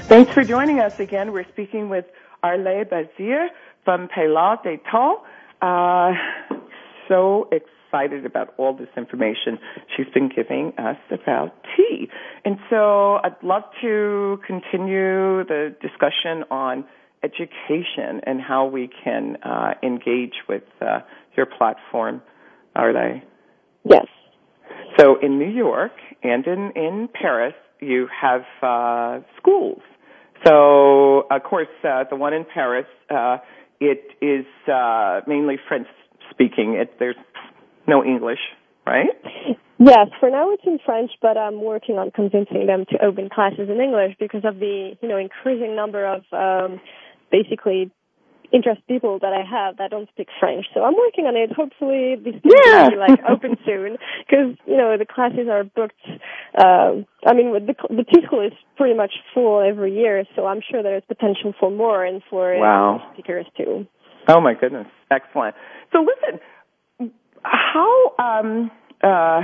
Thanks 0.10 0.34
for 0.34 0.44
joining 0.44 0.82
us 0.82 1.00
again. 1.00 1.32
We're 1.32 1.48
speaking 1.48 1.88
with 1.88 2.04
Arle 2.44 2.84
Bazir 2.84 3.48
from 3.86 4.10
Paylot 4.10 4.64
d'Eton. 4.64 5.16
Uh, 5.62 6.12
so 7.08 7.48
excited 7.50 7.75
about 8.26 8.54
all 8.58 8.76
this 8.76 8.90
information 8.98 9.58
she's 9.96 10.08
been 10.14 10.30
giving 10.36 10.74
us 10.78 10.98
about 11.12 11.54
tea. 11.76 12.08
And 12.44 12.58
so 12.70 13.16
I'd 13.24 13.42
love 13.42 13.64
to 13.82 14.40
continue 14.46 15.46
the 15.46 15.76
discussion 15.82 16.44
on 16.52 16.86
education 17.24 18.22
and 18.26 18.42
how 18.42 18.66
we 18.66 18.90
can 19.04 19.38
uh, 19.44 19.74
engage 19.82 20.36
with 20.48 20.64
uh, 20.82 21.00
your 21.36 21.46
platform, 21.46 22.22
are 22.76 22.94
they? 22.94 23.24
Yes. 23.84 24.06
So 25.00 25.16
in 25.22 25.40
New 25.40 25.50
York 25.50 25.94
and 26.24 26.46
in, 26.46 26.72
in 26.76 27.10
Paris, 27.14 27.56
you 27.82 28.08
have 28.22 28.42
uh, 28.62 29.20
schools. 29.38 29.82
So, 30.46 31.22
of 31.32 31.44
course, 31.44 31.68
uh, 31.84 32.04
the 32.10 32.16
one 32.16 32.34
in 32.34 32.46
Paris, 32.46 32.86
uh, 33.10 33.38
it 33.80 34.04
is 34.22 34.46
uh, 34.72 35.22
mainly 35.28 35.56
French 35.68 35.88
speaking. 36.30 36.76
It, 36.80 37.00
there's 37.00 37.16
no 37.88 38.04
English, 38.04 38.40
right? 38.86 39.08
Yes, 39.78 40.08
for 40.20 40.30
now 40.30 40.52
it's 40.52 40.64
in 40.66 40.80
French, 40.86 41.12
but 41.22 41.38
I'm 41.38 41.62
working 41.62 41.98
on 41.98 42.12
convincing 42.12 42.66
them 42.66 42.86
to 42.92 43.04
open 43.06 43.30
classes 43.30 43.70
in 43.70 43.80
English 43.82 44.16
because 44.20 44.46
of 44.46 44.60
the, 44.60 44.96
you 45.02 45.10
know, 45.10 45.18
increasing 45.18 45.76
number 45.76 46.06
of 46.06 46.24
um, 46.32 46.80
basically 47.32 47.92
interest 48.54 48.82
people 48.88 49.20
that 49.20 49.34
I 49.34 49.44
have 49.44 49.78
that 49.78 49.92
don't 49.92 50.08
speak 50.10 50.28
French. 50.40 50.66
So 50.74 50.84
I'm 50.84 50.96
working 50.96 51.26
on 51.26 51.36
it. 51.36 51.52
Hopefully 51.52 52.16
this 52.16 52.36
Yeah. 52.44 52.84
will 52.86 52.92
be 52.92 52.98
like 52.98 53.20
open 53.28 53.58
soon 53.66 53.98
because 54.26 54.56
you 54.66 54.78
know 54.78 54.98
the 54.98 55.06
classes 55.06 55.48
are 55.50 55.64
booked. 55.64 56.00
Um, 56.58 57.06
I 57.26 57.34
mean, 57.34 57.52
the 57.54 57.76
the 57.90 58.04
tea 58.06 58.22
school 58.26 58.46
is 58.46 58.54
pretty 58.78 58.96
much 58.96 59.14
full 59.34 59.60
every 59.62 59.94
year, 59.94 60.24
so 60.36 60.46
I'm 60.46 60.62
sure 60.62 60.84
there's 60.84 61.04
potential 61.08 61.54
for 61.60 61.72
more 61.72 62.06
and 62.06 62.22
for 62.30 62.56
Wow. 62.58 63.10
speakers 63.14 63.46
too. 63.58 63.88
Oh 64.28 64.42
my 64.42 64.54
goodness, 64.54 64.88
excellent. 65.12 65.56
So 65.92 66.00
listen, 66.02 66.40
how 67.46 68.14
um, 68.20 68.72
uh, 69.04 69.42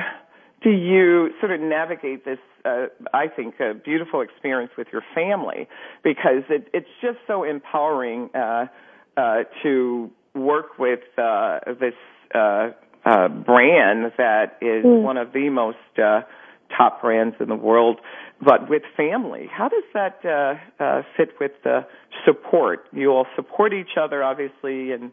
do 0.63 0.69
you 0.69 1.29
sort 1.39 1.51
of 1.51 1.61
navigate 1.61 2.25
this? 2.25 2.39
Uh, 2.63 2.87
I 3.13 3.27
think 3.27 3.55
a 3.59 3.73
beautiful 3.73 4.21
experience 4.21 4.71
with 4.77 4.87
your 4.91 5.01
family 5.15 5.67
because 6.03 6.43
it, 6.49 6.67
it's 6.73 6.89
just 7.01 7.17
so 7.27 7.43
empowering 7.43 8.29
uh, 8.35 8.65
uh, 9.17 9.43
to 9.63 10.11
work 10.35 10.77
with 10.77 10.99
uh, 11.17 11.59
this 11.79 11.93
uh, 12.35 12.69
uh, 13.05 13.27
brand 13.27 14.11
that 14.17 14.57
is 14.61 14.85
mm. 14.85 15.01
one 15.01 15.17
of 15.17 15.33
the 15.33 15.49
most 15.49 15.77
uh, 15.97 16.21
top 16.77 17.01
brands 17.01 17.35
in 17.39 17.49
the 17.49 17.55
world, 17.55 17.99
but 18.41 18.69
with 18.69 18.83
family. 18.95 19.47
How 19.51 19.69
does 19.69 19.83
that 19.93 20.19
uh, 20.23 20.83
uh, 20.83 21.01
fit 21.17 21.29
with 21.39 21.51
the 21.63 21.85
support? 22.25 22.85
You 22.93 23.09
all 23.09 23.27
support 23.35 23.73
each 23.73 23.97
other, 23.99 24.23
obviously, 24.23 24.91
and 24.91 25.11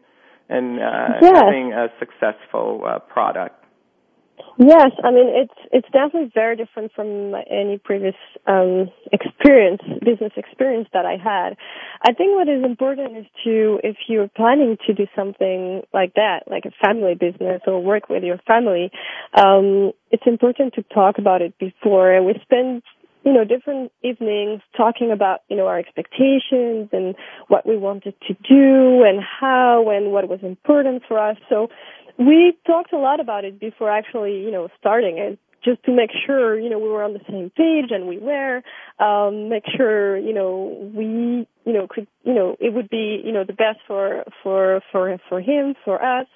and 0.49 0.79
uh, 0.79 1.19
yes. 1.21 1.33
having 1.35 1.73
a 1.73 1.87
successful 1.99 2.83
uh, 2.85 2.99
product. 2.99 3.55
Yes, 4.57 4.91
I 5.03 5.11
mean 5.11 5.27
it's 5.29 5.53
it's 5.71 5.87
definitely 5.93 6.31
very 6.33 6.57
different 6.57 6.91
from 6.93 7.33
any 7.49 7.77
previous 7.77 8.15
um, 8.45 8.89
experience, 9.11 9.81
business 10.03 10.33
experience 10.35 10.89
that 10.91 11.05
I 11.05 11.15
had. 11.15 11.55
I 12.01 12.13
think 12.13 12.35
what 12.35 12.49
is 12.49 12.63
important 12.63 13.17
is 13.17 13.25
to, 13.45 13.79
if 13.83 13.95
you're 14.07 14.27
planning 14.27 14.77
to 14.85 14.93
do 14.93 15.07
something 15.15 15.83
like 15.93 16.13
that, 16.15 16.43
like 16.47 16.65
a 16.65 16.71
family 16.85 17.15
business 17.15 17.61
or 17.67 17.81
work 17.81 18.09
with 18.09 18.23
your 18.23 18.37
family, 18.47 18.91
um, 19.33 19.91
it's 20.11 20.23
important 20.25 20.73
to 20.73 20.83
talk 20.83 21.17
about 21.19 21.41
it 21.41 21.57
before. 21.57 22.21
We 22.23 22.33
spend 22.41 22.83
you 23.23 23.33
know, 23.33 23.43
different 23.43 23.91
evenings 24.01 24.61
talking 24.77 25.11
about, 25.11 25.41
you 25.49 25.57
know, 25.57 25.67
our 25.67 25.77
expectations 25.77 26.89
and 26.91 27.15
what 27.47 27.65
we 27.67 27.77
wanted 27.77 28.15
to 28.27 28.33
do 28.33 29.03
and 29.03 29.21
how 29.21 29.89
and 29.89 30.11
what 30.11 30.29
was 30.29 30.39
important 30.41 31.03
for 31.07 31.19
us. 31.19 31.37
So 31.49 31.69
we 32.17 32.57
talked 32.65 32.93
a 32.93 32.97
lot 32.97 33.19
about 33.19 33.45
it 33.45 33.59
before 33.59 33.89
actually, 33.89 34.41
you 34.41 34.51
know, 34.51 34.69
starting 34.79 35.17
it 35.17 35.39
just 35.63 35.83
to 35.83 35.91
make 35.91 36.09
sure, 36.25 36.57
you 36.57 36.69
know, 36.69 36.79
we 36.79 36.87
were 36.87 37.03
on 37.03 37.13
the 37.13 37.19
same 37.29 37.49
page 37.49 37.91
and 37.91 38.07
we 38.07 38.17
were, 38.17 38.61
um, 38.99 39.49
make 39.49 39.63
sure, 39.75 40.17
you 40.17 40.33
know, 40.33 40.89
we, 40.95 41.47
you 41.65 41.73
know, 41.73 41.87
could, 41.89 42.07
you 42.23 42.33
know, 42.33 42.55
it 42.59 42.73
would 42.73 42.89
be, 42.89 43.21
you 43.23 43.33
know, 43.33 43.43
the 43.43 43.53
best 43.53 43.79
for, 43.85 44.23
for, 44.41 44.81
for, 44.91 45.17
for 45.27 45.41
him, 45.41 45.75
for 45.83 46.01
us. 46.01 46.27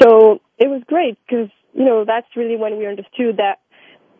So 0.00 0.40
it 0.58 0.68
was 0.68 0.82
great 0.86 1.16
because, 1.26 1.48
you 1.72 1.84
know, 1.84 2.04
that's 2.04 2.26
really 2.36 2.56
when 2.56 2.78
we 2.78 2.86
understood 2.86 3.38
that 3.38 3.60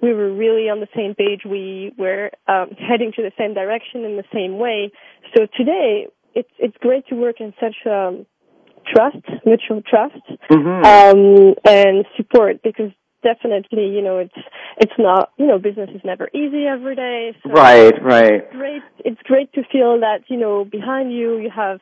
we 0.02 0.12
were 0.12 0.32
really 0.32 0.68
on 0.68 0.80
the 0.80 0.88
same 0.94 1.14
page. 1.14 1.42
We 1.44 1.92
were 1.98 2.30
um, 2.48 2.70
heading 2.78 3.12
to 3.16 3.22
the 3.22 3.32
same 3.38 3.54
direction 3.54 4.04
in 4.04 4.16
the 4.16 4.24
same 4.32 4.58
way. 4.58 4.92
So 5.36 5.46
today, 5.56 6.06
it's 6.34 6.50
it's 6.58 6.76
great 6.78 7.06
to 7.08 7.14
work 7.14 7.40
in 7.40 7.52
such 7.60 7.76
a 7.86 8.24
trust, 8.86 9.24
mutual 9.44 9.82
trust, 9.82 10.22
mm-hmm. 10.50 10.84
um, 10.84 11.54
and 11.64 12.06
support 12.16 12.62
because 12.62 12.90
definitely, 13.22 13.88
you 13.88 14.02
know, 14.02 14.18
it's 14.18 14.46
it's 14.78 14.92
not, 14.98 15.30
you 15.36 15.46
know, 15.46 15.58
business 15.58 15.90
is 15.94 16.00
never 16.04 16.28
easy 16.34 16.66
every 16.66 16.96
day. 16.96 17.36
So 17.42 17.50
right, 17.50 17.94
right. 18.02 18.34
It's 18.34 18.52
great. 18.52 18.82
It's 19.04 19.22
great 19.24 19.52
to 19.54 19.62
feel 19.70 20.00
that 20.00 20.24
you 20.28 20.36
know 20.36 20.64
behind 20.64 21.12
you 21.12 21.38
you 21.38 21.50
have 21.54 21.80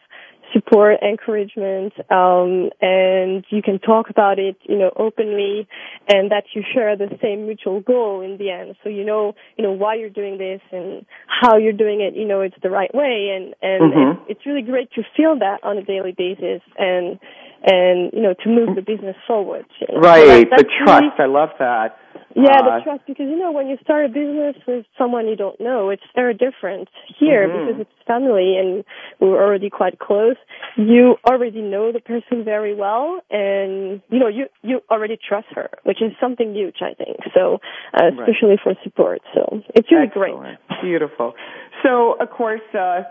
support, 0.53 0.99
encouragement, 1.03 1.93
um, 2.11 2.71
and 2.81 3.45
you 3.51 3.63
can 3.63 3.79
talk 3.79 4.11
about 4.11 4.39
it, 4.39 4.57
you 4.63 4.79
know, 4.79 4.91
openly, 4.97 5.69
and 6.09 6.31
that 6.31 6.45
you 6.55 6.63
share 6.75 6.97
the 6.97 7.09
same 7.23 7.47
mutual 7.47 7.81
goal 7.81 8.21
in 8.21 8.39
the 8.39 8.51
end. 8.51 8.77
So 8.83 8.89
you 8.89 9.05
know, 9.05 9.35
you 9.57 9.65
know 9.65 9.73
why 9.73 9.95
you're 9.95 10.11
doing 10.11 10.39
this 10.39 10.61
and 10.73 11.05
how 11.27 11.57
you're 11.57 11.73
doing 11.73 12.01
it. 12.01 12.15
You 12.15 12.27
know, 12.27 12.41
it's 12.41 12.57
the 12.63 12.71
right 12.71 12.95
way, 12.95 13.35
and 13.35 13.55
and 13.63 13.93
mm-hmm. 13.93 14.23
it's, 14.23 14.39
it's 14.39 14.47
really 14.47 14.63
great 14.63 14.91
to 14.93 15.03
feel 15.17 15.39
that 15.39 15.59
on 15.63 15.79
a 15.79 15.83
daily 15.83 16.13
basis, 16.17 16.63
and 16.79 17.19
and 17.65 18.13
you 18.13 18.23
know 18.23 18.35
to 18.43 18.49
move 18.49 18.77
the 18.77 18.83
business 18.83 19.17
forward. 19.27 19.67
Right, 19.95 20.47
so 20.47 20.51
that, 20.51 20.59
the 20.59 20.65
trust. 20.85 21.03
Really, 21.03 21.13
I 21.19 21.27
love 21.27 21.51
that. 21.59 21.99
Yeah, 22.39 22.63
the 22.63 22.79
uh, 22.81 22.85
trust 22.85 23.03
because 23.07 23.27
you 23.29 23.37
know 23.37 23.51
when 23.51 23.67
you 23.67 23.77
start 23.83 24.05
a 24.05 24.09
business 24.09 24.55
with 24.67 24.87
someone 24.97 25.27
you 25.27 25.35
don't 25.35 25.61
know, 25.61 25.91
it's 25.91 26.07
very 26.15 26.35
different. 26.35 26.89
Here 27.19 27.49
mm-hmm. 27.49 27.67
because 27.67 27.81
it's 27.83 28.07
family 28.07 28.57
and 28.57 28.85
we're 29.21 29.43
already 29.43 29.71
quite 29.71 29.99
close. 29.99 30.37
You 30.77 31.17
already 31.29 31.61
know 31.61 31.91
the 31.91 32.01
person 32.01 32.45
very 32.45 32.75
well, 32.75 33.21
and 33.31 34.01
you 34.09 34.21
know 34.21 34.29
you 34.29 34.47
you 34.63 34.81
already 34.91 35.19
trust 35.19 35.49
her, 35.55 35.69
which 35.83 36.01
is 36.01 36.13
something 36.21 36.55
huge, 36.55 36.77
I 36.81 36.95
think. 36.95 37.19
So 37.35 37.59
uh, 37.95 38.07
especially 38.13 38.57
right. 38.57 38.61
for 38.63 38.75
support, 38.85 39.21
so 39.35 39.61
it's 39.75 39.91
really 39.91 40.07
Excellent. 40.07 40.39
great. 40.39 40.83
Beautiful. 40.83 41.35
So 41.83 42.15
of 42.21 42.31
course. 42.31 42.63
uh 42.75 43.03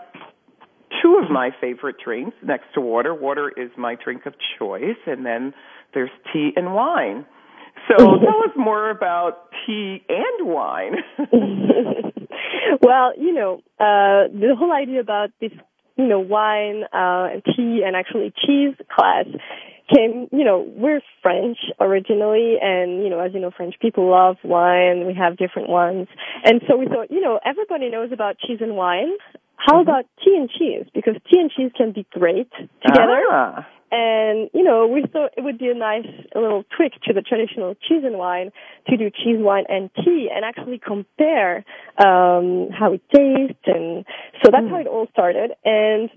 two 1.02 1.20
of 1.22 1.30
my 1.30 1.50
favorite 1.60 1.96
drinks 2.02 2.34
next 2.42 2.64
to 2.74 2.80
water. 2.80 3.14
Water 3.14 3.52
is 3.54 3.70
my 3.76 3.94
drink 4.02 4.26
of 4.26 4.34
choice, 4.58 4.96
and 5.06 5.24
then 5.24 5.52
there's 5.94 6.10
tea 6.32 6.50
and 6.56 6.74
wine. 6.74 7.26
So 7.88 7.96
tell 7.96 8.42
us 8.44 8.54
more 8.56 8.90
about 8.90 9.48
tea 9.66 10.02
and 10.08 10.48
wine. 10.48 10.96
well, 12.82 13.12
you 13.18 13.32
know, 13.32 13.62
uh, 13.80 14.28
the 14.32 14.54
whole 14.58 14.72
idea 14.72 15.00
about 15.00 15.30
this, 15.40 15.52
you 15.96 16.06
know, 16.06 16.20
wine, 16.20 16.84
uh, 16.92 17.32
and 17.32 17.42
tea 17.44 17.82
and 17.84 17.96
actually 17.96 18.32
cheese 18.46 18.74
class 18.94 19.26
came, 19.94 20.28
you 20.32 20.44
know, 20.44 20.66
we're 20.76 21.00
French 21.22 21.58
originally 21.80 22.56
and, 22.60 23.02
you 23.02 23.08
know, 23.08 23.20
as 23.20 23.32
you 23.32 23.40
know, 23.40 23.50
French 23.56 23.74
people 23.80 24.10
love 24.10 24.36
wine. 24.44 25.06
We 25.06 25.14
have 25.14 25.36
different 25.36 25.68
ones. 25.68 26.08
And 26.44 26.60
so 26.68 26.76
we 26.76 26.86
thought, 26.86 27.10
you 27.10 27.20
know, 27.20 27.40
everybody 27.44 27.88
knows 27.88 28.12
about 28.12 28.38
cheese 28.38 28.58
and 28.60 28.76
wine. 28.76 29.12
How 29.58 29.74
mm-hmm. 29.74 29.88
about 29.90 30.04
tea 30.24 30.36
and 30.36 30.48
cheese? 30.48 30.86
Because 30.94 31.16
tea 31.30 31.40
and 31.40 31.50
cheese 31.50 31.72
can 31.76 31.92
be 31.92 32.06
great 32.12 32.50
together. 32.86 33.22
Ah. 33.30 33.66
And, 33.90 34.50
you 34.52 34.62
know, 34.62 34.86
we 34.86 35.02
thought 35.10 35.32
it 35.36 35.42
would 35.42 35.58
be 35.58 35.68
a 35.68 35.74
nice 35.74 36.06
little 36.34 36.62
tweak 36.76 36.92
to 37.04 37.14
the 37.14 37.22
traditional 37.22 37.74
cheese 37.74 38.02
and 38.04 38.18
wine 38.18 38.50
to 38.88 38.96
do 38.96 39.10
cheese, 39.10 39.38
wine, 39.38 39.64
and 39.68 39.90
tea 40.04 40.28
and 40.34 40.44
actually 40.44 40.78
compare 40.78 41.64
um, 41.96 42.68
how 42.70 42.92
it 42.92 43.02
tastes. 43.14 43.64
And 43.64 44.04
so 44.44 44.50
that's 44.52 44.64
mm. 44.64 44.70
how 44.70 44.80
it 44.80 44.86
all 44.86 45.08
started. 45.10 45.52
And 45.64 46.10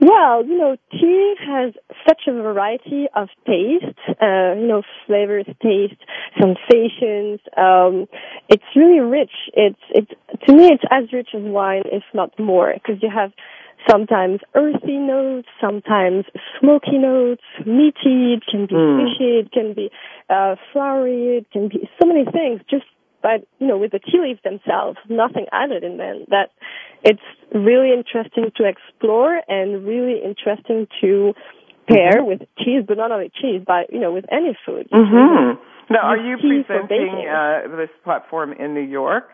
well, 0.00 0.44
you 0.44 0.58
know, 0.58 0.76
tea 0.90 1.34
has 1.46 1.74
such 2.06 2.22
a 2.26 2.32
variety 2.32 3.06
of 3.14 3.28
tastes, 3.46 3.98
uh, 4.20 4.54
you 4.54 4.66
know, 4.66 4.82
flavors, 5.06 5.46
taste, 5.62 6.00
sensations. 6.38 7.40
Um, 7.56 8.06
it's 8.48 8.64
really 8.74 9.00
rich. 9.00 9.32
It's, 9.54 9.80
it's, 9.90 10.10
to 10.46 10.52
me, 10.52 10.68
it's 10.68 10.84
as 10.90 11.12
rich 11.12 11.28
as 11.34 11.42
wine, 11.42 11.82
if 11.86 12.02
not 12.14 12.38
more, 12.38 12.72
because 12.74 13.02
you 13.02 13.10
have 13.14 13.32
sometimes 13.90 14.40
earthy 14.54 14.96
notes, 14.96 15.48
sometimes 15.60 16.24
smoky 16.60 16.98
notes, 16.98 17.42
meaty, 17.66 18.34
it 18.34 18.42
can 18.50 18.66
be 18.66 18.74
mm. 18.74 19.04
fishy, 19.04 19.38
it 19.38 19.52
can 19.52 19.74
be, 19.74 19.90
uh, 20.30 20.56
flowery, 20.72 21.38
it 21.38 21.50
can 21.52 21.68
be 21.68 21.88
so 22.00 22.06
many 22.06 22.24
things, 22.24 22.60
just 22.70 22.84
but 23.22 23.46
you 23.58 23.66
know, 23.66 23.78
with 23.78 23.92
the 23.92 24.00
tea 24.00 24.20
leaves 24.20 24.40
themselves, 24.42 24.98
nothing 25.08 25.46
added 25.52 25.84
in 25.84 25.96
them. 25.96 26.24
That 26.28 26.50
it's 27.02 27.22
really 27.54 27.92
interesting 27.92 28.50
to 28.56 28.64
explore 28.64 29.40
and 29.48 29.86
really 29.86 30.20
interesting 30.22 30.86
to 31.00 31.34
pair 31.88 32.18
mm-hmm. 32.18 32.26
with 32.26 32.40
cheese, 32.58 32.84
but 32.86 32.96
not 32.96 33.12
only 33.12 33.30
cheese, 33.40 33.62
but 33.66 33.92
you 33.92 34.00
know, 34.00 34.12
with 34.12 34.24
any 34.30 34.56
food. 34.66 34.88
Mm-hmm. 34.92 35.60
Now, 35.90 36.00
are 36.02 36.16
you 36.16 36.36
presenting 36.38 37.26
uh, 37.28 37.76
this 37.76 37.90
platform 38.04 38.52
in 38.52 38.72
New 38.72 38.80
York, 38.80 39.28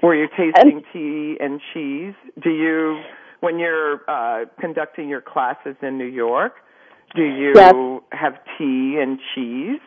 where 0.00 0.14
you're 0.14 0.28
tasting 0.28 0.82
and, 0.82 0.84
tea 0.92 1.36
and 1.38 1.60
cheese? 1.72 2.14
Do 2.42 2.50
you, 2.50 3.00
when 3.40 3.58
you're 3.58 4.00
uh, 4.08 4.46
conducting 4.60 5.08
your 5.08 5.20
classes 5.20 5.76
in 5.82 5.98
New 5.98 6.06
York, 6.06 6.54
do 7.14 7.22
you 7.22 7.52
yes. 7.54 7.72
have 8.10 8.34
tea 8.58 8.98
and 9.00 9.20
cheese? 9.34 9.80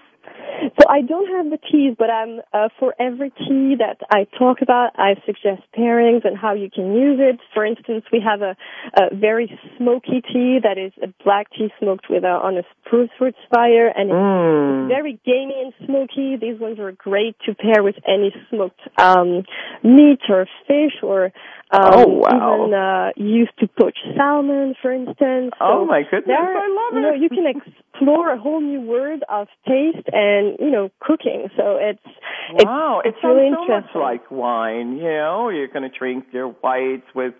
So 0.79 0.89
I 0.89 1.01
don't 1.01 1.27
have 1.35 1.49
the 1.49 1.57
teas, 1.57 1.95
but 1.97 2.09
I'm 2.09 2.41
uh, 2.53 2.69
for 2.79 2.95
every 2.99 3.29
tea 3.29 3.75
that 3.79 3.97
I 4.09 4.25
talk 4.37 4.61
about, 4.61 4.91
I 4.95 5.15
suggest 5.25 5.61
pairings 5.77 6.25
and 6.25 6.37
how 6.37 6.53
you 6.53 6.69
can 6.69 6.93
use 6.93 7.19
it. 7.21 7.39
For 7.53 7.65
instance, 7.65 8.05
we 8.11 8.19
have 8.19 8.41
a, 8.41 8.55
a 8.99 9.15
very 9.15 9.59
smoky 9.77 10.21
tea 10.21 10.59
that 10.63 10.77
is 10.77 10.91
a 11.01 11.07
black 11.23 11.49
tea 11.51 11.69
smoked 11.79 12.07
with 12.09 12.23
a, 12.23 12.27
on 12.27 12.57
a 12.57 12.63
spruce 12.85 13.09
wood 13.19 13.35
fire, 13.53 13.87
and 13.87 14.09
it's 14.09 14.15
mm. 14.15 14.87
very 14.87 15.19
gamey 15.25 15.61
and 15.61 15.73
smoky. 15.85 16.37
These 16.37 16.59
ones 16.59 16.79
are 16.79 16.91
great 16.91 17.35
to 17.45 17.53
pair 17.53 17.83
with 17.83 17.95
any 18.07 18.33
smoked 18.49 18.81
um, 18.97 19.43
meat 19.83 20.21
or 20.29 20.47
fish 20.67 21.03
or 21.03 21.31
um, 21.69 21.81
oh 21.83 22.07
wow! 22.07 22.65
Even 22.65 22.73
uh, 22.73 23.11
used 23.17 23.51
to 23.59 23.67
poach 23.67 23.97
salmon, 24.15 24.75
for 24.81 24.91
instance. 24.91 25.51
Oh, 25.59 25.83
so 25.83 25.83
oh 25.83 25.85
my 25.85 26.03
goodness! 26.03 26.27
There, 26.27 26.57
I 26.57 26.67
love 26.67 26.93
it. 26.93 26.95
You 26.95 27.01
know, 27.01 27.13
you 27.13 27.29
can 27.29 27.43
explore 27.45 28.31
a 28.31 28.39
whole 28.39 28.61
new 28.61 28.81
world 28.81 29.23
of 29.27 29.47
taste 29.67 30.07
and 30.13 30.55
you 30.59 30.71
know 30.71 30.89
cooking. 31.01 31.49
So 31.57 31.75
it's 31.75 31.99
wow, 32.63 33.01
it's, 33.03 33.17
it's 33.17 33.23
it 33.23 33.27
really 33.27 33.51
so 33.53 33.61
interesting. 33.63 34.01
much 34.01 34.21
like 34.21 34.31
wine. 34.31 34.95
You 34.95 35.11
know, 35.11 35.49
you're 35.49 35.67
going 35.67 35.89
to 35.89 35.97
drink 35.97 36.27
your 36.31 36.47
whites 36.47 37.07
with 37.13 37.33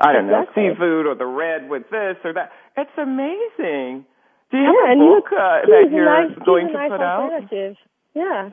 I 0.00 0.12
don't 0.12 0.26
exactly. 0.26 0.64
know 0.64 0.74
seafood 0.74 1.06
or 1.06 1.14
the 1.14 1.26
red 1.26 1.70
with 1.70 1.84
this 1.90 2.16
or 2.24 2.32
that. 2.34 2.50
It's 2.76 2.90
amazing. 2.98 4.04
Do 4.50 4.58
you 4.58 4.66
yeah, 4.66 4.90
have 4.90 4.98
a 4.98 5.00
book 5.00 5.26
uh, 5.30 5.66
that 5.66 5.90
you're 5.90 6.04
nice, 6.04 6.36
going 6.44 6.66
to 6.68 6.72
nice 6.72 6.90
put 6.90 7.00
out? 7.00 7.30
Yeah. 8.14 8.50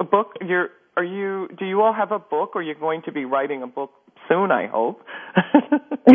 A 0.00 0.04
book 0.04 0.34
you're 0.46 0.70
are 0.98 1.04
you 1.04 1.48
do 1.56 1.64
you 1.64 1.80
all 1.80 1.92
have 1.92 2.10
a 2.10 2.18
book 2.18 2.56
or 2.56 2.62
you're 2.62 2.74
going 2.74 3.02
to 3.02 3.12
be 3.12 3.24
writing 3.24 3.62
a 3.62 3.68
book 3.68 3.92
soon, 4.28 4.50
I 4.50 4.66
hope. 4.66 5.00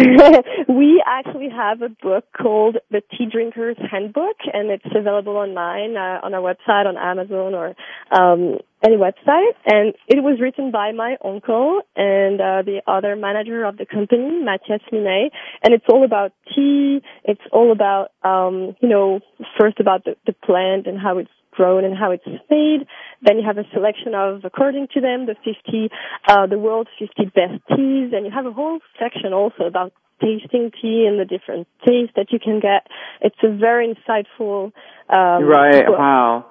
we 0.69 1.03
actually 1.05 1.49
have 1.49 1.81
a 1.81 1.89
book 1.89 2.25
called 2.39 2.77
The 2.91 3.01
Tea 3.11 3.27
Drinker's 3.31 3.77
Handbook, 3.91 4.37
and 4.51 4.69
it's 4.69 4.85
available 4.95 5.35
online 5.35 5.97
uh, 5.97 6.19
on 6.23 6.33
our 6.33 6.41
website, 6.41 6.85
on 6.85 6.97
Amazon, 6.97 7.53
or 7.55 7.75
um, 8.11 8.59
any 8.83 8.95
website. 8.95 9.53
And 9.65 9.93
it 10.07 10.21
was 10.21 10.39
written 10.39 10.71
by 10.71 10.91
my 10.91 11.17
uncle 11.23 11.81
and 11.95 12.39
uh, 12.39 12.61
the 12.63 12.81
other 12.87 13.15
manager 13.15 13.63
of 13.65 13.77
the 13.77 13.85
company, 13.85 14.43
Mathias 14.43 14.81
Minet. 14.91 15.31
And 15.63 15.73
it's 15.73 15.85
all 15.89 16.05
about 16.05 16.33
tea. 16.55 17.01
It's 17.23 17.41
all 17.51 17.71
about, 17.71 18.11
um, 18.23 18.75
you 18.81 18.89
know, 18.89 19.21
first 19.59 19.79
about 19.79 20.05
the, 20.05 20.15
the 20.25 20.33
plant 20.33 20.87
and 20.87 20.99
how 20.99 21.17
it's 21.17 21.31
grown 21.55 21.85
and 21.85 21.97
how 21.97 22.11
it's 22.11 22.25
made. 22.49 22.87
Then 23.21 23.37
you 23.37 23.45
have 23.45 23.57
a 23.57 23.65
selection 23.73 24.13
of, 24.15 24.41
according 24.43 24.87
to 24.93 25.01
them, 25.01 25.25
the 25.25 25.35
50, 25.43 25.89
uh, 26.27 26.47
the 26.47 26.59
world's 26.59 26.89
50 26.99 27.25
best 27.25 27.61
teas. 27.69 28.11
And 28.13 28.25
you 28.25 28.31
have 28.33 28.45
a 28.45 28.51
whole 28.51 28.79
section 28.99 29.33
also 29.33 29.63
about 29.63 29.93
tasting 30.21 30.71
tea 30.81 31.05
and 31.07 31.19
the 31.19 31.25
different 31.25 31.67
tastes 31.85 32.13
that 32.15 32.31
you 32.31 32.39
can 32.39 32.59
get. 32.59 32.87
It's 33.21 33.35
a 33.43 33.49
very 33.49 33.93
insightful, 33.93 34.71
um, 35.09 35.43
right. 35.43 35.85
Book. 35.85 35.97
Wow. 35.97 36.45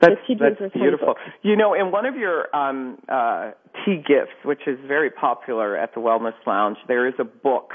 That's, 0.00 0.14
that's 0.28 0.74
beautiful. 0.74 1.14
You 1.42 1.56
know, 1.56 1.72
in 1.72 1.90
one 1.90 2.04
of 2.04 2.16
your 2.16 2.54
um, 2.54 2.98
uh, 3.08 3.52
tea 3.84 3.96
gifts, 3.96 4.36
which 4.44 4.60
is 4.66 4.78
very 4.86 5.10
popular 5.10 5.76
at 5.76 5.94
the 5.94 6.00
Wellness 6.00 6.34
Lounge, 6.46 6.76
there 6.86 7.08
is 7.08 7.14
a 7.18 7.24
book. 7.24 7.72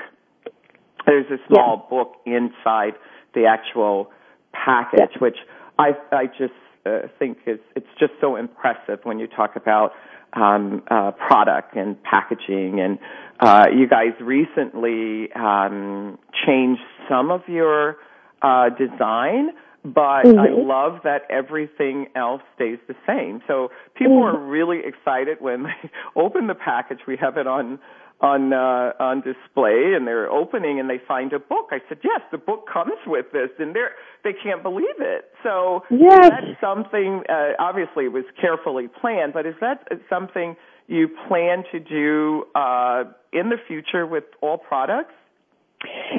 There's 1.08 1.26
a 1.32 1.38
small 1.48 1.82
yeah. 1.82 1.90
book 1.90 2.14
inside 2.26 2.94
the 3.34 3.46
actual 3.46 4.12
package, 4.54 5.10
yeah. 5.14 5.20
which 5.20 5.38
I 5.80 5.92
I 6.12 6.26
just 6.28 6.54
uh, 6.86 7.08
think 7.20 7.38
is 7.46 7.60
it's 7.76 7.88
just 8.00 8.14
so 8.20 8.36
impressive 8.36 9.00
when 9.04 9.20
you 9.20 9.28
talk 9.28 9.56
about 9.56 9.92
um, 10.34 10.84
uh, 10.90 11.12
product 11.12 11.76
and 11.76 12.02
packaging. 12.04 12.80
And 12.80 13.00
uh, 13.40 13.66
you 13.76 13.88
guys 13.88 14.14
recently 14.22 15.32
um, 15.34 16.18
changed 16.46 16.82
some 17.10 17.32
of 17.32 17.42
your 17.48 17.98
uh, 18.42 18.70
design, 18.70 19.50
but 19.84 20.24
mm-hmm. 20.24 20.40
I 20.40 20.50
love 20.50 21.02
that 21.04 21.24
everything 21.30 22.08
else 22.16 22.42
stays 22.56 22.78
the 22.88 22.96
same. 23.08 23.42
So 23.48 23.70
people 23.96 24.18
mm-hmm. 24.18 24.38
are 24.38 24.40
really 24.40 24.80
excited 24.86 25.38
when 25.42 25.64
they 25.64 25.92
open 26.16 26.48
the 26.48 26.56
package. 26.56 27.00
We 27.08 27.18
have 27.18 27.38
it 27.38 27.48
on 27.48 27.80
on 28.22 28.54
uh, 28.54 28.94
on 29.00 29.22
display, 29.22 29.94
and 29.96 30.08
they're 30.08 30.30
opening 30.30 30.80
and 30.80 30.90
they 30.90 31.02
find 31.08 31.34
a 31.34 31.40
book. 31.40 31.70
I 31.72 31.80
said, 31.90 32.00
"Yes, 32.04 32.22
the 32.32 32.38
book 32.38 32.68
comes 32.72 33.00
with 33.06 33.26
this," 33.34 33.50
and 33.60 33.76
they're 33.76 33.92
they 34.24 34.34
can't 34.34 34.62
believe 34.64 35.00
it. 35.00 35.32
So 35.44 35.84
yes. 35.90 36.26
is 36.26 36.30
that 36.30 36.44
something? 36.62 37.24
Uh, 37.28 37.54
obviously, 37.60 38.06
it 38.06 38.14
was 38.14 38.26
carefully 38.40 38.88
planned, 38.88 39.34
but 39.34 39.46
is 39.46 39.56
that 39.62 39.88
something 40.10 40.56
you 40.88 41.08
plan 41.28 41.64
to 41.72 41.80
do 41.80 42.46
uh, 42.54 43.06
in 43.34 43.50
the 43.50 43.58
future 43.68 44.06
with 44.06 44.26
all 44.42 44.58
products? 44.58 45.14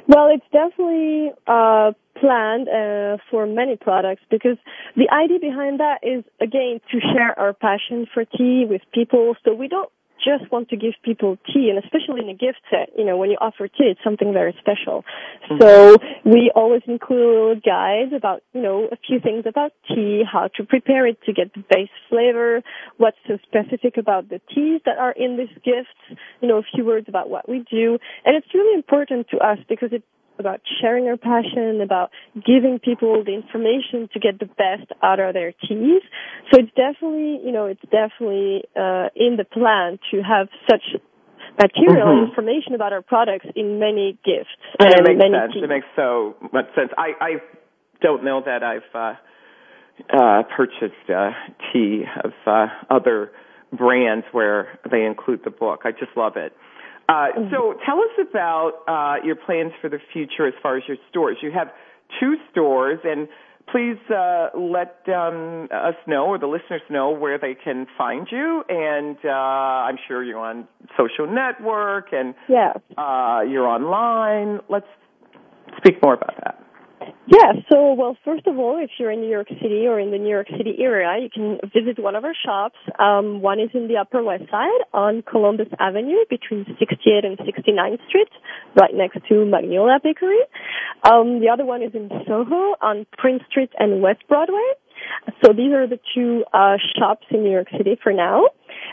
Well, 0.08 0.28
it's 0.34 0.44
definitely 0.52 1.30
uh, 1.46 1.92
planned 2.18 2.68
uh, 2.68 3.22
for 3.30 3.46
many 3.46 3.76
products 3.76 4.22
because 4.28 4.56
the 4.96 5.08
idea 5.10 5.38
behind 5.38 5.78
that 5.78 6.00
is 6.02 6.24
again 6.40 6.80
to 6.90 7.00
share 7.00 7.38
our 7.38 7.52
passion 7.52 8.06
for 8.12 8.24
tea 8.24 8.66
with 8.68 8.82
people. 8.92 9.36
So 9.44 9.54
we 9.54 9.68
don't 9.68 9.90
just 10.24 10.50
want 10.52 10.68
to 10.70 10.76
give 10.76 10.94
people 11.02 11.36
tea, 11.46 11.70
and 11.70 11.82
especially 11.82 12.20
in 12.22 12.28
a 12.28 12.34
gift 12.34 12.60
set, 12.70 12.90
you 12.96 13.04
know, 13.04 13.16
when 13.16 13.30
you 13.30 13.36
offer 13.40 13.68
tea, 13.68 13.84
it's 13.84 14.00
something 14.04 14.32
very 14.32 14.54
special. 14.60 15.04
Mm-hmm. 15.50 15.60
So 15.60 15.96
we 16.24 16.52
always 16.54 16.82
include 16.86 17.62
guides 17.62 18.12
about, 18.14 18.42
you 18.52 18.62
know, 18.62 18.88
a 18.90 18.96
few 18.96 19.20
things 19.20 19.44
about 19.46 19.72
tea, 19.88 20.22
how 20.30 20.48
to 20.56 20.64
prepare 20.64 21.06
it 21.06 21.18
to 21.26 21.32
get 21.32 21.52
the 21.54 21.64
base 21.70 21.90
flavor, 22.08 22.62
what's 22.96 23.16
so 23.26 23.38
specific 23.42 23.96
about 23.96 24.28
the 24.28 24.40
teas 24.54 24.80
that 24.86 24.98
are 24.98 25.12
in 25.12 25.36
this 25.36 25.50
gift, 25.64 26.18
you 26.40 26.48
know, 26.48 26.58
a 26.58 26.62
few 26.74 26.84
words 26.84 27.08
about 27.08 27.28
what 27.28 27.48
we 27.48 27.64
do. 27.70 27.98
And 28.24 28.36
it's 28.36 28.52
really 28.54 28.74
important 28.74 29.28
to 29.30 29.38
us 29.38 29.58
because 29.68 29.92
it 29.92 30.02
about 30.42 30.60
sharing 30.80 31.06
our 31.06 31.16
passion, 31.16 31.80
about 31.80 32.10
giving 32.34 32.80
people 32.82 33.22
the 33.22 33.32
information 33.32 34.10
to 34.12 34.18
get 34.18 34.42
the 34.42 34.50
best 34.58 34.90
out 35.02 35.20
of 35.22 35.34
their 35.38 35.54
teas. 35.62 36.02
So 36.50 36.58
it's 36.58 36.74
definitely, 36.74 37.38
you 37.46 37.52
know, 37.54 37.66
it's 37.66 37.86
definitely 37.86 38.66
uh, 38.74 39.14
in 39.14 39.38
the 39.38 39.46
plan 39.46 40.02
to 40.10 40.22
have 40.22 40.48
such 40.66 40.82
material 41.60 42.06
mm-hmm. 42.06 42.30
information 42.30 42.74
about 42.74 42.92
our 42.92 43.02
products 43.02 43.46
in 43.54 43.78
many 43.78 44.18
gifts. 44.24 44.50
And, 44.78 44.90
it 44.90 45.02
makes 45.06 45.18
many 45.18 45.34
sense. 45.38 45.52
Teas. 45.54 45.64
It 45.64 45.68
makes 45.68 45.86
so 45.94 46.34
much 46.52 46.66
sense. 46.74 46.90
I, 46.98 47.12
I 47.20 47.30
don't 48.00 48.24
know 48.24 48.42
that 48.44 48.62
I've 48.62 48.90
uh, 48.94 49.14
uh, 50.12 50.42
purchased 50.56 51.08
uh, 51.08 51.30
tea 51.72 52.04
of 52.24 52.32
uh, 52.46 52.66
other 52.90 53.30
brands 53.72 54.26
where 54.32 54.78
they 54.90 55.04
include 55.04 55.40
the 55.44 55.50
book. 55.50 55.80
I 55.84 55.92
just 55.92 56.16
love 56.16 56.36
it. 56.36 56.52
Uh, 57.08 57.26
so 57.50 57.74
tell 57.84 57.98
us 57.98 58.28
about 58.30 58.72
uh, 58.88 59.24
your 59.24 59.36
plans 59.36 59.72
for 59.80 59.90
the 59.90 59.98
future 60.12 60.46
as 60.46 60.54
far 60.62 60.76
as 60.76 60.82
your 60.86 60.96
stores. 61.10 61.36
You 61.42 61.50
have 61.52 61.68
two 62.20 62.36
stores, 62.50 63.00
and 63.04 63.28
please 63.70 63.98
uh, 64.10 64.48
let 64.56 65.02
um, 65.08 65.68
us 65.72 65.94
know 66.06 66.26
or 66.26 66.38
the 66.38 66.46
listeners 66.46 66.82
know 66.90 67.10
where 67.10 67.38
they 67.38 67.54
can 67.54 67.86
find 67.96 68.26
you. 68.30 68.62
And 68.68 69.16
uh, 69.24 69.28
I'm 69.28 69.98
sure 70.08 70.22
you're 70.22 70.38
on 70.38 70.66
social 70.96 71.32
network 71.32 72.08
and 72.12 72.34
yeah. 72.48 72.72
uh, 72.96 73.40
you're 73.48 73.66
online. 73.66 74.60
Let's 74.68 74.86
speak 75.78 76.02
more 76.02 76.14
about 76.14 76.36
that. 76.44 76.58
Yeah, 77.26 77.52
so, 77.70 77.94
well, 77.94 78.16
first 78.24 78.46
of 78.46 78.58
all, 78.58 78.78
if 78.82 78.90
you're 78.98 79.10
in 79.10 79.20
New 79.20 79.30
York 79.30 79.48
City 79.48 79.86
or 79.86 79.98
in 79.98 80.10
the 80.10 80.18
New 80.18 80.28
York 80.28 80.48
City 80.56 80.76
area, 80.80 81.22
you 81.22 81.30
can 81.32 81.58
visit 81.72 82.02
one 82.02 82.16
of 82.16 82.24
our 82.24 82.34
shops. 82.34 82.76
Um, 82.98 83.40
one 83.40 83.60
is 83.60 83.70
in 83.74 83.88
the 83.88 83.96
Upper 83.96 84.22
West 84.22 84.44
Side 84.50 84.82
on 84.92 85.22
Columbus 85.22 85.68
Avenue 85.78 86.18
between 86.28 86.66
68 86.78 87.24
and 87.24 87.38
69th 87.38 88.06
Street, 88.08 88.28
right 88.78 88.94
next 88.94 89.18
to 89.28 89.44
Magnolia 89.46 89.98
Bakery. 90.02 90.40
Um, 91.04 91.40
the 91.40 91.48
other 91.48 91.64
one 91.64 91.82
is 91.82 91.94
in 91.94 92.10
Soho 92.26 92.74
on 92.82 93.06
Prince 93.16 93.42
Street 93.48 93.70
and 93.78 94.02
West 94.02 94.22
Broadway. 94.28 94.68
So 95.44 95.52
these 95.52 95.72
are 95.72 95.86
the 95.86 95.98
two 96.14 96.44
uh, 96.52 96.76
shops 96.98 97.26
in 97.30 97.42
New 97.42 97.50
York 97.50 97.68
City 97.76 97.98
for 98.02 98.12
now. 98.12 98.48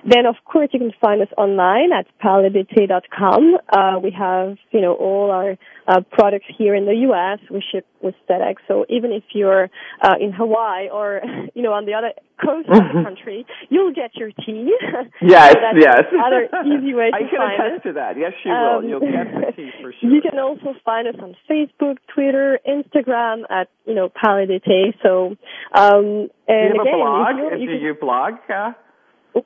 Then, 0.05 0.25
of 0.25 0.35
course, 0.45 0.69
you 0.71 0.79
can 0.79 0.91
find 1.01 1.21
us 1.21 1.27
online 1.37 1.91
at 1.91 2.05
palaisdesthes.com. 2.23 3.57
Uh, 3.71 3.99
we 4.01 4.11
have, 4.11 4.57
you 4.71 4.81
know, 4.81 4.93
all 4.93 5.31
our 5.31 5.57
uh, 5.87 6.01
products 6.11 6.45
here 6.57 6.75
in 6.75 6.85
the 6.85 6.95
U.S. 7.09 7.39
We 7.51 7.63
ship 7.71 7.85
with 8.01 8.15
FedEx. 8.29 8.55
So 8.67 8.85
even 8.89 9.11
if 9.11 9.23
you're 9.33 9.69
uh, 10.01 10.15
in 10.19 10.31
Hawaii 10.31 10.89
or, 10.89 11.21
you 11.53 11.61
know, 11.63 11.73
on 11.73 11.85
the 11.85 11.93
other 11.93 12.11
coast 12.43 12.69
of 12.69 12.75
the 12.95 13.01
country, 13.03 13.45
you'll 13.69 13.93
get 13.93 14.15
your 14.15 14.31
tea. 14.31 14.73
Yes, 15.21 15.53
so 15.53 15.77
yes. 15.77 16.03
Another 16.11 16.47
easy 16.65 16.93
way 16.93 17.11
to 17.11 17.15
I 17.15 17.19
can 17.19 17.37
find 17.37 17.53
attest 17.61 17.75
us. 17.77 17.83
to 17.83 17.93
that. 17.93 18.17
Yes, 18.17 18.31
you 18.45 18.51
Um, 18.51 18.83
will. 18.83 18.89
You'll 18.89 18.99
get 19.01 19.27
the 19.33 19.51
tea 19.55 19.69
for 19.81 19.91
sure. 19.99 20.09
You 20.09 20.21
can 20.21 20.39
also 20.39 20.73
find 20.85 21.07
us 21.07 21.15
on 21.21 21.35
Facebook, 21.49 21.97
Twitter, 22.13 22.59
Instagram 22.67 23.43
at, 23.49 23.67
you 23.85 23.93
know, 23.95 24.09
Palais 24.09 24.45
des 24.47 24.59
Thés. 24.59 24.93
So, 25.03 25.35
um, 25.75 26.29
and 26.47 26.73
Do 26.73 26.73
you 26.73 26.73
have 26.77 26.81
again, 26.81 26.93
a 26.93 26.97
blog? 26.97 27.35
if 27.53 27.59
Do 27.59 27.63
you, 27.65 27.71
you 27.71 27.87
you 27.87 27.93
blog? 27.99 28.33
Uh, 28.49 28.71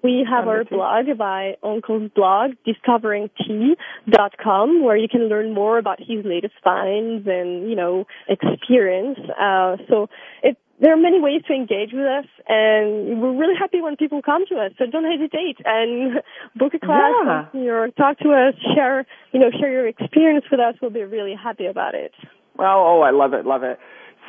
we 0.03 0.25
have 0.29 0.47
our 0.47 0.63
blog 0.63 1.05
by 1.17 1.55
Uncle's 1.63 2.11
blog, 2.15 2.51
discoveringtea.com, 2.65 4.83
where 4.83 4.97
you 4.97 5.07
can 5.07 5.29
learn 5.29 5.53
more 5.53 5.77
about 5.77 5.99
his 5.99 6.25
latest 6.25 6.55
finds 6.63 7.27
and, 7.27 7.69
you 7.69 7.75
know, 7.75 8.05
experience. 8.27 9.19
Uh, 9.39 9.77
so 9.89 10.09
it, 10.41 10.57
there 10.79 10.91
are 10.93 10.97
many 10.97 11.19
ways 11.21 11.41
to 11.47 11.53
engage 11.53 11.91
with 11.93 12.05
us, 12.05 12.25
and 12.47 13.21
we're 13.21 13.37
really 13.37 13.55
happy 13.57 13.81
when 13.81 13.95
people 13.95 14.21
come 14.21 14.45
to 14.47 14.55
us. 14.55 14.71
So 14.77 14.85
don't 14.85 15.05
hesitate 15.05 15.57
and 15.65 16.21
book 16.55 16.73
a 16.73 16.79
class, 16.79 17.47
Yeah. 17.53 17.71
or 17.71 17.87
talk 17.89 18.17
to 18.19 18.31
us, 18.31 18.55
share, 18.75 19.05
you 19.31 19.39
know, 19.39 19.49
share 19.51 19.71
your 19.71 19.87
experience 19.87 20.45
with 20.51 20.59
us. 20.59 20.75
We'll 20.81 20.91
be 20.91 21.03
really 21.03 21.35
happy 21.35 21.67
about 21.67 21.95
it. 21.95 22.13
Well, 22.57 22.77
oh, 22.77 23.01
I 23.01 23.11
love 23.11 23.33
it, 23.33 23.45
love 23.45 23.63
it. 23.63 23.79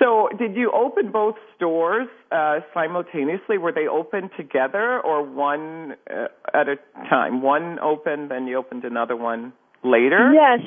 So, 0.00 0.28
did 0.38 0.56
you 0.56 0.72
open 0.72 1.12
both 1.12 1.36
stores 1.56 2.08
uh, 2.32 2.60
simultaneously? 2.72 3.58
Were 3.58 3.72
they 3.72 3.86
open 3.86 4.30
together, 4.36 5.00
or 5.00 5.22
one 5.22 5.94
uh, 6.10 6.26
at 6.52 6.68
a 6.68 6.76
time? 7.08 7.42
One 7.42 7.78
opened, 7.78 8.30
then 8.30 8.46
you 8.46 8.58
opened 8.58 8.84
another 8.84 9.16
one 9.16 9.52
later. 9.84 10.32
Yes. 10.32 10.60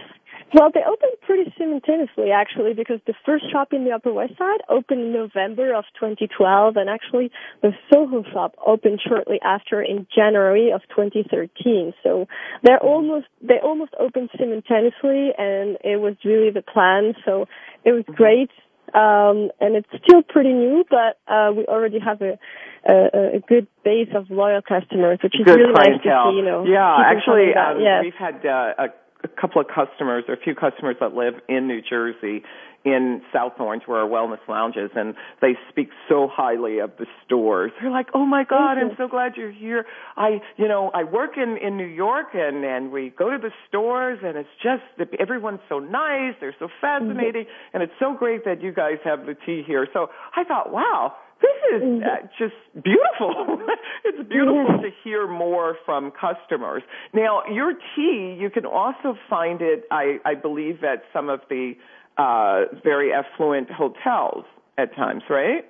Well, 0.53 0.69
they 0.73 0.79
opened 0.79 1.11
pretty 1.25 1.53
simultaneously, 1.57 2.31
actually, 2.31 2.73
because 2.73 3.01
the 3.05 3.13
first 3.25 3.51
shop 3.51 3.73
in 3.73 3.83
the 3.83 3.91
Upper 3.91 4.13
West 4.13 4.37
Side 4.37 4.61
opened 4.69 5.01
in 5.01 5.11
November 5.11 5.75
of 5.75 5.83
2012, 5.99 6.77
and 6.77 6.89
actually 6.89 7.31
the 7.61 7.71
Soho 7.91 8.23
shop 8.31 8.55
opened 8.65 9.01
shortly 9.05 9.39
after 9.43 9.81
in 9.81 10.07
January 10.15 10.71
of 10.71 10.81
2013. 10.95 11.93
So 12.01 12.27
they're 12.63 12.79
almost 12.79 13.25
they 13.41 13.59
almost 13.61 13.91
opened 13.99 14.29
simultaneously, 14.37 15.35
and 15.37 15.77
it 15.83 15.99
was 15.99 16.15
really 16.23 16.51
the 16.51 16.61
plan. 16.61 17.13
So 17.25 17.47
it 17.83 17.91
was 17.91 18.05
great. 18.15 18.51
Um, 18.93 19.51
and 19.59 19.75
it's 19.75 19.89
still 20.03 20.21
pretty 20.23 20.53
new, 20.53 20.85
but 20.89 21.19
uh, 21.27 21.51
we 21.55 21.65
already 21.65 21.99
have 21.99 22.21
a, 22.21 22.39
a, 22.87 23.37
a 23.37 23.39
good 23.47 23.67
base 23.83 24.09
of 24.15 24.29
loyal 24.29 24.61
customers, 24.61 25.19
which 25.21 25.35
is 25.35 25.45
Good 25.45 25.59
really 25.59 25.73
clientele. 25.73 25.97
nice 25.97 26.03
to 26.03 26.31
see. 26.31 26.37
You 26.37 26.45
know, 26.45 26.65
yeah, 26.65 26.95
actually, 27.05 27.53
um, 27.53 27.81
yes. 27.81 28.03
we've 28.03 28.13
had 28.13 28.45
uh, 28.45 28.73
a 28.79 28.87
a 29.23 29.27
couple 29.27 29.61
of 29.61 29.67
customers 29.67 30.23
or 30.27 30.35
a 30.35 30.39
few 30.39 30.55
customers 30.55 30.95
that 30.99 31.13
live 31.13 31.35
in 31.49 31.67
New 31.67 31.81
Jersey 31.81 32.43
in 32.85 33.21
South 33.33 33.53
Orange 33.59 33.83
where 33.85 33.99
our 33.99 34.07
wellness 34.07 34.39
lounge 34.47 34.75
is 34.77 34.91
and 34.95 35.15
they 35.41 35.57
speak 35.69 35.89
so 36.07 36.29
highly 36.31 36.79
of 36.79 36.91
the 36.97 37.05
stores. 37.25 37.71
They're 37.81 37.91
like, 37.91 38.07
"Oh 38.13 38.25
my 38.25 38.43
god, 38.43 38.77
I'm 38.77 38.95
so 38.97 39.07
glad 39.07 39.33
you're 39.35 39.51
here. 39.51 39.85
I, 40.15 40.39
you 40.55 40.67
know, 40.67 40.91
I 40.93 41.03
work 41.03 41.31
in 41.37 41.57
in 41.57 41.75
New 41.75 41.87
York 41.87 42.27
and 42.33 42.63
and 42.63 42.91
we 42.91 43.09
go 43.09 43.29
to 43.29 43.37
the 43.37 43.51
stores 43.67 44.19
and 44.23 44.37
it's 44.37 44.49
just 44.63 44.83
the 44.97 45.07
everyone's 45.19 45.59
so 45.67 45.79
nice, 45.79 46.35
they're 46.39 46.55
so 46.59 46.69
fascinating 46.79 47.43
mm-hmm. 47.43 47.73
and 47.73 47.83
it's 47.83 47.97
so 47.99 48.13
great 48.13 48.45
that 48.45 48.61
you 48.61 48.71
guys 48.71 48.99
have 49.03 49.25
the 49.25 49.35
tea 49.45 49.63
here." 49.65 49.87
So 49.91 50.09
I 50.35 50.43
thought, 50.43 50.71
"Wow, 50.71 51.15
this 51.41 51.75
is 51.75 51.81
mm-hmm. 51.81 52.03
uh, 52.03 52.27
just 52.37 52.55
beautiful. 52.73 53.59
it's 54.05 54.27
beautiful 54.29 54.79
to 54.81 54.89
hear 55.03 55.27
more 55.27 55.77
from 55.85 56.11
customers. 56.11 56.83
Now, 57.13 57.41
your 57.51 57.73
tea, 57.95 58.37
you 58.39 58.49
can 58.49 58.65
also 58.65 59.17
find 59.29 59.61
it, 59.61 59.85
I, 59.91 60.17
I 60.25 60.35
believe, 60.35 60.83
at 60.83 61.03
some 61.13 61.29
of 61.29 61.41
the 61.49 61.73
uh, 62.17 62.65
very 62.83 63.11
affluent 63.13 63.69
hotels 63.69 64.45
at 64.77 64.95
times, 64.95 65.23
right? 65.29 65.65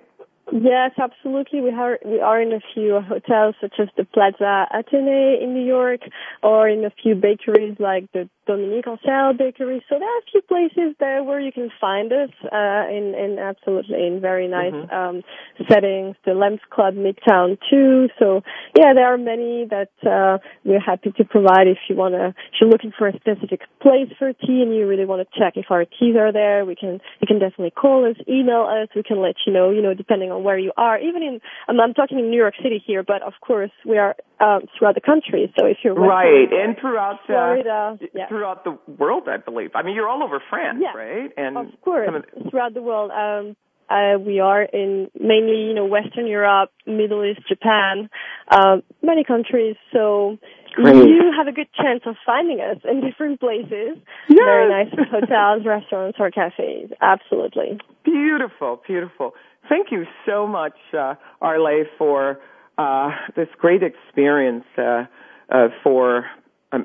Yes, 0.52 0.92
absolutely. 0.98 1.60
We 1.60 1.72
are 1.72 2.00
we 2.06 2.22
are 2.22 2.42
in 2.42 2.54
a 2.54 2.62
few 2.74 3.02
hotels 3.02 3.56
such 3.60 3.74
as 3.80 3.90
the 3.98 4.06
Plaza 4.06 4.66
Athénée 4.74 5.44
in 5.44 5.54
New 5.54 5.66
York, 5.66 6.00
or 6.42 6.70
in 6.70 6.86
a 6.86 6.90
few 6.90 7.16
bakeries 7.16 7.76
like 7.80 8.10
the 8.14 8.30
Dominique 8.48 8.88
Ansel 8.88 9.34
Bakery. 9.38 9.84
So 9.90 10.00
there 10.00 10.08
are 10.08 10.20
a 10.20 10.32
few 10.32 10.42
places 10.42 10.96
there 11.00 11.24
where 11.24 11.40
you 11.40 11.52
can 11.52 11.70
find 11.80 12.12
us 12.14 12.30
uh, 12.46 12.88
in 12.88 13.14
in 13.14 13.38
absolutely 13.38 14.08
in 14.08 14.22
very 14.22 14.48
nice 14.48 14.72
mm-hmm. 14.72 14.96
um, 14.96 15.24
settings. 15.70 16.16
The 16.26 16.34
Lambs 16.34 16.62
Club 16.72 16.96
Midtown 16.96 17.58
too. 17.70 18.08
So 18.18 18.42
yeah, 18.76 18.94
there 18.96 19.14
are 19.14 19.18
many 19.18 19.68
that 19.70 19.92
uh, 20.08 20.40
we're 20.64 20.80
happy 20.80 21.12
to 21.18 21.26
provide 21.26 21.68
if 21.68 21.78
you 21.90 21.96
want 21.96 22.16
to. 22.16 22.28
If 22.28 22.56
you're 22.62 22.70
looking 22.70 22.94
for 22.98 23.08
a 23.08 23.14
specific 23.14 23.62
place 23.82 24.10
for 24.18 24.32
tea 24.32 24.64
and 24.64 24.74
you 24.74 24.88
really 24.88 25.06
want 25.06 25.28
to 25.28 25.40
check 25.40 25.54
if 25.58 25.66
our 25.70 25.84
teas 25.84 26.16
are 26.16 26.32
there, 26.32 26.64
we 26.64 26.76
can 26.76 27.02
you 27.20 27.28
can 27.28 27.40
definitely 27.40 27.72
call 27.72 28.10
us, 28.10 28.16
email 28.28 28.64
us. 28.64 28.88
We 28.96 29.04
can 29.04 29.22
let 29.22 29.36
you 29.46 29.52
know. 29.52 29.70
You 29.72 29.82
know, 29.82 29.94
depending 29.94 30.32
on 30.32 30.44
where 30.44 30.58
you 30.58 30.72
are. 30.78 30.98
Even 30.98 31.22
in 31.22 31.42
um, 31.68 31.80
I'm 31.82 31.94
talking 31.94 32.18
in 32.18 32.32
New 32.32 32.38
York 32.40 32.56
City 32.64 32.82
here, 32.84 33.04
but 33.04 33.22
of 33.24 33.34
course 33.42 33.72
we 33.86 33.98
are 33.98 34.16
um, 34.40 34.62
throughout 34.78 34.96
the 34.96 35.02
country. 35.02 35.54
So 35.60 35.66
if 35.66 35.80
you're 35.84 35.96
right 35.96 36.48
and 36.50 36.78
throughout 36.80 37.20
uh, 37.24 37.28
Florida, 37.28 38.00
yeah 38.14 38.37
throughout 38.38 38.64
the 38.64 38.78
world, 39.00 39.28
I 39.28 39.38
believe. 39.38 39.72
I 39.76 39.84
mean, 39.84 39.96
you're 39.96 40.08
all 40.08 40.24
over 40.24 40.42
France, 40.50 40.80
yeah, 40.82 40.98
right? 40.98 41.32
And 41.38 41.58
of 41.58 41.82
course, 41.82 42.10
of 42.14 42.52
throughout 42.52 42.74
the 42.74 42.82
world. 42.82 43.12
Um, 43.12 43.56
uh, 43.90 44.20
we 44.20 44.42
are 44.42 44.64
in 44.64 45.10
mainly, 45.18 45.68
you 45.68 45.74
know, 45.74 45.86
Western 45.86 46.28
Europe, 46.28 46.72
Middle 46.86 47.24
East, 47.24 47.48
Japan, 47.48 48.10
uh, 48.50 48.78
many 49.02 49.24
countries. 49.24 49.78
So 49.94 50.38
Great. 50.76 51.08
you 51.08 51.32
have 51.38 51.48
a 51.48 51.54
good 51.54 51.70
chance 51.74 52.02
of 52.06 52.16
finding 52.26 52.60
us 52.60 52.78
in 52.84 53.00
different 53.00 53.40
places. 53.40 53.98
Yes. 54.28 54.40
Very 54.44 54.70
nice 54.70 54.94
hotels, 55.10 55.64
restaurants, 55.66 56.18
or 56.20 56.32
cafes. 56.32 56.92
Absolutely. 57.00 57.80
Beautiful, 58.04 58.82
beautiful. 58.86 59.34
Thank 59.70 59.88
you 59.92 60.06
so 60.26 60.46
much, 60.46 60.76
uh, 60.94 61.16
Arle, 61.42 61.86
for 61.98 62.40
uh, 62.78 63.12
this 63.38 63.48
great 63.58 63.84
experience 63.84 64.66
uh, 64.78 65.06
uh, 65.50 65.70
for 65.82 66.26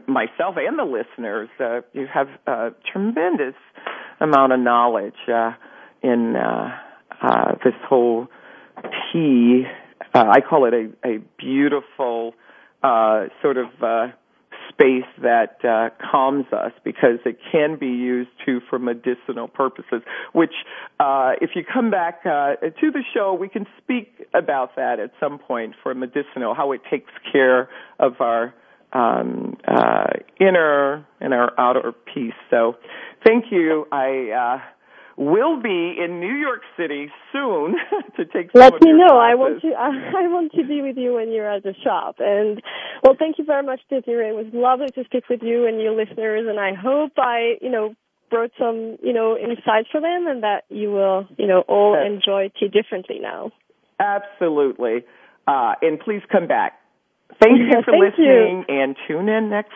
myself 0.07 0.57
and 0.57 0.79
the 0.79 0.85
listeners, 0.85 1.49
uh, 1.59 1.81
you 1.93 2.07
have 2.13 2.29
a 2.47 2.71
tremendous 2.91 3.55
amount 4.21 4.53
of 4.53 4.61
knowledge 4.61 5.29
uh, 5.29 5.53
in 6.03 6.37
uh, 6.37 6.77
uh, 7.21 7.53
this 7.65 7.75
whole 7.89 8.29
tea. 9.13 9.65
Uh, 10.15 10.25
I 10.31 10.41
call 10.41 10.67
it 10.67 10.75
a, 10.75 11.09
a 11.09 11.19
beautiful 11.39 12.35
uh, 12.83 13.27
sort 13.41 13.57
of 13.57 13.67
uh, 13.83 14.09
space 14.69 15.09
that 15.23 15.65
uh, 15.65 15.91
calms 16.11 16.47
us 16.53 16.73
because 16.85 17.19
it 17.25 17.39
can 17.51 17.77
be 17.79 17.87
used 17.87 18.31
too 18.45 18.61
for 18.69 18.79
medicinal 18.79 19.49
purposes. 19.49 20.03
Which, 20.33 20.55
uh, 21.01 21.33
if 21.41 21.51
you 21.55 21.63
come 21.65 21.91
back 21.91 22.21
uh, 22.25 22.57
to 22.57 22.91
the 22.91 23.03
show, 23.15 23.35
we 23.35 23.49
can 23.49 23.67
speak 23.83 24.27
about 24.35 24.77
that 24.77 24.99
at 24.99 25.13
some 25.21 25.39
point 25.39 25.75
for 25.83 25.95
medicinal, 25.95 26.55
how 26.55 26.73
it 26.73 26.81
takes 26.91 27.11
care 27.31 27.69
of 27.99 28.21
our 28.21 28.55
um, 28.93 29.57
uh, 29.67 30.11
inner 30.41 31.07
and 31.21 31.35
our 31.35 31.53
outer 31.59 31.93
peace. 31.93 32.35
So, 32.51 32.77
thank 33.25 33.47
you. 33.51 33.87
I 33.93 34.31
uh, 34.31 34.61
will 35.17 35.61
be 35.61 35.95
in 36.03 36.21
New 36.21 36.35
York 36.35 36.63
City 36.77 37.09
soon 37.33 37.77
to 38.17 38.25
take. 38.25 38.51
Let 38.55 38.75
me 38.83 38.93
know. 38.93 39.09
Classes. 39.09 39.31
I 39.31 39.35
want 39.35 39.63
to. 39.63 39.69
I 39.79 40.29
want 40.29 40.53
to 40.53 40.67
be 40.67 40.83
with 40.83 40.97
you 40.97 41.15
when 41.15 41.33
you're 41.33 41.51
at 41.51 41.63
the 41.63 41.75
shop. 41.83 42.17
And 42.19 42.63
well, 43.03 43.15
thank 43.19 43.39
you 43.39 43.45
very 43.45 43.63
much, 43.63 43.81
Desiree. 43.91 44.29
It 44.29 44.37
was 44.37 44.47
lovely 44.53 44.89
to 44.89 45.05
speak 45.05 45.29
with 45.29 45.41
you 45.43 45.67
and 45.67 45.81
your 45.81 45.93
listeners. 45.93 46.47
And 46.49 46.59
I 46.59 46.73
hope 46.75 47.13
I, 47.19 47.57
you 47.61 47.71
know, 47.71 47.95
brought 48.31 48.51
some, 48.59 48.97
you 49.03 49.13
know, 49.13 49.37
insights 49.37 49.89
for 49.91 50.01
them, 50.01 50.27
and 50.27 50.43
that 50.43 50.63
you 50.69 50.91
will, 50.91 51.27
you 51.37 51.47
know, 51.47 51.63
all 51.69 51.95
enjoy 51.95 52.51
tea 52.59 52.69
differently 52.69 53.19
now. 53.21 53.53
Absolutely. 54.01 55.05
Uh, 55.47 55.75
and 55.83 56.01
please 56.01 56.23
come 56.31 56.47
back. 56.47 56.82
Thank 57.41 57.59
you 57.59 57.83
for 57.85 57.93
Thank 57.93 58.19
listening 58.19 58.65
you. 58.69 58.75
and 58.75 58.97
tune 59.09 59.29
in 59.29 59.51
next 59.51 59.73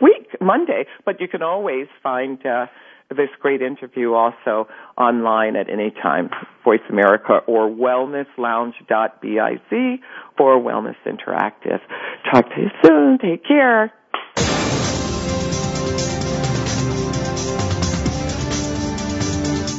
week, 0.00 0.28
Monday. 0.40 0.86
But 1.04 1.20
you 1.20 1.28
can 1.28 1.42
always 1.42 1.86
find 2.02 2.44
uh, 2.44 2.66
this 3.10 3.28
great 3.40 3.62
interview 3.62 4.12
also 4.12 4.68
online 4.96 5.56
at 5.56 5.70
any 5.70 5.90
time, 5.90 6.30
Voice 6.64 6.80
America 6.90 7.38
or 7.46 7.68
wellnesslounge.biz 7.68 10.00
or 10.38 10.60
Wellness 10.60 10.96
Interactive. 11.06 11.80
Talk 12.30 12.48
to 12.50 12.60
you 12.60 12.70
soon. 12.82 13.18
Take 13.18 13.44
care. 13.46 13.92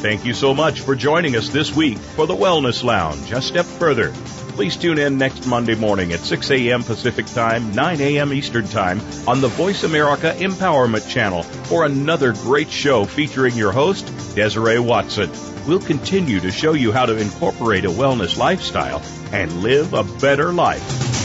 Thank 0.02 0.24
you 0.24 0.36
so 0.36 0.54
much 0.54 0.82
for 0.82 0.96
joining 0.96 1.36
us 1.36 1.50
this 1.50 1.76
week 1.76 1.98
for 1.98 2.28
the 2.28 2.36
Wellness 2.36 2.84
Lounge. 2.84 3.32
A 3.32 3.42
step 3.42 3.66
further 3.66 4.14
Please 4.56 4.78
tune 4.78 4.98
in 5.00 5.18
next 5.18 5.46
Monday 5.48 5.76
morning 5.76 6.14
at 6.14 6.22
6 6.22 6.50
a.m. 6.50 6.82
Pacific 6.82 7.26
Time, 7.26 7.74
9 7.74 8.00
a.m. 8.00 8.32
Eastern 8.32 8.66
Time 8.66 9.02
on 9.28 9.42
the 9.42 9.50
Voice 9.50 9.84
America 9.84 10.34
Empowerment 10.38 11.10
Channel 11.10 11.44
for 11.44 11.84
another 11.84 12.32
great 12.32 12.72
show 12.72 13.04
featuring 13.04 13.54
your 13.58 13.74
host, 13.74 14.06
Desiree 14.34 14.80
Watson. 14.80 15.30
We'll 15.68 15.82
continue 15.82 16.40
to 16.40 16.52
show 16.52 16.72
you 16.72 16.94
how 16.94 17.06
to 17.06 17.18
incorporate 17.18 17.84
a 17.84 17.90
wellness 17.90 18.38
lifestyle 18.38 19.02
and 19.34 19.62
live 19.62 19.94
a 19.94 20.06
better 20.22 20.54
life. 20.54 21.25